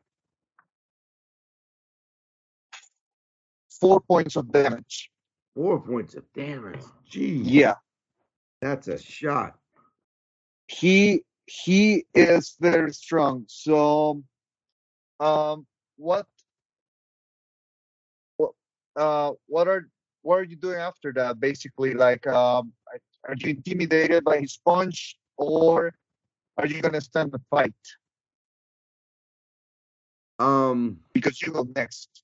four 3.80 4.02
points 4.02 4.36
of 4.36 4.52
damage. 4.52 5.12
Four 5.56 5.80
points 5.82 6.16
of 6.16 6.24
damage. 6.34 6.82
Gee. 7.10 7.36
Yeah. 7.44 7.76
That's 8.62 8.88
a 8.88 8.98
shot. 8.98 9.56
He 10.68 11.24
he 11.46 12.06
is 12.14 12.56
very 12.60 12.94
strong. 12.94 13.46
So 13.48 14.24
um 15.20 15.66
what 15.98 16.26
what 16.26 16.26
uh 18.98 19.32
what 19.48 19.68
are 19.68 19.88
what 20.22 20.40
are 20.40 20.44
you 20.44 20.56
doing 20.56 20.80
after 20.80 21.14
that 21.14 21.40
basically 21.40 21.94
like 21.94 22.26
um 22.28 22.74
are 23.28 23.36
you 23.38 23.52
intimidated 23.52 24.24
by 24.24 24.40
his 24.40 24.58
punch 24.66 25.18
or 25.38 25.94
are 26.58 26.66
you 26.68 26.82
gonna 26.82 27.02
stand 27.02 27.32
the 27.32 27.42
fight 27.50 27.74
Um. 30.40 31.00
because 31.14 31.42
you 31.42 31.52
go 31.52 31.68
next 31.76 32.24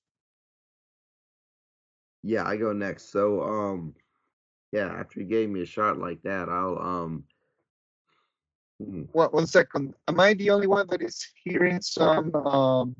Yeah, 2.26 2.46
I 2.46 2.56
go 2.56 2.72
next. 2.72 3.12
So, 3.12 3.42
um, 3.42 3.94
yeah, 4.72 4.86
after 4.86 5.20
he 5.20 5.26
gave 5.26 5.50
me 5.50 5.60
a 5.60 5.66
shot 5.66 5.98
like 5.98 6.22
that, 6.22 6.48
I'll, 6.48 6.78
um, 6.78 7.24
hmm, 8.80 9.02
one, 9.12 9.28
one 9.28 9.46
second 9.46 9.94
am 10.08 10.18
i 10.18 10.32
the 10.32 10.48
only 10.50 10.66
one 10.66 10.86
that 10.88 11.02
is 11.02 11.26
hearing 11.44 11.82
some 11.82 12.34
um 12.34 12.96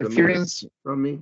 interference 0.00 0.64
from 0.82 1.02
me. 1.02 1.20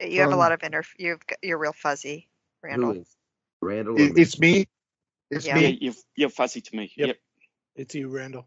You 0.00 0.20
have 0.22 0.30
a 0.30 0.34
Um, 0.34 0.38
lot 0.40 0.52
of 0.52 0.62
inter. 0.62 0.82
You've 0.98 1.22
you're 1.42 1.58
real 1.58 1.72
fuzzy, 1.74 2.28
Randall. 2.62 2.94
Who 2.94 3.00
is 3.00 3.16
Randall? 3.62 3.98
It- 3.98 4.14
me? 4.14 4.22
it's 4.22 4.38
me 4.40 4.66
it's 5.30 5.46
Yeah. 5.46 5.58
Yeah, 5.58 5.68
me 5.68 5.78
you're, 5.80 5.94
you're 6.16 6.30
fuzzy 6.30 6.60
to 6.62 6.76
me. 6.76 6.92
Yep. 6.96 7.08
Yep. 7.08 7.18
It's 7.76 7.94
you, 7.94 8.08
Randall. 8.08 8.46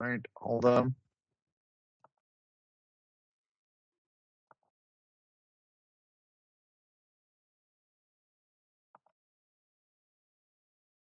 right 0.00 0.20
hold 0.36 0.64
on 0.64 0.94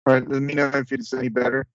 all 0.05 0.13
right 0.15 0.29
let 0.29 0.41
me 0.41 0.53
know 0.53 0.69
if 0.69 0.91
it's 0.91 1.13
any 1.13 1.29
better 1.29 1.67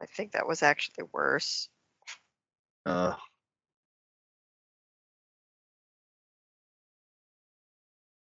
I 0.00 0.06
think 0.06 0.32
that 0.32 0.46
was 0.46 0.62
actually 0.62 1.04
worse. 1.12 1.68
Uh, 2.86 3.14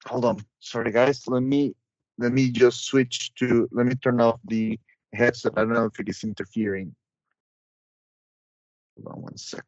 hold 0.06 0.26
on. 0.26 0.44
Sorry, 0.60 0.92
guys. 0.92 1.28
Let 1.28 1.44
me 1.44 1.76
let 2.18 2.34
me 2.34 2.52
just 2.52 2.86
switch 2.86 3.34
to. 3.36 3.68
Let 3.72 3.86
me 3.86 3.96
turn 3.96 4.20
off 4.20 4.40
the 4.46 4.80
headset. 5.14 5.54
I 5.56 5.62
don't 5.62 5.74
know 5.74 5.86
if 5.86 6.00
it 6.00 6.10
is 6.10 6.24
interfering. 6.24 6.96
Hold 8.96 9.16
on 9.16 9.22
one 9.22 9.38
sec. 9.38 9.66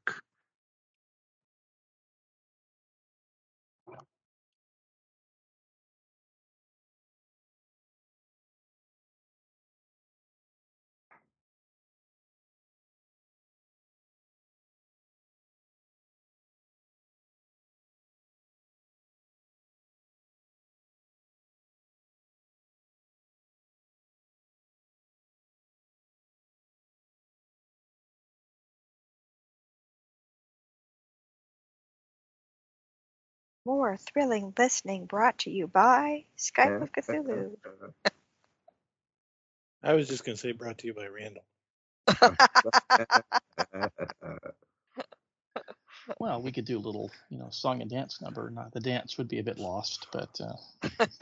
More 33.66 33.98
thrilling 33.98 34.54
listening 34.58 35.06
brought 35.06 35.40
to 35.40 35.50
you 35.50 35.68
by 35.68 36.26
Skype 36.38 36.82
of 36.82 36.92
Cthulhu. 36.92 37.56
I 39.82 39.94
was 39.94 40.08
just 40.08 40.26
going 40.26 40.36
to 40.36 40.42
say 40.42 40.52
brought 40.52 40.78
to 40.80 40.88
you 40.88 40.94
by 40.94 41.08
Randall. 41.08 41.46
Well, 46.20 46.42
we 46.42 46.52
could 46.52 46.66
do 46.66 46.78
a 46.78 46.80
little, 46.80 47.12
you 47.30 47.38
know, 47.38 47.50
song 47.50 47.82
and 47.82 47.90
dance 47.90 48.22
number. 48.22 48.50
Not 48.50 48.74
the 48.74 48.80
dance 48.80 49.18
would 49.18 49.28
be 49.28 49.40
a 49.40 49.44
bit 49.44 49.58
lost, 49.58 50.08
but 50.12 50.30
uh, 50.42 50.54
That's 50.82 51.18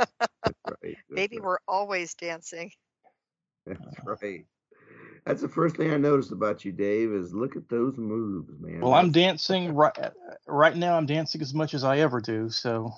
right. 0.67 0.77
That's 0.83 0.97
Maybe 1.09 1.37
right. 1.37 1.45
we're 1.45 1.57
always 1.67 2.13
dancing. 2.15 2.71
That's 3.65 3.79
right. 4.05 4.45
That's 5.26 5.41
the 5.41 5.49
first 5.49 5.76
thing 5.76 5.91
I 5.93 5.97
noticed 5.97 6.32
about 6.32 6.65
you, 6.65 6.72
Dave. 6.72 7.11
Is 7.11 7.34
look 7.34 7.55
at 7.55 7.69
those 7.69 7.97
moves, 7.97 8.51
man. 8.59 8.82
well, 8.82 8.93
I'm 8.93 9.11
dancing 9.11 9.74
right 9.76 9.95
right 10.47 10.76
now. 10.76 10.97
I'm 10.97 11.05
dancing 11.05 11.41
as 11.41 11.53
much 11.53 11.74
as 11.74 11.84
I 11.84 11.99
ever 11.99 12.19
do, 12.19 12.49
so 12.49 12.91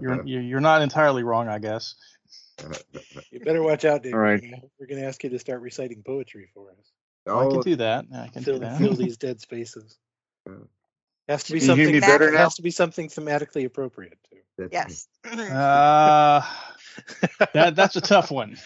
you're 0.00 0.22
you're 0.26 0.42
you're 0.42 0.60
not 0.60 0.82
entirely 0.82 1.22
wrong, 1.24 1.48
I 1.48 1.58
guess. 1.58 1.94
You 3.30 3.40
better 3.40 3.62
watch 3.62 3.84
out, 3.84 4.02
Dave. 4.02 4.14
All 4.14 4.20
right. 4.20 4.40
We're 4.42 4.50
gonna- 4.50 4.62
We're 4.80 4.86
going 4.86 5.00
to 5.00 5.06
ask 5.06 5.22
you 5.22 5.30
to 5.30 5.38
start 5.38 5.60
reciting 5.60 6.02
poetry 6.04 6.48
for 6.52 6.70
us. 6.72 6.92
I 7.26 7.30
can 7.48 7.56
oh, 7.58 7.62
do 7.62 7.76
that. 7.76 8.06
I 8.12 8.28
can 8.28 8.42
do 8.42 8.52
Fill, 8.52 8.60
that. 8.60 8.78
fill 8.78 8.94
these 8.94 9.16
dead 9.16 9.40
spaces. 9.40 9.98
Yeah. 10.46 10.54
Has 11.28 11.44
to 11.44 11.52
be 11.52 11.60
Can 11.60 11.68
you 11.70 11.74
hear 11.74 11.84
something. 11.84 11.94
me 11.94 12.00
better 12.00 12.30
now? 12.32 12.38
Has 12.38 12.54
to 12.54 12.62
be 12.62 12.70
something 12.70 13.08
thematically 13.08 13.64
appropriate 13.66 14.18
too. 14.30 14.68
Yes. 14.72 15.06
Uh, 15.24 16.40
that 17.52 17.76
that's 17.76 17.96
a 17.96 18.00
tough 18.00 18.30
one. 18.30 18.56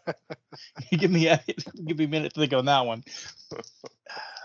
give 0.90 1.10
me 1.10 1.28
a 1.28 1.40
give 1.84 1.98
me 1.98 2.04
a 2.04 2.08
minute 2.08 2.34
to 2.34 2.40
think 2.40 2.52
on 2.52 2.64
that 2.66 2.86
one. 2.86 3.04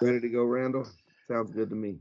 Ready 0.01 0.19
to 0.19 0.29
go, 0.29 0.43
Randall? 0.43 0.87
Sounds 1.27 1.51
good 1.51 1.69
to 1.69 1.75
me. 1.75 1.97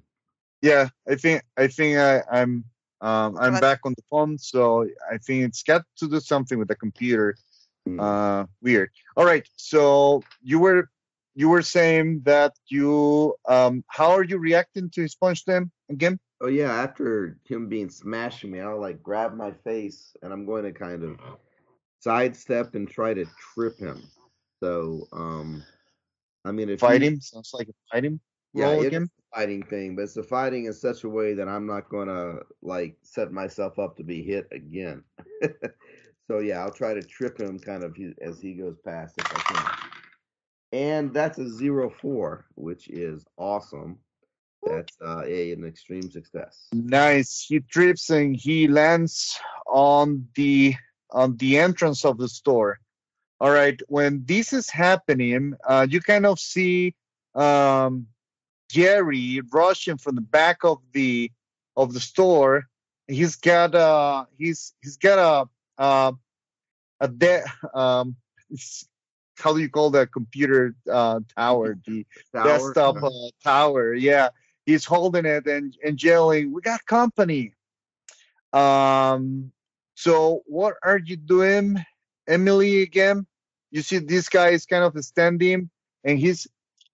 Yeah, 0.61 0.89
I 1.09 1.17
think 1.17 1.43
I 1.57 1.67
think 1.67 1.99
I, 1.99 2.23
I'm 2.31 2.65
um, 3.01 3.37
I'm 3.39 3.61
back 3.61 3.81
on 3.85 3.95
the 3.97 4.03
phone, 4.09 4.39
so 4.39 4.87
I 5.11 5.19
think 5.19 5.45
it's 5.45 5.63
got 5.63 5.83
to 5.97 6.09
do 6.09 6.21
something 6.21 6.59
with 6.59 6.69
the 6.69 6.77
computer. 6.77 7.37
Hmm. 7.85 7.99
Uh, 7.99 8.45
weird. 8.61 8.91
All 9.17 9.25
right, 9.25 9.47
so 9.57 10.23
you 10.41 10.61
were 10.61 10.89
you 11.35 11.49
were 11.49 11.63
saying 11.63 12.23
that 12.25 12.53
you 12.69 13.35
um, 13.49 13.85
how 13.89 14.13
are 14.13 14.25
you 14.25 14.39
reacting 14.39 14.91
to 14.91 15.03
his 15.03 15.15
punch 15.15 15.45
then 15.45 15.71
again? 15.91 16.19
Oh 16.43 16.49
yeah, 16.49 16.73
after 16.73 17.39
him 17.49 17.69
being 17.69 17.89
smashing 17.89 18.51
me, 18.51 18.61
I'll 18.61 18.81
like 18.81 19.01
grab 19.01 19.37
my 19.37 19.53
face 19.53 20.17
and 20.23 20.33
I'm 20.33 20.45
going 20.45 20.65
to 20.65 20.73
kind 20.73 21.05
of 21.05 21.21
sidestep 22.01 22.75
and 22.75 22.89
try 22.89 23.15
to 23.15 23.25
trip 23.55 23.79
him. 23.79 24.03
So, 24.61 25.07
um, 25.13 25.63
I 26.45 26.51
mean, 26.51 26.69
if 26.69 26.81
Fight 26.81 27.03
him 27.03 27.21
sounds 27.21 27.53
like 27.55 27.69
a 27.69 27.73
fight 27.93 28.05
him. 28.05 28.21
yeah, 28.55 28.71
it's 28.73 28.89
again. 28.89 29.09
a 29.33 29.37
fighting 29.37 29.63
thing, 29.63 29.95
but 29.95 30.03
it's 30.03 30.17
a 30.17 30.23
fighting 30.23 30.65
in 30.65 30.73
such 30.73 31.05
a 31.05 31.09
way 31.09 31.33
that 31.35 31.49
I'm 31.49 31.67
not 31.67 31.89
gonna 31.89 32.41
like 32.61 32.97
set 33.03 33.31
myself 33.33 33.79
up 33.79 33.97
to 33.99 34.03
be 34.03 34.25
hit 34.25 34.49
again. 34.51 35.05
so 36.27 36.41
yeah, 36.41 36.61
I'll 36.61 36.73
try 36.73 36.93
to 36.93 37.03
trip 37.03 37.39
him 37.39 37.61
kind 37.61 37.85
of 37.85 37.97
as 38.21 38.41
he 38.41 38.55
goes 38.55 38.79
past 38.85 39.15
if 39.19 39.27
I 39.33 39.41
can. 39.41 39.71
And 40.73 41.15
that's 41.15 41.39
a 41.39 41.49
zero 41.49 41.89
four, 41.89 42.47
which 42.57 42.89
is 42.89 43.25
awesome. 43.39 43.99
That's 44.65 44.97
uh, 45.05 45.23
a 45.27 45.53
an 45.53 45.65
extreme 45.65 46.11
success. 46.11 46.69
Nice. 46.73 47.45
He 47.49 47.61
trips 47.61 48.11
and 48.11 48.37
he 48.37 48.69
lands 48.69 49.39
on 49.67 50.29
the 50.35 50.75
on 51.11 51.37
the 51.37 51.59
entrance 51.59 52.05
of 52.05 52.19
the 52.19 52.29
store. 52.29 52.79
All 53.41 53.51
right. 53.51 53.81
When 53.89 54.25
this 54.25 54.53
is 54.53 54.71
happening, 54.71 55.55
uh, 55.67 55.87
you 55.89 56.01
kind 56.01 56.27
of 56.27 56.39
see 56.39 56.95
um, 57.35 58.07
Gerry 58.71 59.41
rushing 59.53 59.99
from 59.99 60.15
the 60.15 60.21
back 60.21 60.65
of 60.65 60.79
the 60.93 61.31
of 61.77 61.93
the 61.93 62.01
store. 62.01 62.69
He's 63.09 63.37
got 63.37 63.75
a 63.75 64.29
he's 64.39 64.75
he's 64.81 64.97
got 64.97 65.19
a 65.19 65.83
uh, 65.83 66.13
a 67.01 67.09
de- 67.09 67.45
um, 67.75 68.17
how 69.39 69.53
do 69.53 69.61
you 69.61 69.69
call 69.69 69.91
that 69.91 70.13
computer 70.13 70.75
uh, 70.91 71.21
tower? 71.37 71.77
The 71.87 72.07
Tower, 72.33 72.45
desktop 72.45 73.03
uh, 73.03 73.11
tower. 73.43 73.93
Yeah, 73.93 74.29
he's 74.73 74.85
holding 74.85 75.27
it 75.27 75.47
and, 75.47 75.77
and 75.85 76.03
yelling, 76.03 76.53
"We 76.53 76.63
got 76.63 76.85
company!" 76.87 77.55
Um. 78.53 79.53
So 79.95 80.43
what 80.47 80.75
are 80.83 80.99
you 80.99 81.17
doing, 81.17 81.85
Emilie? 82.27 82.83
Again, 82.83 83.27
you 83.71 83.83
see 83.83 83.99
this 83.99 84.29
guy 84.29 84.49
is 84.51 84.67
kind 84.67 84.85
of 84.85 85.05
standing, 85.05 85.71
and 86.05 86.19
he's 86.19 86.47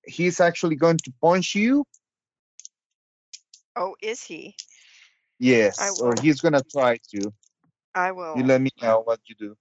he's 0.04 0.40
actually 0.40 0.76
going 0.76 0.98
to 0.98 1.12
punch 1.22 1.54
you. 1.54 1.84
Oh, 3.76 3.94
is 4.02 4.22
he? 4.22 4.56
Yes, 5.38 6.00
or 6.02 6.14
he's 6.20 6.40
gonna 6.40 6.62
try 6.62 6.98
to. 7.14 7.32
I 7.94 8.10
will. 8.12 8.36
You 8.36 8.44
let 8.44 8.60
me 8.60 8.70
know 8.82 9.02
what 9.04 9.20
you 9.26 9.34
do. 9.34 9.56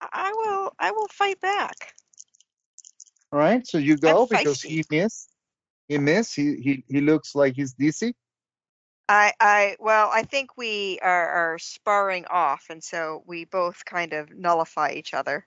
I 0.00 0.32
will. 0.32 0.72
I 0.78 0.92
will 0.92 1.08
fight 1.08 1.40
back. 1.40 1.94
All 3.32 3.40
right, 3.40 3.66
so 3.66 3.78
you 3.78 3.96
go 3.96 4.22
I'm 4.22 4.28
because 4.28 4.58
feisty. 4.58 4.68
he 4.68 4.84
missed. 4.90 5.33
He 5.88 5.98
missed. 5.98 6.34
He 6.34 6.56
he 6.56 6.84
he 6.88 7.00
looks 7.00 7.34
like 7.34 7.54
he's 7.54 7.74
dizzy. 7.74 8.14
I, 9.08 9.34
I, 9.38 9.76
well, 9.80 10.08
I 10.10 10.22
think 10.22 10.56
we 10.56 10.98
are, 11.02 11.28
are 11.28 11.58
sparring 11.58 12.24
off, 12.30 12.66
and 12.70 12.82
so 12.82 13.22
we 13.26 13.44
both 13.44 13.84
kind 13.84 14.14
of 14.14 14.30
nullify 14.34 14.92
each 14.92 15.12
other. 15.12 15.46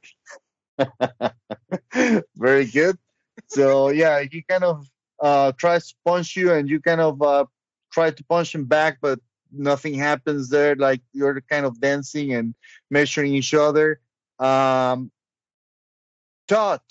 Very 2.35 2.65
good. 2.65 2.97
So 3.47 3.89
yeah, 3.89 4.21
he 4.21 4.43
kind 4.47 4.63
of 4.63 4.87
uh, 5.19 5.53
tries 5.53 5.89
to 5.89 5.95
punch 6.05 6.35
you, 6.35 6.53
and 6.53 6.69
you 6.69 6.79
kind 6.79 7.01
of 7.01 7.21
uh, 7.21 7.45
try 7.91 8.11
to 8.11 8.23
punch 8.25 8.53
him 8.53 8.65
back, 8.65 8.99
but 9.01 9.19
nothing 9.51 9.95
happens 9.95 10.49
there. 10.49 10.75
Like 10.75 11.01
you're 11.11 11.41
kind 11.41 11.65
of 11.65 11.79
dancing 11.79 12.33
and 12.33 12.53
measuring 12.91 13.33
each 13.33 13.53
other. 13.55 13.99
Um, 14.37 15.11
Todd, 16.47 16.81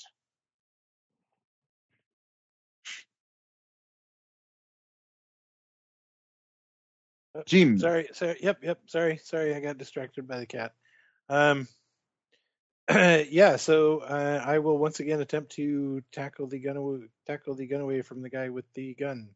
Jim, 7.44 7.78
Sorry, 7.78 8.08
sorry. 8.12 8.36
Yep, 8.40 8.58
yep. 8.62 8.78
Sorry, 8.86 9.18
sorry. 9.22 9.54
I 9.54 9.60
got 9.60 9.78
distracted 9.78 10.26
by 10.26 10.38
the 10.38 10.46
cat. 10.46 10.72
Um, 11.28 11.68
yeah. 12.90 13.56
So 13.56 13.98
uh, 13.98 14.42
I 14.44 14.58
will 14.60 14.78
once 14.78 15.00
again 15.00 15.20
attempt 15.20 15.52
to 15.52 16.02
tackle 16.12 16.46
the 16.46 16.58
gun 16.58 16.76
away, 16.76 16.98
tackle 17.26 17.54
the 17.54 17.66
gun 17.66 17.80
away 17.80 18.02
from 18.02 18.22
the 18.22 18.30
guy 18.30 18.48
with 18.48 18.64
the 18.74 18.94
gun 18.94 19.30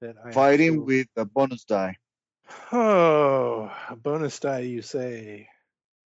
that 0.00 0.16
I 0.22 0.26
have 0.28 0.34
fighting 0.34 0.72
still- 0.72 0.84
with 0.84 1.08
a 1.16 1.24
bonus 1.24 1.64
die. 1.64 1.96
Oh, 2.72 3.70
a 3.88 3.96
bonus 3.96 4.38
die, 4.38 4.60
you 4.60 4.82
say? 4.82 5.48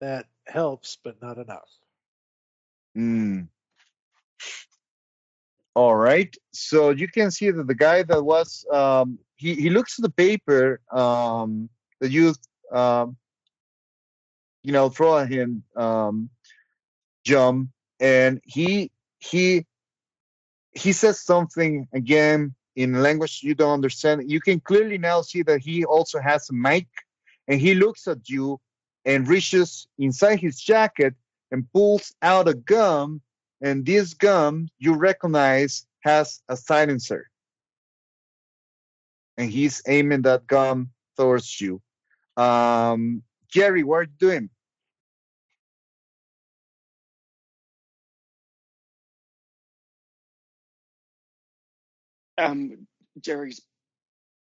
That 0.02 0.28
helps, 0.45 0.98
but 1.04 1.22
not 1.22 1.38
enough. 1.39 1.70
Hmm. 2.93 3.41
All 5.76 5.95
right. 5.95 6.36
So 6.54 6.89
you 6.89 7.08
can 7.08 7.32
see 7.32 7.52
that 7.52 7.68
the 7.68 7.76
guy 7.76 8.04
that 8.04 8.24
was 8.24 8.66
um, 8.72 9.20
he 9.38 9.54
he 9.56 9.70
looks 9.70 9.98
at 9.98 10.04
the 10.04 10.10
paper 10.10 10.82
um, 10.92 11.70
that 12.02 12.12
you 12.12 12.34
um, 12.72 13.16
you 14.64 14.72
know 14.72 14.90
throw 14.90 15.18
at 15.20 15.30
him 15.30 15.64
um, 15.76 16.30
jump, 17.24 17.70
and 18.00 18.42
he 18.44 18.92
he 19.20 19.66
he 20.72 20.92
says 20.92 21.22
something 21.22 21.88
again 21.94 22.54
in 22.76 23.02
language 23.02 23.42
you 23.44 23.56
don't 23.56 23.74
understand. 23.74 24.30
You 24.30 24.42
can 24.42 24.60
clearly 24.60 24.98
now 24.98 25.22
see 25.22 25.44
that 25.44 25.62
he 25.62 25.86
also 25.86 26.20
has 26.20 26.50
a 26.50 26.54
mic, 26.54 26.88
and 27.48 27.62
he 27.62 27.74
looks 27.76 28.08
at 28.08 28.28
you 28.28 28.60
and 29.06 29.28
reaches 29.28 29.88
inside 29.98 30.40
his 30.40 30.60
jacket 30.60 31.14
and 31.52 31.72
pulls 31.72 32.14
out 32.22 32.48
a 32.48 32.54
gum 32.54 33.22
and 33.62 33.86
this 33.86 34.14
gum 34.14 34.68
you 34.78 34.94
recognize 34.94 35.86
has 36.02 36.42
a 36.50 36.58
silencer 36.58 37.30
and 39.38 39.50
he's 39.50 39.82
aiming 39.88 40.24
that 40.24 40.48
gun 40.48 40.90
towards 41.18 41.60
you 41.60 41.82
um 42.38 43.24
Gerry 43.50 43.84
what 43.84 43.98
are 43.98 44.04
you 44.04 44.10
doing 44.20 44.50
Um, 52.40 52.86
Gerry's 53.20 53.62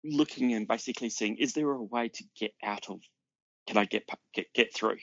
looking 0.04 0.54
and 0.54 0.68
basically 0.68 1.10
saying, 1.10 1.38
"Is 1.38 1.54
there 1.54 1.72
a 1.72 1.82
way 1.82 2.10
to 2.10 2.24
get 2.38 2.54
out 2.62 2.90
of? 2.90 3.00
Can 3.68 3.78
I 3.78 3.86
get 3.86 4.04
get 4.34 4.52
get 4.54 4.74
through?" 4.74 4.98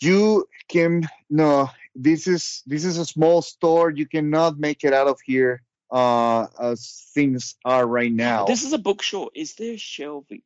you 0.00 0.46
can 0.68 1.08
no 1.28 1.68
this 1.94 2.26
is 2.26 2.62
this 2.66 2.84
is 2.84 2.98
a 2.98 3.04
small 3.04 3.42
store 3.42 3.90
you 3.90 4.06
cannot 4.06 4.58
make 4.58 4.82
it 4.84 4.92
out 4.92 5.06
of 5.06 5.20
here 5.24 5.62
uh 5.90 6.46
as 6.60 7.10
things 7.14 7.56
are 7.64 7.86
right 7.86 8.12
now 8.12 8.44
This 8.44 8.62
is 8.62 8.72
a 8.72 8.78
bookshop. 8.78 9.30
Is 9.34 9.54
there 9.54 9.76
shelving 9.76 10.42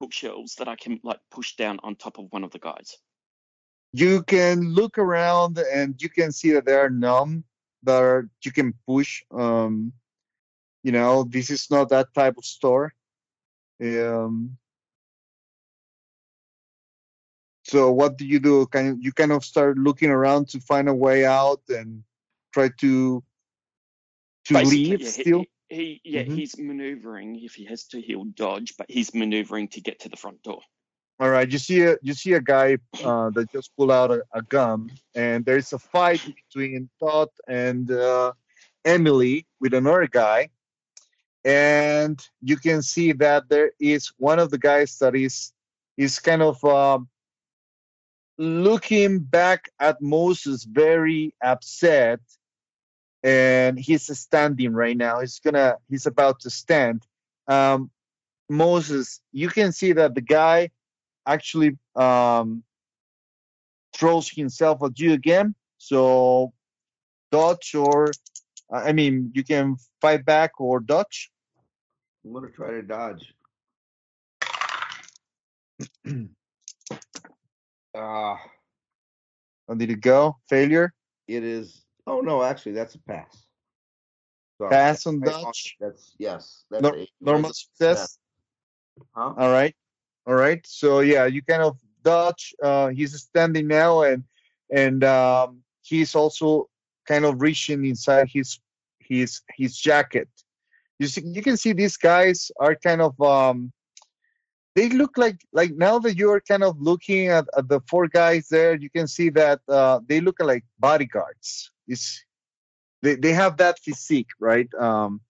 bookshelves 0.00 0.56
that 0.56 0.68
I 0.68 0.76
can 0.76 1.00
like 1.04 1.20
push 1.30 1.56
down 1.56 1.78
on 1.82 1.94
top 1.94 2.18
of 2.18 2.26
one 2.30 2.44
of 2.44 2.50
the 2.50 2.58
guys? 2.58 2.96
you 3.92 4.22
can 4.22 4.72
look 4.72 4.98
around 4.98 5.58
and 5.58 6.00
you 6.00 6.08
can 6.08 6.32
see 6.32 6.52
that 6.52 6.64
there 6.64 6.80
are 6.80 6.90
none 6.90 7.44
that 7.82 8.02
are, 8.02 8.28
you 8.44 8.52
can 8.52 8.72
push 8.86 9.22
um 9.32 9.92
you 10.82 10.92
know 10.92 11.24
this 11.24 11.50
is 11.50 11.70
not 11.70 11.88
that 11.88 12.12
type 12.14 12.36
of 12.36 12.44
store 12.44 12.94
um 13.82 14.56
so 17.64 17.90
what 17.90 18.16
do 18.16 18.26
you 18.26 18.38
do 18.38 18.66
Can 18.66 19.00
you 19.00 19.12
kind 19.12 19.32
of 19.32 19.44
start 19.44 19.78
looking 19.78 20.10
around 20.10 20.48
to 20.50 20.60
find 20.60 20.88
a 20.88 20.94
way 20.94 21.24
out 21.24 21.62
and 21.68 22.02
try 22.52 22.70
to 22.78 23.22
to 24.44 24.58
leave 24.58 25.00
yeah, 25.00 25.08
still 25.08 25.44
He, 25.68 26.00
he 26.02 26.16
yeah, 26.16 26.22
Mhm. 26.22 26.36
he's 26.36 26.58
maneuvering. 26.58 27.42
If 27.42 27.54
he 27.54 27.64
has 27.66 27.84
to, 27.88 28.00
he'll 28.00 28.24
dodge, 28.24 28.74
but 28.76 28.90
he's 28.90 29.14
maneuvering 29.14 29.68
to 29.68 29.80
get 29.80 30.00
to 30.00 30.08
the 30.08 30.16
front 30.16 30.42
door. 30.42 30.62
All 31.20 31.28
right, 31.28 31.50
you 31.50 31.58
see 31.58 31.82
a 31.82 31.96
you 32.02 32.14
see 32.14 32.32
a 32.32 32.40
guy 32.40 32.78
uh, 33.04 33.28
that 33.30 33.52
just 33.52 33.76
pulled 33.76 33.90
out 33.90 34.10
a, 34.10 34.22
a 34.32 34.42
gun, 34.42 34.90
and 35.14 35.44
there's 35.44 35.72
a 35.72 35.78
fight 35.78 36.22
between 36.34 36.88
Todd 36.98 37.28
and 37.46 37.90
uh, 37.90 38.32
Emilie 38.86 39.46
with 39.60 39.74
another 39.74 40.06
guy, 40.06 40.48
and 41.44 42.18
you 42.40 42.56
can 42.56 42.80
see 42.80 43.12
that 43.12 43.48
there 43.50 43.72
is 43.78 44.12
one 44.16 44.38
of 44.38 44.50
the 44.50 44.58
guys 44.58 44.96
that 44.98 45.14
is 45.14 45.52
is 45.98 46.18
kind 46.18 46.40
of 46.40 46.64
um, 46.64 47.08
looking 48.38 49.18
back 49.18 49.70
at 49.78 50.00
Moses 50.00 50.64
very 50.64 51.34
upset, 51.44 52.20
and 53.22 53.78
he's 53.78 54.16
standing 54.18 54.72
right 54.72 54.96
now. 54.96 55.20
He's 55.20 55.40
gonna 55.40 55.76
he's 55.88 56.06
about 56.06 56.40
to 56.40 56.50
stand. 56.50 57.06
Um, 57.46 57.90
Moses, 58.48 59.20
you 59.32 59.48
can 59.48 59.72
see 59.72 59.92
that 59.92 60.14
the 60.14 60.20
guy 60.20 60.70
actually 61.26 61.78
um, 61.96 62.62
throws 63.94 64.28
himself 64.28 64.82
at 64.82 64.98
you 64.98 65.12
again. 65.12 65.54
So 65.78 66.52
dodge 67.30 67.74
or 67.74 68.10
I 68.72 68.92
mean 68.92 69.32
you 69.34 69.44
can 69.44 69.76
fight 70.00 70.24
back 70.24 70.60
or 70.60 70.80
dodge. 70.80 71.30
I'm 72.24 72.32
gonna 72.32 72.48
try 72.50 72.70
to 72.72 72.82
dodge. 72.82 73.34
Ah, 77.92 78.38
How 79.66 79.74
did 79.74 79.90
it 79.90 80.00
go? 80.00 80.36
Failure? 80.48 80.94
it 81.26 81.42
is. 81.42 81.84
Oh 82.10 82.20
no, 82.20 82.42
actually, 82.42 82.72
that's 82.72 82.96
a 82.96 82.98
pass. 83.02 83.46
Sorry. 84.58 84.70
Pass 84.70 85.06
on 85.06 85.20
dodge? 85.20 85.76
That's 85.80 86.12
yes. 86.18 86.64
That's 86.70 86.82
Nor- 86.82 87.06
normal 87.20 87.52
success? 87.52 88.18
Huh? 89.14 89.32
All 89.38 89.52
right. 89.52 89.74
All 90.26 90.34
right. 90.34 90.60
So 90.66 91.00
yeah, 91.00 91.26
you 91.26 91.40
kind 91.42 91.62
of 91.62 91.78
dodge. 92.02 92.52
Uh, 92.60 92.88
he's 92.88 93.14
standing 93.14 93.68
now 93.68 94.02
and 94.02 94.24
and 94.70 95.04
um, 95.04 95.62
he's 95.82 96.16
also 96.16 96.68
kind 97.06 97.24
of 97.24 97.40
reaching 97.40 97.84
inside 97.84 98.28
his 98.28 98.58
his 98.98 99.40
his 99.56 99.76
jacket. 99.76 100.28
You 100.98 101.06
see, 101.06 101.22
you 101.24 101.42
can 101.42 101.56
see 101.56 101.72
these 101.72 101.96
guys 101.96 102.50
are 102.58 102.74
kind 102.74 103.00
of 103.00 103.18
um, 103.22 103.72
they 104.74 104.88
look 104.88 105.16
like 105.16 105.40
like 105.52 105.72
now 105.74 105.98
that 106.00 106.16
you're 106.16 106.40
kind 106.40 106.64
of 106.64 106.80
looking 106.80 107.28
at, 107.28 107.46
at 107.56 107.68
the 107.68 107.80
four 107.88 108.08
guys 108.08 108.48
there, 108.48 108.74
you 108.74 108.90
can 108.90 109.06
see 109.06 109.30
that 109.30 109.60
uh, 109.68 110.00
they 110.06 110.20
look 110.20 110.40
like 110.40 110.64
bodyguards. 110.78 111.70
It's 111.90 112.24
they 113.02 113.16
they 113.16 113.32
have 113.32 113.56
that 113.58 113.78
physique, 113.80 114.30
right? 114.38 114.72
Um, 114.74 115.20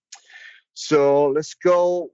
So 0.74 1.28
let's 1.28 1.54
go 1.54 2.10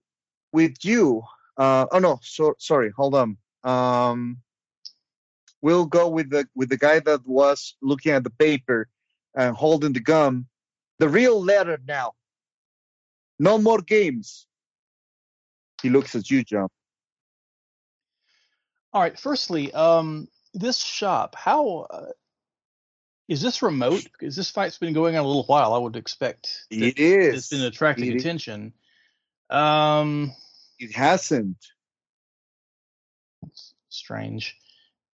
with 0.53 0.85
you. 0.85 1.23
Uh, 1.57 1.87
oh 1.93 1.99
no, 1.99 2.19
so, 2.23 2.55
sorry, 2.59 2.91
hold 2.97 3.15
on. 3.15 3.37
Um, 3.65 4.39
we'll 5.63 5.87
go 5.87 6.09
with 6.09 6.31
the 6.31 6.49
with 6.55 6.69
the 6.69 6.77
guy 6.77 7.01
that 7.01 7.27
was 7.27 7.77
looking 7.81 8.13
at 8.13 8.25
the 8.25 8.31
paper 8.31 8.89
and 9.35 9.57
holding 9.57 9.93
the 9.93 10.01
gum. 10.01 10.47
The 10.99 11.09
real 11.09 11.41
letter 11.43 11.79
now. 11.87 12.13
No 13.39 13.59
more 13.59 13.83
games. 13.83 14.47
He 15.83 15.91
looks 15.91 16.15
at 16.15 16.31
you, 16.31 16.43
John. 16.43 16.69
All 18.93 19.03
right. 19.03 19.19
Firstly, 19.19 19.73
um, 19.75 20.29
this 20.55 20.79
shop, 20.79 21.37
how 21.37 21.87
uh, 21.91 22.13
is 23.29 23.43
this 23.43 23.63
remote? 23.63 24.05
Because 24.05 24.37
this 24.37 24.51
fight's 24.51 24.79
been 24.79 24.93
going 24.95 25.17
on 25.17 25.25
a 25.25 25.27
little 25.27 25.45
while. 25.45 25.75
I 25.75 25.79
would 25.79 25.97
expect 25.97 26.67
It 26.71 26.99
is. 26.99 27.35
it's 27.35 27.49
been 27.49 27.63
attracting 27.63 28.07
It 28.09 28.17
is. 28.17 28.23
attention. 28.25 28.73
Um, 29.51 30.33
It 30.79 30.95
hasn't. 30.95 31.57
strange. 33.89 34.57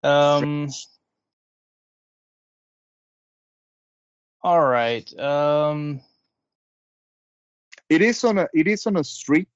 Um, 0.03 0.69
all 4.43 4.61
right. 4.61 5.19
Um, 5.19 6.01
it 7.93 8.01
is 8.03 8.25
on 8.25 8.39
a 8.39 8.49
it 8.55 8.67
is 8.67 8.87
on 8.87 8.97
a 8.97 9.05
street 9.05 9.49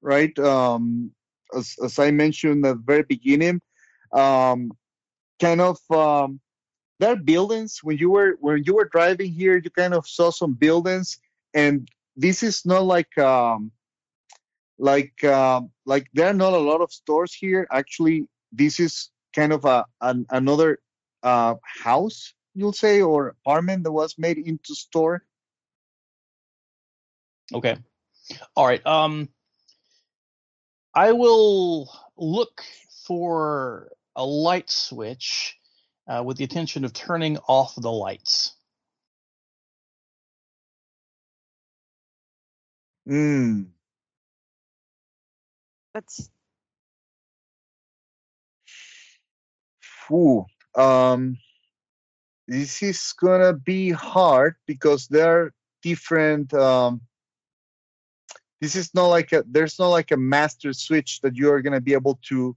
right 0.00 0.38
um 0.38 1.10
as, 1.56 1.74
as 1.84 1.98
i 1.98 2.10
mentioned 2.12 2.64
at 2.64 2.76
the 2.76 2.82
very 2.82 3.02
beginning 3.02 3.60
um 4.12 4.70
kind 5.40 5.60
of 5.60 5.78
um 5.90 6.40
there 6.98 7.12
are 7.12 7.16
buildings 7.16 7.80
when 7.82 7.96
you 7.98 8.10
were 8.10 8.36
when 8.40 8.62
you 8.64 8.74
were 8.74 8.88
driving 8.92 9.32
here 9.32 9.56
you 9.56 9.70
kind 9.70 9.94
of 9.94 10.06
saw 10.06 10.30
some 10.30 10.54
buildings 10.54 11.18
and 11.54 11.88
this 12.16 12.42
is 12.42 12.64
not 12.64 12.84
like 12.84 13.16
um 13.18 13.70
like 14.78 15.22
um 15.24 15.70
like 15.86 16.06
there 16.12 16.28
are 16.28 16.34
not 16.34 16.52
a 16.52 16.58
lot 16.58 16.80
of 16.80 16.92
stores 16.92 17.34
here 17.34 17.66
actually 17.72 18.26
this 18.52 18.80
is 18.80 19.10
kind 19.34 19.52
of 19.52 19.64
a 19.64 19.84
an, 20.00 20.26
another 20.30 20.78
uh 21.22 21.54
house 21.82 22.34
you'll 22.54 22.72
say 22.72 23.00
or 23.00 23.28
apartment 23.28 23.84
that 23.84 23.92
was 23.92 24.14
made 24.18 24.38
into 24.38 24.74
store 24.74 25.24
Okay. 27.54 27.76
All 28.56 28.66
right. 28.66 28.84
Um, 28.86 29.28
I 30.94 31.12
will 31.12 31.90
look 32.16 32.62
for 33.06 33.90
a 34.16 34.24
light 34.24 34.70
switch 34.70 35.56
with 36.24 36.36
the 36.36 36.44
intention 36.44 36.84
of 36.84 36.92
turning 36.92 37.38
off 37.48 37.74
the 37.76 37.90
lights. 37.90 38.54
mm. 43.08 43.66
Let's 45.94 46.30
Ooh, 50.12 50.44
um, 50.74 51.38
this 52.46 52.82
is 52.82 53.14
gonna 53.18 53.54
be 53.54 53.90
hard 53.90 54.56
because 54.66 55.08
there 55.08 55.44
are 55.44 55.54
different. 55.82 56.52
Um, 56.52 57.00
this 58.60 58.76
is 58.76 58.94
not 58.94 59.06
like 59.06 59.32
a. 59.32 59.42
There's 59.48 59.78
not 59.78 59.88
like 59.88 60.10
a 60.10 60.16
master 60.18 60.72
switch 60.74 61.20
that 61.22 61.36
you 61.36 61.50
are 61.50 61.62
gonna 61.62 61.80
be 61.80 61.94
able 61.94 62.18
to, 62.28 62.54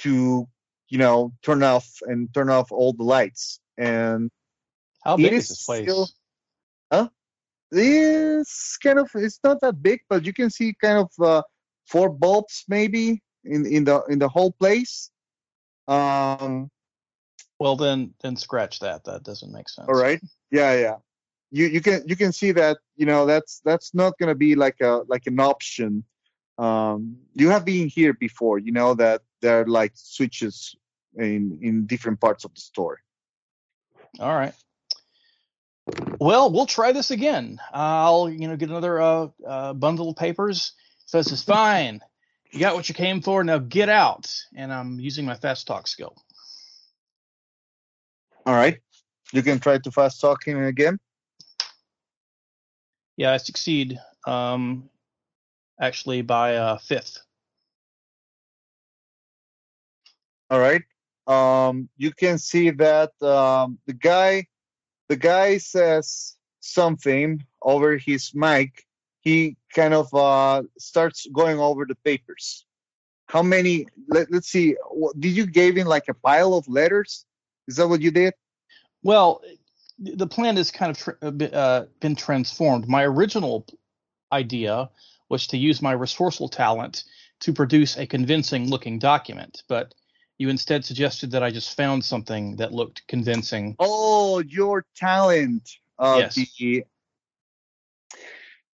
to, 0.00 0.48
you 0.90 0.98
know, 0.98 1.32
turn 1.42 1.62
off 1.62 1.88
and 2.02 2.32
turn 2.34 2.50
off 2.50 2.70
all 2.70 2.92
the 2.92 3.04
lights. 3.04 3.60
And 3.78 4.30
How 5.04 5.16
big 5.16 5.32
is 5.32 5.44
is 5.44 5.48
this 5.50 5.64
place? 5.64 5.84
still- 5.84 6.08
it's 7.72 8.76
kind 8.78 8.98
of. 8.98 9.10
It's 9.14 9.40
not 9.44 9.60
that 9.60 9.82
big, 9.82 10.00
but 10.08 10.24
you 10.24 10.32
can 10.32 10.50
see 10.50 10.74
kind 10.80 10.98
of 10.98 11.10
uh, 11.24 11.42
four 11.86 12.08
bulbs 12.10 12.64
maybe 12.68 13.22
in 13.44 13.66
in 13.66 13.84
the 13.84 14.02
in 14.08 14.18
the 14.18 14.28
whole 14.28 14.52
place. 14.52 15.10
Um, 15.88 16.70
Well, 17.58 17.76
then, 17.76 18.14
then 18.22 18.36
scratch 18.36 18.80
that. 18.80 19.04
That 19.04 19.22
doesn't 19.22 19.52
make 19.52 19.68
sense. 19.68 19.88
All 19.88 20.00
right. 20.00 20.20
Yeah, 20.50 20.74
yeah. 20.74 20.96
You 21.50 21.66
you 21.66 21.80
can 21.80 22.02
you 22.06 22.16
can 22.16 22.32
see 22.32 22.52
that 22.52 22.78
you 22.96 23.06
know 23.06 23.26
that's 23.26 23.60
that's 23.64 23.94
not 23.94 24.18
gonna 24.18 24.34
be 24.34 24.54
like 24.54 24.80
a 24.80 25.02
like 25.08 25.26
an 25.26 25.40
option. 25.40 26.04
Um, 26.58 27.16
you 27.34 27.50
have 27.50 27.64
been 27.64 27.88
here 27.88 28.14
before. 28.14 28.58
You 28.58 28.72
know 28.72 28.94
that 28.94 29.22
there 29.40 29.62
are 29.62 29.66
like 29.66 29.92
switches 29.94 30.74
in 31.16 31.58
in 31.62 31.86
different 31.86 32.20
parts 32.20 32.44
of 32.44 32.54
the 32.54 32.60
store. 32.60 33.00
All 34.18 34.34
right. 34.34 34.54
Well, 36.18 36.52
we'll 36.52 36.66
try 36.66 36.92
this 36.92 37.10
again. 37.10 37.60
I'll, 37.72 38.28
you 38.28 38.46
know, 38.48 38.56
get 38.56 38.68
another 38.68 39.00
uh, 39.00 39.28
uh, 39.46 39.72
bundle 39.72 40.10
of 40.10 40.16
papers. 40.16 40.72
Says 41.06 41.32
it's 41.32 41.42
fine. 41.42 42.00
You 42.52 42.60
got 42.60 42.74
what 42.74 42.88
you 42.88 42.94
came 42.94 43.22
for. 43.22 43.42
Now 43.42 43.58
get 43.58 43.88
out. 43.88 44.32
And 44.54 44.72
I'm 44.72 45.00
using 45.00 45.24
my 45.24 45.34
fast 45.34 45.66
talk 45.66 45.86
skill. 45.86 46.14
All 48.46 48.54
right. 48.54 48.78
You 49.32 49.42
can 49.42 49.58
try 49.58 49.78
to 49.78 49.90
fast 49.90 50.20
talk 50.20 50.44
him 50.46 50.62
again. 50.62 50.98
Yeah, 53.16 53.32
I 53.32 53.36
succeed. 53.38 53.98
Um, 54.26 54.90
actually 55.80 56.22
by 56.22 56.50
a 56.50 56.78
fifth. 56.78 57.18
All 60.50 60.58
right. 60.60 60.82
Um, 61.30 61.88
you 61.96 62.10
can 62.10 62.38
see 62.38 62.70
that 62.70 63.12
um, 63.22 63.78
the 63.86 63.92
guy, 63.92 64.48
the 65.08 65.16
guy 65.16 65.58
says 65.58 66.36
something 66.58 67.44
over 67.62 67.96
his 67.96 68.34
mic. 68.34 68.84
He 69.20 69.56
kind 69.72 69.94
of 69.94 70.12
uh, 70.12 70.62
starts 70.78 71.28
going 71.32 71.60
over 71.60 71.84
the 71.86 71.94
papers. 71.94 72.64
How 73.26 73.42
many? 73.42 73.86
Let, 74.08 74.32
let's 74.32 74.48
see. 74.48 74.74
Did 75.20 75.30
you 75.30 75.46
give 75.46 75.76
him 75.76 75.86
like 75.86 76.08
a 76.08 76.14
pile 76.14 76.54
of 76.54 76.66
letters? 76.66 77.24
Is 77.68 77.76
that 77.76 77.86
what 77.86 78.00
you 78.00 78.10
did? 78.10 78.34
Well, 79.04 79.40
the 80.00 80.26
plan 80.26 80.56
has 80.56 80.72
kind 80.72 80.90
of 80.90 81.08
uh, 81.22 81.44
uh, 81.44 81.86
been 82.00 82.16
transformed. 82.16 82.88
My 82.88 83.04
original 83.04 83.66
idea 84.32 84.90
was 85.28 85.46
to 85.48 85.56
use 85.56 85.80
my 85.80 85.92
resourceful 85.92 86.48
talent 86.48 87.04
to 87.40 87.52
produce 87.52 87.96
a 87.96 88.06
convincing 88.06 88.68
looking 88.68 88.98
document, 88.98 89.62
but 89.68 89.94
you 90.40 90.48
instead 90.48 90.82
suggested 90.86 91.30
that 91.32 91.42
I 91.42 91.50
just 91.50 91.76
found 91.76 92.02
something 92.02 92.56
that 92.56 92.72
looked 92.72 93.06
convincing. 93.06 93.76
Oh, 93.78 94.38
your 94.38 94.86
talent. 94.96 95.68
Uh, 95.98 96.16
Yes. 96.20 96.34
The, 96.58 96.84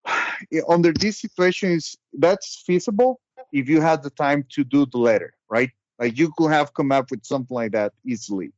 under 0.68 0.92
this 0.92 1.18
situation 1.18 1.72
is 1.72 1.96
that's 2.12 2.62
feasible 2.64 3.20
if 3.52 3.68
you 3.68 3.80
had 3.80 4.04
the 4.04 4.10
time 4.10 4.44
to 4.50 4.62
do 4.62 4.86
the 4.86 4.98
letter, 4.98 5.34
right? 5.50 5.72
Like 5.98 6.16
you 6.16 6.32
could 6.38 6.52
have 6.52 6.72
come 6.72 6.92
up 6.92 7.10
with 7.10 7.26
something 7.26 7.56
like 7.56 7.72
that 7.72 7.92
easily. 8.04 8.52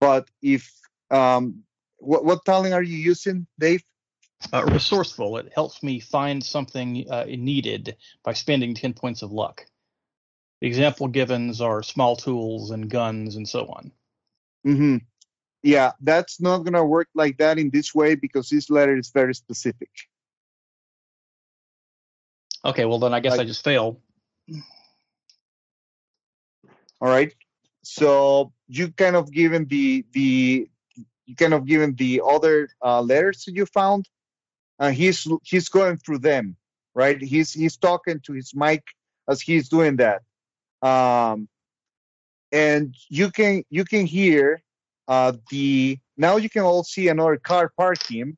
But 0.00 0.30
if 0.40 0.72
um, 1.10 1.62
what 1.98 2.24
what 2.24 2.46
talent 2.46 2.72
are 2.72 2.82
you 2.82 2.96
using, 2.96 3.46
Dave? 3.58 3.84
Uh, 4.50 4.64
resourceful, 4.64 5.36
it 5.36 5.52
helps 5.54 5.82
me 5.82 6.00
find 6.00 6.42
something 6.42 7.04
uh, 7.10 7.26
needed 7.28 7.96
by 8.24 8.32
spending 8.32 8.74
10 8.74 8.94
points 8.94 9.20
of 9.20 9.30
luck. 9.30 9.66
The 10.60 10.66
example 10.66 11.08
givens 11.08 11.60
are 11.60 11.82
small 11.82 12.16
tools 12.16 12.70
and 12.70 12.90
guns 12.90 13.36
and 13.36 13.48
so 13.48 13.66
on. 13.66 13.92
Mm-hmm. 14.66 14.96
Yeah, 15.62 15.92
that's 16.00 16.40
not 16.40 16.58
gonna 16.58 16.84
work 16.84 17.08
like 17.14 17.38
that 17.38 17.58
in 17.58 17.70
this 17.70 17.94
way 17.94 18.14
because 18.14 18.48
this 18.48 18.70
letter 18.70 18.96
is 18.96 19.10
very 19.10 19.34
specific. 19.34 19.90
Okay, 22.64 22.84
well, 22.84 22.98
then 22.98 23.14
I 23.14 23.20
guess 23.20 23.38
I 23.38 23.44
just 23.44 23.64
failed. 23.64 24.00
All 27.00 27.08
right. 27.08 27.34
So 27.82 28.52
you 28.68 28.90
kind 28.92 29.16
of 29.16 29.32
given 29.32 29.64
the 29.66 30.04
the 30.12 30.68
you 31.24 31.36
kind 31.36 31.54
of 31.54 31.64
given 31.64 31.94
the 31.94 32.20
other 32.24 32.68
uh, 32.84 33.00
letters 33.00 33.44
that 33.44 33.54
you 33.54 33.64
found. 33.66 34.08
Uh, 34.78 34.90
he's 34.90 35.26
he's 35.42 35.68
going 35.68 35.96
through 35.98 36.18
them, 36.18 36.56
right? 36.94 37.20
He's 37.20 37.52
he's 37.52 37.76
talking 37.76 38.20
to 38.20 38.32
his 38.32 38.54
mic 38.54 38.82
as 39.28 39.40
he's 39.40 39.68
doing 39.68 39.96
that, 39.96 40.22
um, 40.82 41.48
and 42.52 42.94
you 43.08 43.30
can 43.30 43.64
you 43.70 43.84
can 43.84 44.06
hear 44.06 44.62
uh, 45.08 45.32
the 45.50 45.98
now 46.16 46.36
you 46.36 46.50
can 46.50 46.62
all 46.62 46.84
see 46.84 47.08
another 47.08 47.36
car 47.36 47.72
parking, 47.76 48.36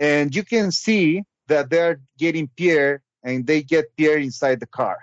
and 0.00 0.34
you 0.34 0.44
can 0.44 0.70
see 0.70 1.22
that 1.48 1.70
they're 1.70 2.00
getting 2.18 2.48
Pierre 2.56 3.02
and 3.22 3.46
they 3.46 3.62
get 3.62 3.94
Pierre 3.96 4.18
inside 4.18 4.60
the 4.60 4.66
car. 4.66 4.98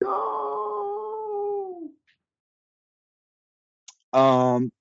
No. 0.00 1.90
um 4.12 4.72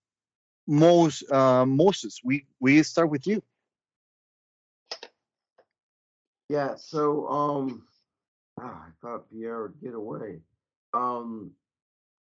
Mos, 0.68 1.24
uh, 1.32 1.66
Moses, 1.66 2.20
we 2.24 2.48
we 2.60 2.82
start 2.84 3.10
with 3.10 3.28
you. 3.28 3.44
Yeah. 6.50 6.76
So 6.76 7.28
um, 7.28 7.88
ah, 8.60 8.88
I 8.88 8.90
thought 9.02 9.30
Pierre 9.30 9.64
would 9.64 9.80
get 9.82 9.94
away. 9.94 10.40
Um, 10.96 11.52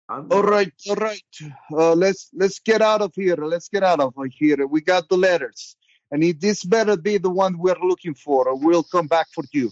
I'm 0.09 0.31
All 0.31 0.43
right, 0.43 0.73
all 0.89 0.95
right. 0.95 1.33
Uh, 1.71 1.93
let's 1.93 2.29
let's 2.33 2.59
get 2.59 2.81
out 2.81 3.01
of 3.01 3.13
here. 3.15 3.35
Let's 3.35 3.69
get 3.69 3.83
out 3.83 3.99
of 3.99 4.13
here. 4.31 4.67
We 4.67 4.81
got 4.81 5.07
the 5.09 5.17
letters, 5.17 5.77
and 6.11 6.23
it 6.23 6.41
this 6.41 6.63
better 6.63 6.97
be 6.97 7.17
the 7.17 7.29
one 7.29 7.57
we're 7.57 7.79
looking 7.81 8.13
for, 8.13 8.47
or 8.49 8.55
we'll 8.57 8.83
come 8.83 9.07
back 9.07 9.27
for 9.33 9.43
you. 9.51 9.71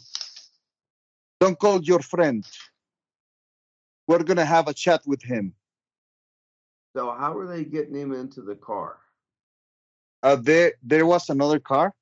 Don't 1.41 1.60
call 1.60 1.82
your 1.84 2.00
friend. 2.00 2.46
We're 4.08 4.24
gonna 4.24 4.46
have 4.46 4.68
a 4.68 4.74
chat 4.74 5.02
with 5.06 5.22
him. 5.22 5.54
So 6.96 7.14
how 7.18 7.38
are 7.38 7.48
they 7.48 7.66
getting 7.66 7.96
him 7.96 8.14
into 8.14 8.41
the 8.41 8.56
car? 8.56 8.98
Uh, 10.24 10.38
there, 10.38 10.74
there 10.82 11.06
was 11.06 11.30
another 11.30 11.60
car 11.60 11.93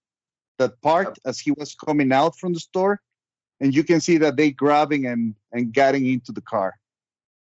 that 0.60 0.80
parked 0.82 1.20
as 1.26 1.39
he 1.39 1.52
was 1.52 1.76
coming 1.76 2.12
out 2.12 2.38
from 2.38 2.54
the 2.54 2.60
store, 2.60 3.02
and 3.60 3.76
you 3.76 3.84
can 3.84 4.00
see 4.00 4.18
that 4.20 4.38
they 4.38 4.52
grabbing 4.52 5.08
and 5.08 5.36
and 5.52 5.74
getting 5.74 6.06
into 6.06 6.32
the 6.32 6.41
car. 6.41 6.76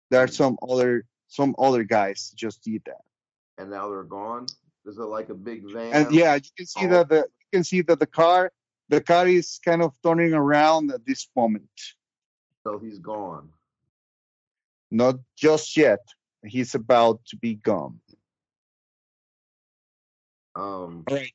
There 0.09 0.21
are 0.23 0.27
some 0.27 0.57
other 0.67 1.05
some 1.27 1.55
other 1.59 1.83
guys 1.83 2.31
just 2.35 2.63
did 2.63 2.81
that, 2.85 3.03
And 3.57 3.69
now 3.69 3.89
they're 3.89 4.03
gone? 4.03 4.47
Is 4.85 4.97
it 4.97 5.03
like 5.03 5.29
a 5.29 5.35
big 5.35 5.63
van? 5.71 5.93
and 5.93 6.11
yeah, 6.13 6.35
you 6.35 6.49
can 6.57 6.65
see 6.65 6.85
Oh. 6.85 6.89
that 6.89 7.09
the 7.09 7.17
you 7.39 7.47
can 7.53 7.63
see 7.63 7.81
that 7.83 7.99
the 7.99 8.07
car 8.07 8.51
the 8.89 9.01
car 9.01 9.27
is 9.27 9.59
kind 9.63 9.81
of 9.83 9.93
turning 10.01 10.33
around 10.33 10.91
at 10.91 11.05
this 11.05 11.27
moment. 11.35 11.69
So 12.63 12.79
he's 12.79 12.97
gone. 12.99 13.49
Not 14.91 15.19
just 15.37 15.77
yet. 15.77 15.99
He's 16.43 16.73
about 16.73 17.23
to 17.25 17.37
be 17.37 17.55
gone. 17.55 17.99
Um, 20.55 21.03
All 21.07 21.15
right. 21.15 21.33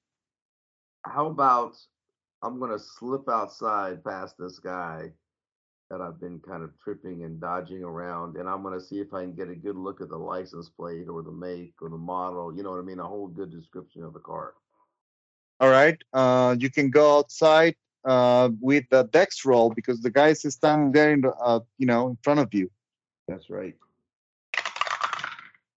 how 1.04 1.26
about 1.26 1.76
I'm 2.42 2.58
gonna 2.58 2.78
slip 2.78 3.28
outside 3.28 4.02
past 4.04 4.36
this 4.38 4.58
guy 4.58 5.12
that 5.90 6.00
I've 6.00 6.20
been 6.20 6.40
kind 6.40 6.62
of 6.62 6.70
tripping 6.82 7.24
and 7.24 7.40
dodging 7.40 7.82
around, 7.82 8.36
and 8.36 8.48
I'm 8.48 8.62
gonna 8.62 8.80
see 8.80 9.00
if 9.00 9.12
I 9.12 9.22
can 9.22 9.34
get 9.34 9.48
a 9.48 9.54
good 9.54 9.76
look 9.76 10.00
at 10.00 10.08
the 10.08 10.16
license 10.16 10.68
plate 10.68 11.08
or 11.08 11.22
the 11.22 11.32
make 11.32 11.74
or 11.80 11.88
the 11.88 11.96
model. 11.96 12.54
You 12.56 12.62
know 12.62 12.70
what 12.70 12.80
I 12.80 12.82
mean? 12.82 13.00
A 13.00 13.06
whole 13.06 13.28
good 13.28 13.50
description 13.50 14.02
of 14.02 14.12
the 14.12 14.20
car. 14.20 14.54
All 15.60 15.70
right. 15.70 15.96
Uh, 16.12 16.56
you 16.58 16.70
can 16.70 16.90
go 16.90 17.18
outside 17.18 17.76
uh, 18.04 18.50
with 18.60 18.84
the 18.90 19.04
dex 19.04 19.44
roll 19.44 19.70
because 19.70 20.00
the 20.00 20.10
guy 20.10 20.28
is 20.28 20.42
standing 20.42 20.92
there 20.92 21.12
in 21.12 21.20
the, 21.22 21.30
uh, 21.34 21.60
you 21.78 21.86
know 21.86 22.08
in 22.08 22.18
front 22.22 22.40
of 22.40 22.52
you. 22.52 22.70
That's 23.28 23.50
right. 23.50 23.74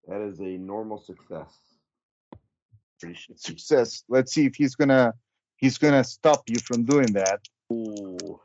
That 0.07 0.21
is 0.21 0.39
a 0.39 0.57
normal 0.57 0.99
success. 0.99 1.53
success. 3.35 4.03
Let's 4.07 4.33
see 4.33 4.45
if 4.45 4.55
he's 4.55 4.75
gonna 4.75 5.13
he's 5.57 5.77
gonna 5.77 6.03
stop 6.03 6.43
you 6.47 6.59
from 6.59 6.83
doing 6.83 7.11
that. 7.13 7.41
Ooh. 7.71 8.39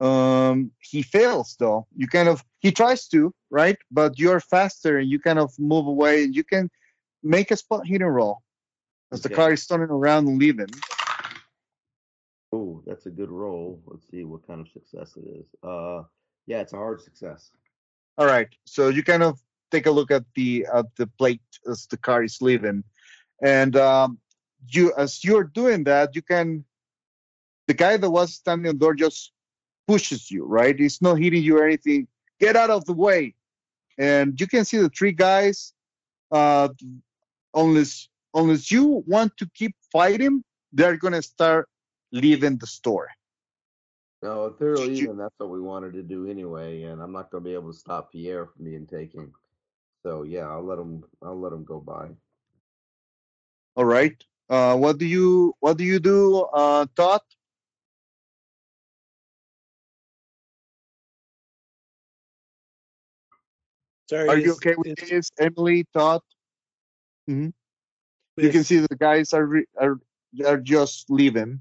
Um, 0.00 0.70
he 0.80 1.02
fails 1.02 1.56
though. 1.58 1.86
You 1.94 2.08
kind 2.08 2.28
of 2.28 2.42
he 2.60 2.72
tries 2.72 3.06
to 3.08 3.34
right, 3.50 3.76
but 3.90 4.18
you're 4.18 4.40
faster 4.40 4.98
and 4.98 5.08
you 5.10 5.20
kind 5.20 5.38
of 5.38 5.52
move 5.58 5.86
away. 5.86 6.24
and 6.24 6.34
You 6.34 6.44
can 6.44 6.70
make 7.22 7.50
a 7.50 7.56
spot 7.56 7.86
hidden 7.86 8.06
roll 8.08 8.42
as 9.12 9.20
the 9.20 9.28
Okay. 9.28 9.34
car 9.34 9.52
is 9.52 9.66
turning 9.66 9.90
around 9.90 10.26
and 10.28 10.38
leaving. 10.38 10.68
Oh, 12.52 12.82
that's 12.86 13.06
a 13.06 13.10
good 13.10 13.30
roll. 13.30 13.80
Let's 13.86 14.08
see 14.10 14.24
what 14.24 14.46
kind 14.46 14.60
of 14.60 14.68
success 14.68 15.16
it 15.16 15.26
is. 15.28 15.46
Uh, 15.62 16.02
yeah, 16.46 16.60
it's 16.60 16.72
a 16.72 16.76
hard 16.76 17.00
success. 17.00 17.50
All 18.18 18.26
right, 18.26 18.48
so 18.64 18.88
you 18.88 19.02
kind 19.02 19.22
of 19.22 19.38
take 19.70 19.86
a 19.86 19.90
look 19.90 20.10
at 20.10 20.24
the 20.34 20.66
at 20.72 20.86
the 20.96 21.06
plate 21.06 21.40
as 21.70 21.86
the 21.86 21.96
car 21.96 22.24
is 22.24 22.42
leaving, 22.42 22.82
and 23.42 23.76
um, 23.76 24.18
you 24.68 24.92
as 24.96 25.22
you're 25.24 25.44
doing 25.44 25.84
that, 25.84 26.14
you 26.14 26.22
can 26.22 26.64
the 27.68 27.74
guy 27.74 27.96
that 27.96 28.10
was 28.10 28.34
standing 28.34 28.68
on 28.68 28.74
the 28.76 28.80
door 28.80 28.94
just 28.94 29.32
pushes 29.90 30.30
you, 30.30 30.44
right? 30.44 30.78
It's 30.78 31.02
not 31.02 31.18
hitting 31.18 31.42
you 31.42 31.58
or 31.58 31.64
anything. 31.64 32.06
Get 32.38 32.54
out 32.56 32.70
of 32.70 32.84
the 32.84 32.92
way, 32.92 33.34
and 33.98 34.40
you 34.40 34.46
can 34.46 34.64
see 34.64 34.78
the 34.78 34.88
three 34.88 35.12
guys. 35.12 35.72
Uh, 36.30 36.68
unless 37.54 38.08
unless 38.34 38.70
you 38.70 39.02
want 39.06 39.36
to 39.38 39.46
keep 39.52 39.74
fighting, 39.92 40.44
they're 40.72 40.96
gonna 40.96 41.22
start 41.22 41.68
leaving 42.12 42.56
the 42.58 42.66
store. 42.66 43.08
No, 44.22 44.46
if 44.46 44.58
they're 44.58 44.76
leaving, 44.76 45.16
that's 45.16 45.34
what 45.38 45.50
we 45.50 45.60
wanted 45.60 45.94
to 45.94 46.02
do 46.02 46.28
anyway, 46.28 46.82
and 46.82 47.00
I'm 47.02 47.12
not 47.12 47.30
going 47.30 47.42
to 47.42 47.48
be 47.48 47.54
able 47.54 47.72
to 47.72 47.78
stop 47.78 48.12
Pierre 48.12 48.46
from 48.46 48.66
being 48.66 48.86
taken. 48.86 49.32
So 50.02 50.24
yeah, 50.24 50.46
I'll 50.46 50.62
let 50.62 50.78
him. 50.78 51.04
I'll 51.22 51.40
let 51.40 51.52
him 51.52 51.64
go 51.64 51.80
by. 51.80 52.08
All 53.76 53.86
right. 53.86 54.16
Uh, 54.50 54.76
what 54.76 54.98
do 54.98 55.06
you 55.06 55.54
what 55.60 55.78
do 55.78 55.84
you 55.84 55.98
do, 55.98 56.42
uh, 56.52 56.86
Todd? 56.96 57.22
Sorry. 64.10 64.28
Are 64.28 64.36
you 64.36 64.54
okay 64.54 64.74
with 64.76 64.98
this, 64.98 65.30
Emilie? 65.38 65.86
Todd? 65.94 66.20
You 67.28 67.52
can 68.50 68.64
see 68.64 68.78
the 68.78 68.96
guys 68.96 69.32
are 69.32 69.46
re- 69.46 69.66
are 69.80 70.00
are 70.44 70.56
just 70.56 71.08
leaving. 71.10 71.60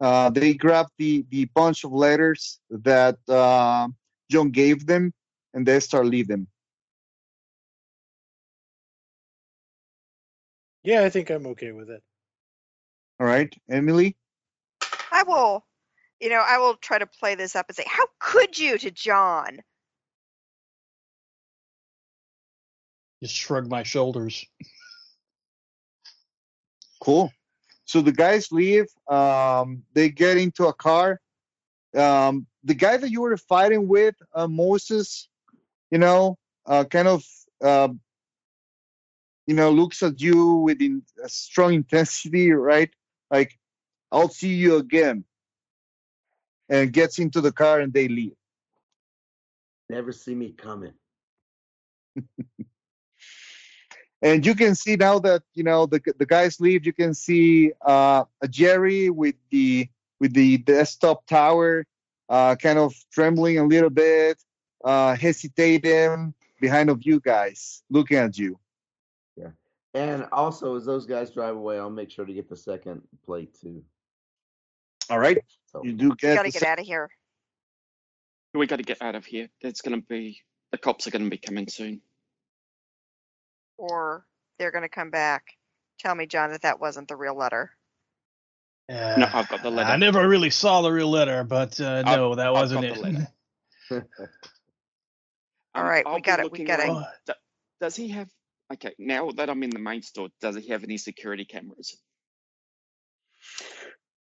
Uh, 0.00 0.30
they 0.30 0.54
grab 0.54 0.86
the 0.98 1.26
the 1.30 1.46
bunch 1.46 1.82
of 1.82 1.90
letters 1.90 2.60
that 2.70 3.18
uh, 3.28 3.88
John 4.30 4.50
gave 4.50 4.86
them, 4.86 5.12
and 5.52 5.66
they 5.66 5.80
start 5.80 6.06
leaving. 6.06 6.46
Yeah, 10.84 11.02
I 11.02 11.10
think 11.10 11.28
I'm 11.28 11.46
okay 11.48 11.72
with 11.72 11.90
it. 11.90 12.04
All 13.18 13.26
right, 13.26 13.52
Emilie. 13.68 14.16
I 15.10 15.24
will, 15.24 15.66
you 16.20 16.28
know, 16.28 16.44
I 16.46 16.58
will 16.58 16.76
try 16.76 16.98
to 16.98 17.06
play 17.06 17.34
this 17.34 17.56
up 17.56 17.66
and 17.68 17.74
say, 17.74 17.84
"How 17.88 18.06
could 18.20 18.56
you?" 18.56 18.78
to 18.78 18.92
John. 18.92 19.58
Just 23.22 23.34
shrug 23.34 23.68
my 23.68 23.82
shoulders. 23.82 24.46
Cool. 27.02 27.32
So 27.84 28.00
the 28.00 28.12
guys 28.12 28.52
leave. 28.52 28.86
Um, 29.08 29.82
they 29.94 30.10
get 30.10 30.36
into 30.36 30.66
a 30.66 30.72
car. 30.72 31.20
Um, 31.96 32.46
the 32.62 32.74
guy 32.74 32.96
that 32.96 33.10
you 33.10 33.22
were 33.22 33.36
fighting 33.36 33.88
with, 33.88 34.14
uh, 34.34 34.46
Moses, 34.46 35.28
you 35.90 35.98
know, 35.98 36.38
uh, 36.66 36.84
kind 36.84 37.08
of, 37.08 37.24
uh, 37.62 37.88
you 39.46 39.54
know, 39.54 39.70
looks 39.70 40.02
at 40.02 40.20
you 40.20 40.54
with 40.54 40.80
in, 40.80 41.02
a 41.22 41.28
strong 41.28 41.74
intensity, 41.74 42.52
right? 42.52 42.90
Like, 43.30 43.58
I'll 44.12 44.28
see 44.28 44.54
you 44.54 44.76
again. 44.76 45.24
And 46.68 46.92
gets 46.92 47.18
into 47.18 47.40
the 47.40 47.50
car 47.50 47.80
and 47.80 47.92
they 47.92 48.06
leave. 48.06 48.36
Never 49.88 50.12
see 50.12 50.36
me 50.36 50.52
coming. 50.52 50.92
and 54.22 54.44
you 54.44 54.54
can 54.54 54.74
see 54.74 54.96
now 54.96 55.18
that 55.20 55.42
you 55.54 55.62
know 55.62 55.86
the 55.86 56.00
the 56.18 56.26
guys 56.26 56.60
leave. 56.60 56.84
You 56.84 56.92
can 56.92 57.14
see 57.14 57.72
uh, 57.84 58.24
a 58.42 58.48
Gerry 58.48 59.10
with 59.10 59.36
the 59.50 59.88
with 60.20 60.34
the 60.34 60.58
desktop 60.58 61.26
tower, 61.26 61.86
uh, 62.28 62.56
kind 62.56 62.78
of 62.78 62.94
trembling 63.10 63.58
a 63.58 63.64
little 63.64 63.90
bit, 63.90 64.42
uh, 64.84 65.16
hesitating 65.16 66.34
behind 66.60 66.90
of 66.90 67.02
you 67.02 67.20
guys, 67.20 67.82
looking 67.88 68.18
at 68.18 68.36
you. 68.36 68.58
Yeah, 69.36 69.50
and 69.94 70.26
also, 70.32 70.76
as 70.76 70.84
those 70.84 71.06
guys 71.06 71.30
drive 71.30 71.56
away, 71.56 71.78
I'll 71.78 71.90
make 71.90 72.10
sure 72.10 72.26
to 72.26 72.32
get 72.32 72.48
the 72.48 72.56
second 72.56 73.02
plate 73.24 73.58
too. 73.60 73.82
All 75.08 75.18
right, 75.18 75.38
So 75.66 75.82
you 75.82 75.92
do 75.92 76.10
We 76.10 76.16
get 76.16 76.36
got 76.36 76.42
to 76.42 76.52
the 76.52 76.58
get 76.58 76.68
out 76.68 76.78
of 76.78 76.86
here. 76.86 77.10
We 78.52 78.66
got 78.66 78.76
to 78.76 78.82
get 78.82 79.00
out 79.00 79.14
of 79.14 79.24
here. 79.24 79.48
There's 79.62 79.80
going 79.80 80.00
to 80.00 80.06
be 80.06 80.40
the 80.72 80.78
cops 80.78 81.06
are 81.06 81.10
going 81.10 81.24
to 81.24 81.30
be 81.30 81.38
coming 81.38 81.68
soon. 81.68 82.00
Or 83.80 84.26
they're 84.58 84.70
going 84.70 84.82
to 84.82 84.88
come 84.90 85.10
back. 85.10 85.44
Tell 85.98 86.14
me, 86.14 86.26
John, 86.26 86.50
that 86.50 86.62
that 86.62 86.80
wasn't 86.80 87.08
the 87.08 87.16
real 87.16 87.34
letter. 87.36 87.70
Uh, 88.90 89.14
No, 89.18 89.28
I've 89.32 89.48
got 89.48 89.62
the 89.62 89.70
letter. 89.70 89.88
I 89.90 89.96
never 89.96 90.28
really 90.28 90.50
saw 90.50 90.82
the 90.82 90.92
real 90.92 91.10
letter, 91.10 91.44
but 91.44 91.80
uh, 91.80 92.02
I've- 92.04 92.16
no, 92.16 92.34
that 92.34 92.46
I've 92.48 92.52
wasn't 92.52 92.84
it. 92.84 92.94
the 92.94 93.00
letter. 93.00 93.28
All 95.74 95.84
right, 95.84 96.04
we 96.04 96.10
I'll 96.10 96.16
be 96.16 96.22
got 96.22 96.40
it 96.40 96.44
we 96.44 96.50
looking 96.50 96.66
gotta- 96.66 96.84
around. 96.84 97.06
Does 97.80 97.96
he 97.96 98.08
have? 98.08 98.28
Okay, 98.72 98.92
now 98.98 99.30
that 99.32 99.48
I'm 99.50 99.62
in 99.62 99.70
the 99.70 99.78
main 99.78 100.02
store, 100.02 100.28
does 100.40 100.56
he 100.56 100.68
have 100.68 100.84
any 100.84 100.96
security 100.98 101.44
cameras? 101.44 101.96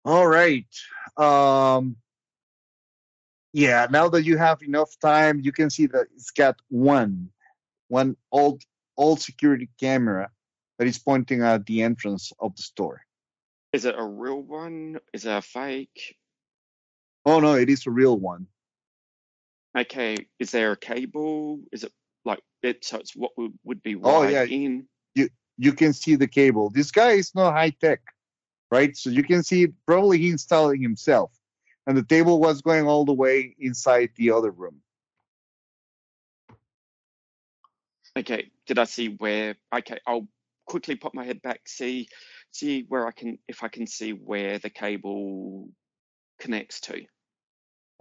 All 0.05 0.27
right. 0.27 0.67
Um, 1.17 1.97
yeah, 3.53 3.87
now 3.91 4.09
that 4.09 4.23
you 4.25 4.39
have 4.39 4.63
enough 4.63 4.99
time, 5.01 5.41
you 5.41 5.53
can 5.53 5.69
see 5.69 5.87
that 5.87 6.07
it's 6.15 6.31
got 6.31 6.57
one, 6.69 7.29
one 7.89 8.17
old, 8.33 8.63
old 9.01 9.21
security 9.21 9.69
camera 9.81 10.31
that 10.79 10.87
is 10.87 10.99
pointing 10.99 11.43
at 11.43 11.67
the 11.67 11.83
entrance 11.83 12.33
of 12.39 12.55
the 12.57 12.63
store. 12.63 13.03
Is 13.73 13.85
it 13.85 13.95
a 13.99 14.05
real 14.05 14.41
one? 14.43 14.99
Is 15.13 15.25
it 15.27 15.31
a 15.31 15.43
fake? 15.43 16.17
Oh 17.25 17.41
no, 17.41 17.55
it 17.55 17.69
is 17.69 17.87
a 17.87 17.91
real 17.91 18.19
one. 18.19 18.47
Okay, 19.79 20.17
is 20.39 20.51
there 20.51 20.73
a 20.73 20.77
cable? 20.77 21.61
Is 21.73 21.85
it 21.85 21.93
like 22.25 22.41
it? 22.63 22.85
So 22.85 22.99
it's 22.99 23.15
what 23.17 23.33
would, 23.37 23.83
be 23.83 23.95
Oh, 23.97 24.23
wired 24.23 24.33
yeah. 24.33 24.45
in. 24.45 24.87
You 25.63 25.73
can 25.75 25.93
see 25.93 26.17
the 26.17 26.27
cable. 26.27 26.71
This 26.71 26.91
guy 26.91 27.13
is 27.13 27.35
not 27.35 27.53
high 27.53 27.71
tech, 27.71 28.01
right? 28.71 28.97
So 28.97 29.11
you 29.11 29.23
can 29.23 29.43
see 29.43 29.69
probably 29.87 30.19
he 30.19 30.31
installed 30.31 30.75
it 30.75 30.81
himself, 30.81 31.31
and 31.87 31.97
the 31.97 32.03
table 32.03 32.41
was 32.41 32.63
going 32.63 32.87
all 32.87 33.05
the 33.05 33.13
way 33.13 33.55
inside 33.59 34.11
the 34.17 34.31
other 34.31 34.51
room. 34.51 34.81
Okay, 38.19 38.51
did 38.67 38.79
I 38.79 38.85
see 38.85 39.09
where? 39.19 39.55
Okay, 39.75 39.99
I'll 40.07 40.27
quickly 40.67 40.97
pop 40.97 41.15
my 41.15 41.25
head 41.25 41.43
back, 41.43 41.61
see 41.67 42.09
see 42.51 42.85
where 42.89 43.07
I 43.07 43.13
can 43.13 43.39
if 43.49 43.63
I 43.63 43.69
can 43.69 43.87
see 43.87 44.13
where 44.13 44.59
the 44.59 44.71
cable 44.71 45.69
connects 46.41 46.81
to. 46.83 47.05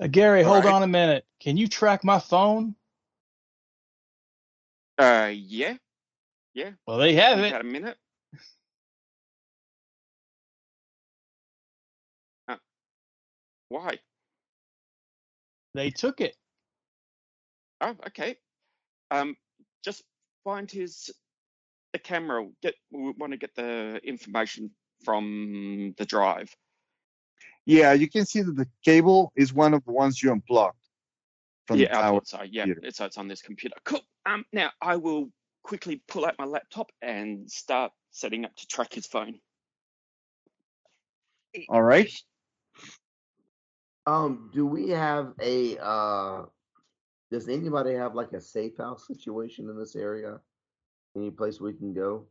Uh, 0.01 0.07
Gary, 0.07 0.43
All 0.43 0.53
hold 0.53 0.65
right. 0.65 0.73
on 0.73 0.83
a 0.83 0.87
minute. 0.87 1.25
Can 1.39 1.57
you 1.57 1.67
track 1.67 2.03
my 2.03 2.19
phone? 2.19 2.75
Uh, 4.97 5.31
yeah, 5.33 5.75
yeah. 6.53 6.71
Well, 6.87 6.97
they 6.97 7.13
have 7.13 7.39
it. 7.39 7.49
About 7.49 7.61
a 7.61 7.65
minute. 7.65 7.97
Uh, 12.47 12.55
why? 13.69 13.99
They 15.75 15.91
took 15.91 16.19
it. 16.21 16.35
Oh, 17.81 17.95
okay. 18.07 18.37
Um, 19.11 19.35
just 19.83 20.03
find 20.43 20.69
his 20.69 21.09
the 21.93 21.99
camera. 21.99 22.47
Get 22.61 22.75
we 22.91 23.11
want 23.11 23.31
to 23.33 23.37
get 23.37 23.55
the 23.55 23.99
information 24.03 24.71
from 25.03 25.93
the 25.97 26.05
drive. 26.05 26.55
Yeah, 27.65 27.93
you 27.93 28.09
can 28.09 28.25
see 28.25 28.41
that 28.41 28.55
the 28.55 28.67
cable 28.83 29.31
is 29.35 29.53
one 29.53 29.73
of 29.73 29.83
the 29.85 29.91
ones 29.91 30.21
you 30.21 30.31
unplugged 30.31 30.75
from 31.67 31.77
yeah, 31.79 31.87
the 31.87 31.97
I 31.97 32.01
tower. 32.01 32.21
so. 32.23 32.41
Yeah, 32.41 32.63
computer. 32.63 32.87
it's, 32.87 32.99
it's 32.99 33.17
on 33.17 33.27
this 33.27 33.41
computer. 33.41 33.75
Cool. 33.85 34.01
Um, 34.25 34.43
now 34.51 34.71
I 34.81 34.95
will 34.95 35.29
quickly 35.63 36.01
pull 36.07 36.25
out 36.25 36.35
my 36.39 36.45
laptop 36.45 36.91
and 37.01 37.49
start 37.49 37.91
setting 38.11 38.45
up 38.45 38.55
to 38.55 38.67
track 38.67 38.93
his 38.93 39.05
phone. 39.05 39.39
All 41.67 41.81
right. 41.81 42.11
Um, 44.05 44.49
do 44.53 44.65
we 44.65 44.89
have 44.89 45.33
a 45.41 45.77
uh 45.79 46.45
does 47.31 47.47
anybody 47.47 47.93
have 47.93 48.15
like 48.15 48.33
a 48.33 48.41
safe 48.41 48.77
house 48.77 49.05
situation 49.07 49.69
in 49.69 49.77
this 49.77 49.95
area? 49.95 50.39
Any 51.15 51.31
place 51.31 51.61
we 51.61 51.73
can 51.73 51.93
go? 51.93 52.25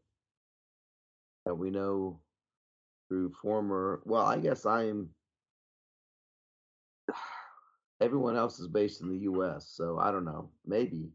That 1.46 1.54
we 1.54 1.70
know 1.70 2.20
through 3.08 3.32
former 3.40 4.02
well, 4.04 4.24
I 4.24 4.38
guess 4.38 4.66
I'm 4.66 5.10
everyone 8.00 8.36
else 8.36 8.58
is 8.58 8.68
based 8.68 9.00
in 9.00 9.08
the 9.08 9.18
US, 9.30 9.68
so 9.70 9.98
I 9.98 10.10
don't 10.10 10.24
know. 10.24 10.50
Maybe. 10.66 11.10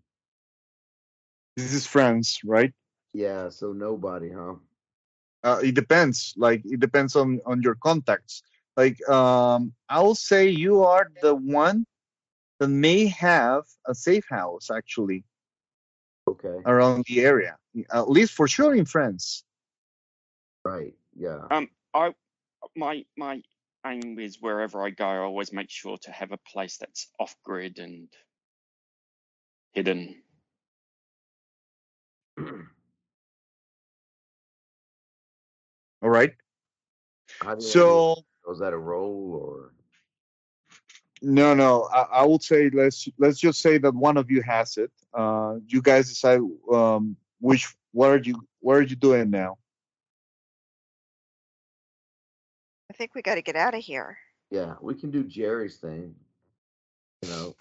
This 1.55 1.73
is 1.73 1.85
France, 1.85 2.39
right? 2.43 2.73
Yeah, 3.14 3.49
so 3.49 3.73
nobody, 3.73 4.31
huh? 4.31 4.55
Uh, 5.43 5.60
it 5.64 5.76
depends. 5.76 6.34
Like 6.38 6.61
it 6.65 6.80
depends 6.80 7.15
on 7.15 7.41
on 7.45 7.61
your 7.61 7.76
contacts. 7.76 8.41
Like 8.76 8.97
um, 9.07 9.73
I 9.89 10.01
will 10.01 10.15
say 10.15 10.49
you 10.49 10.84
are 10.84 11.11
the 11.22 11.35
one 11.35 11.85
that 12.64 12.69
may 12.69 13.07
have 13.07 13.65
a 13.88 13.94
safe 13.94 14.23
house 14.30 14.72
actually 14.72 15.26
Okay. 16.30 16.61
around 16.65 17.03
the 17.10 17.19
area. 17.19 17.57
At 17.91 18.10
least 18.10 18.31
for 18.34 18.48
sure 18.48 18.73
in 18.73 18.85
France. 18.85 19.44
Right. 20.64 20.94
Yeah. 21.14 21.41
Um, 21.52 21.68
I 21.94 22.14
my 22.77 23.03
my 23.18 23.41
aim 23.85 24.18
is 24.18 24.38
wherever 24.40 24.81
I 24.81 24.91
go, 24.91 25.06
I 25.06 25.18
always 25.18 25.52
make 25.52 25.69
sure 25.69 25.98
to 26.03 26.11
have 26.14 26.31
a 26.31 26.38
place 26.38 26.77
that's 26.77 27.10
off 27.19 27.35
grid 27.44 27.80
and 27.80 28.07
hidden. 29.73 30.23
All 36.02 36.10
right. 36.10 36.31
How 37.41 37.56
do 37.56 37.61
you 37.61 37.69
So 37.69 38.23
was 38.48 38.60
that 38.60 38.72
a 38.72 38.77
roll 38.77 39.34
or 39.34 39.73
no, 41.24 41.54
no. 41.56 41.90
I, 41.91 42.02
I 42.22 42.26
would 42.26 42.44
say 42.44 42.70
let's 42.70 43.08
let's 43.18 43.40
just 43.40 43.62
say 43.62 43.78
that 43.80 43.95
one 43.95 44.18
of 44.18 44.30
you 44.30 44.41
has 44.44 44.78
it. 44.78 44.91
Uh, 45.14 45.56
you 45.68 45.82
guys 45.82 46.10
decide 46.10 46.41
um, 46.72 47.16
which. 47.40 47.74
What 47.91 48.10
are 48.10 48.18
you 48.18 48.48
What 48.60 48.74
are 48.78 48.82
you 48.82 48.95
doing 48.95 49.30
now? 49.30 49.58
I 52.90 52.94
think 52.94 53.16
we 53.16 53.22
got 53.22 53.36
to 53.36 53.41
get 53.41 53.56
out 53.56 53.74
of 53.74 53.82
here. 53.84 54.18
yeah, 54.52 54.76
we 54.82 54.94
can 54.95 55.10
do 55.12 55.24
Gerry's 55.24 55.78
thing. 55.78 56.16
You 57.24 57.30
know, 57.30 57.56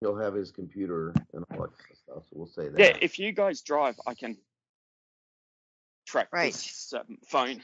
he'll 0.00 0.16
have 0.16 0.34
his 0.34 0.50
computer 0.50 1.14
and 1.32 1.44
all 1.52 1.62
that 1.62 1.72
stuff. 1.96 2.24
So 2.28 2.32
we'll 2.32 2.46
say 2.46 2.68
that. 2.68 2.78
Yeah, 2.78 2.96
if 3.00 3.18
you 3.18 3.32
guys 3.32 3.62
drive, 3.62 3.98
I 4.06 4.14
can 4.14 4.36
track 6.06 6.28
Right. 6.32 6.52
this 6.52 6.92
um, 6.94 7.18
phone. 7.26 7.62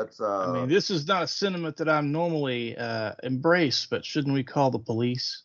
That's 0.00 0.18
uh 0.18 0.48
I 0.48 0.52
mean, 0.60 0.68
this 0.70 0.88
is 0.88 1.06
not 1.06 1.22
a 1.24 1.26
sentiment 1.26 1.76
that 1.76 1.88
I'm 1.88 2.10
normally 2.10 2.74
uh, 2.74 3.12
embrace, 3.22 3.84
but 3.84 4.02
shouldn't 4.02 4.32
we 4.32 4.42
call 4.42 4.70
the 4.70 4.78
police? 4.78 5.42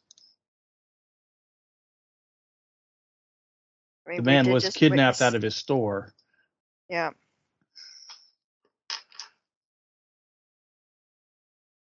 I 4.08 4.12
mean, 4.12 4.18
The 4.20 4.24
man 4.24 4.50
was 4.50 4.64
kidnapped 4.70 5.18
witness- 5.18 5.22
out 5.22 5.36
of 5.36 5.42
his 5.42 5.58
store. 5.58 6.14
Yeah. 6.88 7.10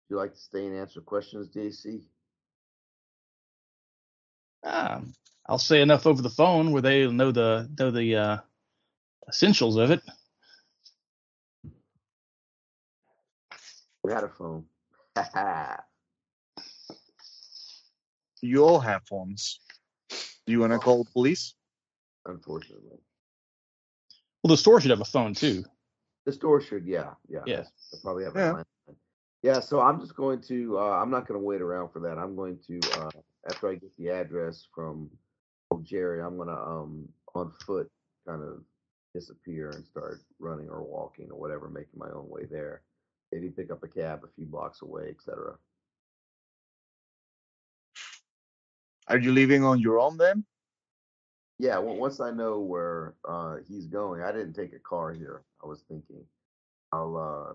Do 0.09 0.15
you 0.15 0.17
like 0.17 0.33
to 0.33 0.41
stay 0.41 0.67
and 0.67 0.75
answer 0.77 1.01
questions, 1.01 1.49
DC? 1.51 2.03
Um, 4.65 5.13
I'll 5.47 5.59
say 5.59 5.81
enough 5.81 6.09
over 6.09 6.23
the 6.23 6.31
phone 6.31 6.73
where 6.73 6.83
they 6.83 7.07
know 7.07 7.31
the 7.31 7.71
know 7.79 7.93
the 7.93 8.17
uh, 8.17 8.39
essentials 9.29 9.77
of 9.77 9.93
it. 9.93 10.03
We 14.09 14.15
had 14.15 14.25
a 14.25 14.29
phone. 14.31 14.65
You 18.41 18.65
all 18.65 18.79
have 18.79 19.03
phones. 19.05 19.59
Do 20.47 20.53
you 20.53 20.61
want 20.61 20.73
to 20.73 20.79
call 20.79 21.03
the 21.03 21.11
police? 21.11 21.55
Unfortunately. 22.25 23.01
Well, 24.43 24.49
the 24.49 24.57
store 24.57 24.81
should 24.81 24.93
have 24.93 25.01
a 25.01 25.05
phone 25.05 25.35
too. 25.35 25.65
The 26.25 26.33
store 26.33 26.61
should, 26.61 26.87
yeah, 26.87 27.15
yeah. 27.29 27.41
Yeah. 27.47 27.65
They'll 27.91 28.01
probably 28.01 28.25
have 28.25 28.37
Yeah. 28.37 28.53
a 28.53 28.55
line. 28.55 28.65
Yeah, 29.43 29.59
so 29.61 29.81
I'm 29.81 29.99
just 30.01 30.15
going 30.15 30.41
to 30.43 30.79
uh 30.79 31.03
I'm 31.03 31.11
not 31.11 31.27
gonna 31.27 31.41
wait 31.41 31.61
around 31.61 31.91
for 31.91 31.99
that. 32.01 32.17
I'm 32.17 32.37
going 32.37 32.59
to 32.69 32.79
uh 32.93 33.11
after 33.51 33.69
I 33.71 33.75
get 33.75 33.95
the 33.99 34.09
address 34.11 34.69
from 34.73 35.11
from 35.69 35.85
Gerry, 35.85 36.23
I'm 36.23 36.39
gonna 36.39 36.53
um 36.59 37.09
on 37.35 37.53
foot 37.67 37.91
kind 38.27 38.43
of 38.43 38.63
disappear 39.15 39.71
and 39.71 39.85
start 39.85 40.23
running 40.39 40.69
or 40.71 40.83
walking 40.85 41.29
or 41.33 41.39
whatever, 41.41 41.69
making 41.69 41.99
my 41.99 42.09
own 42.11 42.29
way 42.29 42.47
there. 42.49 42.83
Maybe 43.33 43.49
pick 43.51 43.71
up 43.71 43.83
a 43.83 43.89
cab 43.89 44.23
a 44.25 44.29
few 44.35 44.47
blocks 44.47 44.83
away, 44.83 45.09
etc. 45.11 45.55
Are 49.09 49.19
you 49.19 49.33
leaving 49.33 49.65
on 49.65 49.81
your 49.81 49.99
own 49.99 50.17
then? 50.17 50.45
Yeah, 51.59 51.79
well, 51.79 51.97
once 51.97 52.21
I 52.21 52.31
know 52.31 52.61
where 52.61 53.15
uh 53.29 53.57
he's 53.69 53.87
going, 53.87 54.23
I 54.23 54.33
didn't 54.33 54.55
take 54.55 54.73
a 54.73 54.79
car 54.79 55.13
here. 55.13 55.43
I 55.63 55.67
was 55.67 55.83
thinking 55.89 56.25
I'll 56.93 57.17
uh 57.17 57.53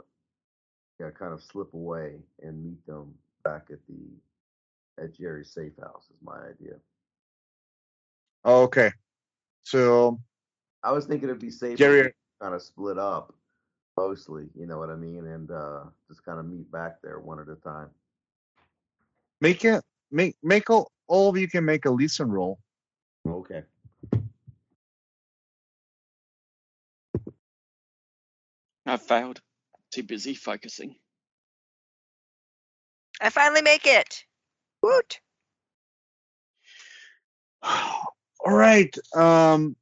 yeah, 0.99 1.09
kind 1.11 1.33
of 1.33 1.41
slip 1.41 1.73
away 1.73 2.17
and 2.41 2.63
meet 2.63 2.85
them 2.85 3.13
back 3.43 3.67
at 3.71 3.79
the 3.87 5.03
at 5.03 5.15
Gerry's 5.15 5.51
safe 5.51 5.73
house 5.81 6.05
is 6.09 6.21
my 6.23 6.37
idea. 6.37 6.75
Okay. 8.45 8.91
So 9.63 10.19
I 10.83 10.91
was 10.91 11.05
thinking 11.05 11.29
it'd 11.29 11.39
be 11.41 11.49
safer 11.49 11.77
Jerry- 11.77 12.03
to 12.03 12.13
kind 12.41 12.53
of 12.53 12.61
split 12.61 12.97
up 12.97 13.33
mostly, 13.97 14.49
you 14.55 14.65
know 14.65 14.77
what 14.77 14.89
I 14.89 14.95
mean, 14.95 15.27
and 15.27 15.51
uh 15.51 15.83
just 16.07 16.23
kind 16.23 16.39
of 16.39 16.45
meet 16.45 16.71
back 16.71 17.01
there 17.01 17.19
one 17.19 17.39
at 17.39 17.47
a 17.49 17.55
time. 17.55 17.89
make 19.41 19.63
it 19.65 19.83
make 20.11 20.35
make 20.43 20.69
all, 20.69 20.91
all 21.07 21.29
of 21.29 21.37
you 21.37 21.47
can 21.47 21.65
make 21.65 21.85
a 21.85 21.89
listen 21.89 22.29
roll. 22.31 22.59
Okay. 23.27 23.63
I 28.85 28.97
failed. 28.97 29.41
Too 29.91 30.03
busy 30.03 30.33
focusing. 30.33 30.95
I 33.21 33.29
finally 33.29 33.61
make 33.61 33.85
it. 33.85 34.23
Woot. 34.81 35.19
All 37.63 38.03
right. 38.45 38.93
Um, 39.15 39.75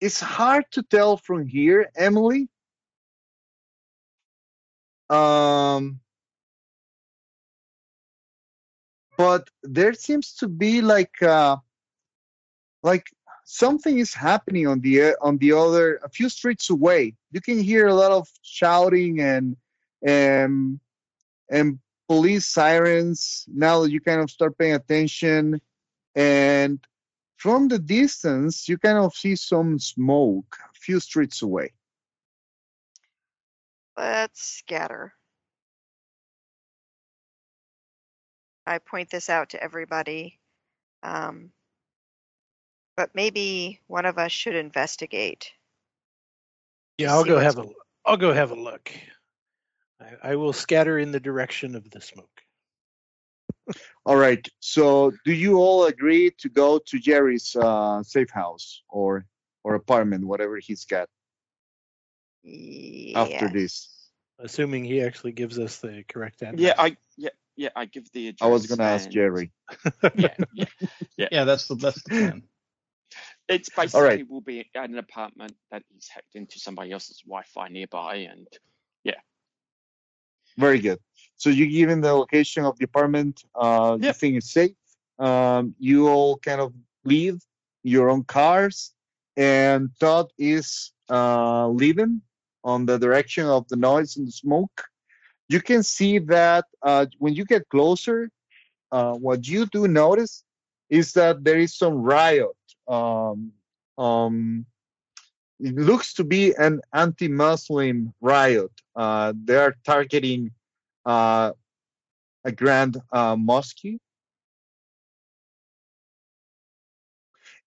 it's 0.00 0.18
hard 0.18 0.64
to 0.72 0.82
tell 0.82 1.16
from 1.16 1.46
here, 1.46 1.90
Emilie. 1.96 2.48
Um, 5.10 6.00
but 9.16 9.48
there 9.62 9.92
seems 9.94 10.34
to 10.34 10.48
be 10.48 10.80
like 10.80 11.22
uh, 11.22 11.56
like 12.82 13.06
something 13.44 13.98
is 13.98 14.14
happening 14.14 14.66
on 14.66 14.80
the 14.80 15.02
uh, 15.02 15.12
on 15.20 15.38
the 15.38 15.52
other 15.52 16.00
a 16.02 16.08
few 16.08 16.28
streets 16.28 16.70
away. 16.70 17.14
You 17.32 17.40
can 17.40 17.60
hear 17.60 17.86
a 17.86 17.94
lot 17.94 18.12
of 18.12 18.28
shouting 18.42 19.20
and 19.20 19.56
and 20.02 20.80
and 21.50 21.78
police 22.08 22.46
sirens. 22.46 23.44
Now 23.48 23.84
you 23.84 24.00
kind 24.00 24.20
of 24.20 24.30
start 24.30 24.58
paying 24.58 24.74
attention, 24.74 25.60
and 26.14 26.78
from 27.36 27.68
the 27.68 27.78
distance 27.78 28.68
you 28.68 28.78
kind 28.78 28.98
of 28.98 29.14
see 29.14 29.36
some 29.36 29.78
smoke 29.78 30.56
a 30.74 30.78
few 30.78 30.98
streets 31.00 31.42
away. 31.42 31.72
Let's 33.96 34.42
scatter. 34.42 35.14
I 38.66 38.78
point 38.78 39.10
this 39.10 39.28
out 39.28 39.50
to 39.50 39.62
everybody. 39.62 40.38
Um, 41.02 41.52
But 42.96 43.10
maybe 43.14 43.80
one 43.88 44.06
of 44.06 44.18
us 44.18 44.32
should 44.32 44.54
investigate. 44.54 45.52
Yeah, 46.98 47.12
I'll 47.12 47.22
see 47.24 47.30
go 47.30 47.34
what's 47.34 47.56
have 47.56 47.66
a 47.66 47.68
I'll 48.06 48.16
go 48.16 48.32
have 48.32 48.50
a 48.52 48.54
look. 48.54 48.92
I, 50.00 50.32
I 50.32 50.36
will 50.36 50.52
scatter 50.52 50.98
in 50.98 51.10
the 51.10 51.20
direction 51.20 51.74
of 51.74 51.90
the 51.90 52.00
smoke. 52.00 52.28
All 54.06 54.16
right. 54.16 54.46
So, 54.60 55.12
do 55.24 55.32
you 55.32 55.56
all 55.56 55.86
agree 55.86 56.30
to 56.38 56.48
go 56.48 56.78
to 56.78 56.98
Gerry's 56.98 57.56
uh, 57.56 58.02
safe 58.02 58.30
house 58.30 58.82
or 58.88 59.26
or 59.64 59.74
apartment, 59.74 60.24
whatever 60.26 60.58
he's 60.58 60.84
got 60.84 61.08
after 63.16 63.48
this? 63.48 63.88
Assuming 64.38 64.84
he 64.84 65.00
actually 65.02 65.32
gives 65.32 65.58
us 65.58 65.78
the 65.78 66.04
correct 66.08 66.42
address. 66.42 66.60
Yeah, 66.60 66.74
I 66.76 66.96
yeah 67.16 67.30
yeah 67.56 67.68
I 67.76 67.84
give 67.84 68.10
the 68.12 68.28
address. 68.28 68.46
I 68.46 68.50
was 68.50 68.66
gonna 68.66 68.82
ask 68.90 69.04
and- 69.06 69.12
Gerry. 69.12 69.52
Yeah, 70.16 70.34
yeah. 71.16 71.28
Yeah, 71.30 71.44
that's 71.44 71.68
the 71.68 71.76
that's 71.76 72.02
the 72.02 72.10
plan. 72.10 72.42
It's 73.46 73.68
basically 73.68 74.00
right. 74.08 74.28
will 74.30 74.40
be 74.40 74.70
at 74.74 74.88
an 74.88 74.96
apartment 74.98 75.52
that 75.70 75.82
he's 75.92 76.08
hacked 76.08 76.34
into 76.34 76.58
somebody 76.58 76.90
else's 76.92 77.20
Wi-Fi 77.26 77.68
nearby, 77.68 78.26
and 78.32 78.48
yeah. 79.04 79.20
Very 80.56 80.78
good. 80.80 80.98
So 81.36 81.50
you 81.50 81.66
give 81.68 81.90
him 81.90 82.00
the 82.00 82.14
location 82.14 82.64
of 82.64 82.78
the 82.78 82.84
apartment. 82.86 83.42
Uh, 83.54 83.98
You 84.00 84.06
Yep. 84.06 84.16
think 84.16 84.36
it's 84.36 84.50
safe. 84.50 84.72
Um, 85.18 85.74
you 85.78 86.08
all 86.08 86.38
kind 86.38 86.60
of 86.60 86.72
leave 87.04 87.38
your 87.82 88.08
own 88.08 88.24
cars, 88.24 88.94
and 89.36 89.90
Todd 90.00 90.32
is 90.38 90.92
uh, 91.10 91.68
leaving 91.68 92.22
on 92.64 92.86
the 92.86 92.98
direction 92.98 93.46
of 93.46 93.68
the 93.68 93.76
noise 93.76 94.16
and 94.16 94.26
the 94.26 94.32
smoke. 94.32 94.84
You 95.48 95.60
can 95.60 95.82
see 95.82 96.18
that 96.18 96.64
uh, 96.82 97.06
when 97.18 97.34
you 97.34 97.44
get 97.44 97.68
closer, 97.68 98.30
uh, 98.90 99.12
what 99.12 99.46
you 99.46 99.66
do 99.66 99.86
notice 99.86 100.42
is 100.88 101.12
that 101.12 101.44
there 101.44 101.58
is 101.58 101.76
some 101.76 101.94
riot. 101.94 102.56
Um, 102.88 103.52
um, 103.98 104.66
it 105.60 105.76
looks 105.76 106.14
to 106.14 106.24
be 106.24 106.54
an 106.54 106.80
anti-Muslim 106.92 108.14
riot. 108.20 108.70
Uh, 108.96 109.32
they 109.44 109.56
are 109.56 109.74
targeting 109.84 110.50
uh, 111.04 111.52
a 112.44 112.52
grand 112.52 113.00
uh, 113.12 113.36
mosque, 113.36 113.84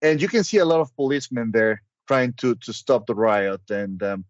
and 0.02 0.22
you 0.22 0.28
can 0.28 0.44
see 0.44 0.57
a 0.57 0.65
lot 0.65 0.82
of 0.82 0.95
policemen 0.95 1.52
there 1.52 1.82
trying 2.07 2.34
to 2.34 2.56
to 2.56 2.72
stop 2.74 3.06
the 3.06 3.15
riot 3.15 3.61
and 3.69 4.02
um, 4.03 4.26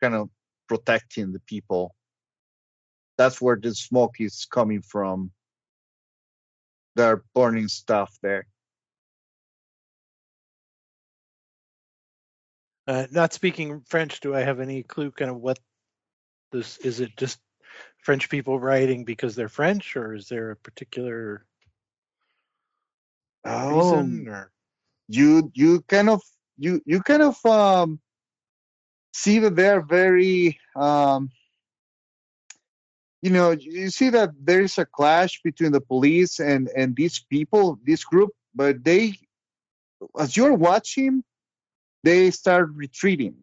kind 0.00 0.14
of 0.14 0.30
protecting 0.68 1.32
the 1.32 1.40
people. 1.40 1.94
That's 3.18 3.40
where 3.40 3.56
the 3.56 3.74
smoke 3.74 4.16
is 4.20 4.46
coming 4.50 4.82
from. 4.82 5.32
They're 6.96 7.22
burning 7.34 7.68
stuff 7.68 8.16
there. 8.22 8.46
Uh, 12.86 13.06
not 13.12 13.32
speaking 13.32 13.82
French, 13.82 14.20
do 14.20 14.34
I 14.34 14.40
have 14.40 14.60
any 14.60 14.82
clue 14.82 15.10
kind 15.12 15.30
of 15.30 15.36
what 15.36 15.58
this 16.52 16.78
is? 16.78 17.00
It 17.00 17.16
just 17.16 17.38
French 17.98 18.28
people 18.28 18.58
writing 18.58 19.04
because 19.04 19.36
they're 19.36 19.48
French, 19.48 19.96
or 19.96 20.14
is 20.14 20.28
there 20.28 20.50
a 20.50 20.56
particular 20.56 21.46
reason? 23.68 24.26
Oh, 24.26 24.32
Or 24.32 24.52
you 25.08 25.50
you 25.54 25.82
kind 25.82 26.10
of 26.10 26.22
you 26.58 26.80
you 26.86 27.00
kind 27.02 27.22
of 27.22 27.44
um 27.46 28.00
see 29.22 29.38
that 29.38 29.56
they're 29.56 29.80
very 29.82 30.58
um 30.76 31.30
you 33.22 33.30
know 33.30 33.50
you 33.50 33.90
see 33.90 34.10
that 34.10 34.30
there 34.48 34.62
is 34.62 34.78
a 34.78 34.86
clash 34.86 35.40
between 35.42 35.72
the 35.72 35.80
police 35.92 36.40
and 36.40 36.68
and 36.76 36.96
these 36.96 37.18
people 37.34 37.78
this 37.84 38.04
group 38.04 38.30
but 38.54 38.82
they 38.84 39.14
as 40.18 40.36
you're 40.36 40.54
watching 40.54 41.22
they 42.02 42.30
start 42.30 42.70
retreating. 42.74 43.36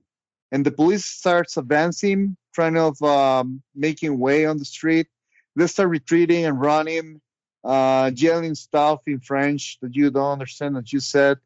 And 0.52 0.66
the 0.66 0.72
police 0.72 1.06
starts 1.06 1.58
advancing 1.58 2.38
trying 2.54 2.78
of 2.78 3.02
um, 3.04 3.62
making 3.76 4.18
way 4.18 4.46
on 4.46 4.58
the 4.58 4.66
street. 4.66 5.08
They 5.56 5.68
start 5.68 5.90
retreating 5.90 6.46
and 6.46 6.60
running 6.60 7.22
uh 7.64 8.12
yelling 8.16 8.54
stuff 8.54 9.00
in 9.08 9.20
french 9.20 9.80
that 9.82 9.96
you 9.96 10.12
don't 10.12 10.32
understand 10.32 10.76
that 10.76 10.94
you 10.94 11.00
said. 11.00 11.40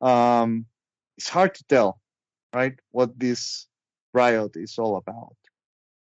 Um 0.00 0.64
it's 1.18 1.28
hard 1.28 1.54
to 1.56 1.64
tell 1.64 2.00
right 2.54 2.76
what 2.90 3.18
this 3.18 3.66
riot 4.12 4.56
is 4.56 4.78
all 4.78 4.96
about 4.96 5.36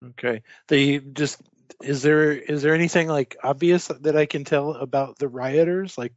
okay, 0.05 0.43
they 0.69 0.99
just 0.99 1.41
is 1.83 2.03
there 2.03 2.33
is 2.33 2.63
there 2.63 2.75
anything 2.75 3.09
like 3.09 3.37
obvious 3.43 3.89
that 3.89 4.17
I 4.17 4.27
can 4.27 4.45
tell 4.45 4.73
about 4.73 5.19
the 5.19 5.29
rioters? 5.29 5.99
Like 5.99 6.15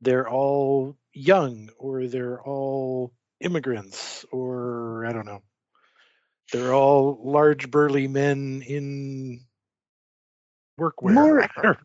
they're 0.00 0.28
all 0.28 0.96
young, 1.12 1.70
or 1.78 2.06
they're 2.06 2.40
all 2.40 3.12
immigrants, 3.40 4.24
or 4.32 5.06
I 5.06 5.12
don't 5.12 5.26
know. 5.26 5.42
They're 6.52 6.74
all 6.74 7.20
large 7.24 7.70
burly 7.70 8.06
men 8.06 8.62
in 8.66 9.40
workwear. 10.78 11.14
More- 11.14 11.78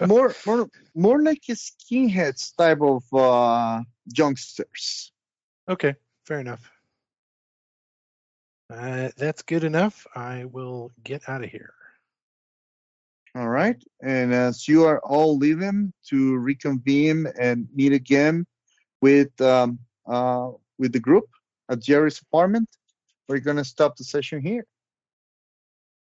more 0.06 0.34
more 0.46 0.70
more 0.94 1.22
like 1.22 1.42
a 1.48 1.52
skinheads 1.52 2.56
type 2.56 2.80
of 2.80 3.04
uh 3.12 3.82
youngsters 4.06 5.12
Okay, 5.68 5.94
fair 6.24 6.40
enough. 6.40 6.70
Uh, 8.70 9.10
that's 9.16 9.42
good 9.42 9.64
enough. 9.64 10.06
I 10.14 10.44
will 10.44 10.92
get 11.04 11.28
out 11.28 11.42
of 11.44 11.50
here. 11.50 11.72
all 13.34 13.48
right 13.48 13.82
and 14.02 14.32
as 14.32 14.66
you 14.68 14.84
are 14.84 15.00
all 15.00 15.36
leaving 15.36 15.92
to 16.08 16.36
reconvene 16.38 17.26
and 17.38 17.68
meet 17.74 17.92
again 17.92 18.46
with 19.02 19.32
um 19.40 19.78
uh 20.06 20.50
with 20.78 20.92
the 20.92 21.00
group 21.00 21.26
at 21.70 21.80
gerry's 21.80 22.20
apartment 22.20 22.68
we're 23.28 23.38
gonna 23.48 23.64
stop 23.64 23.96
the 23.96 24.04
session 24.04 24.40
here 24.40 24.64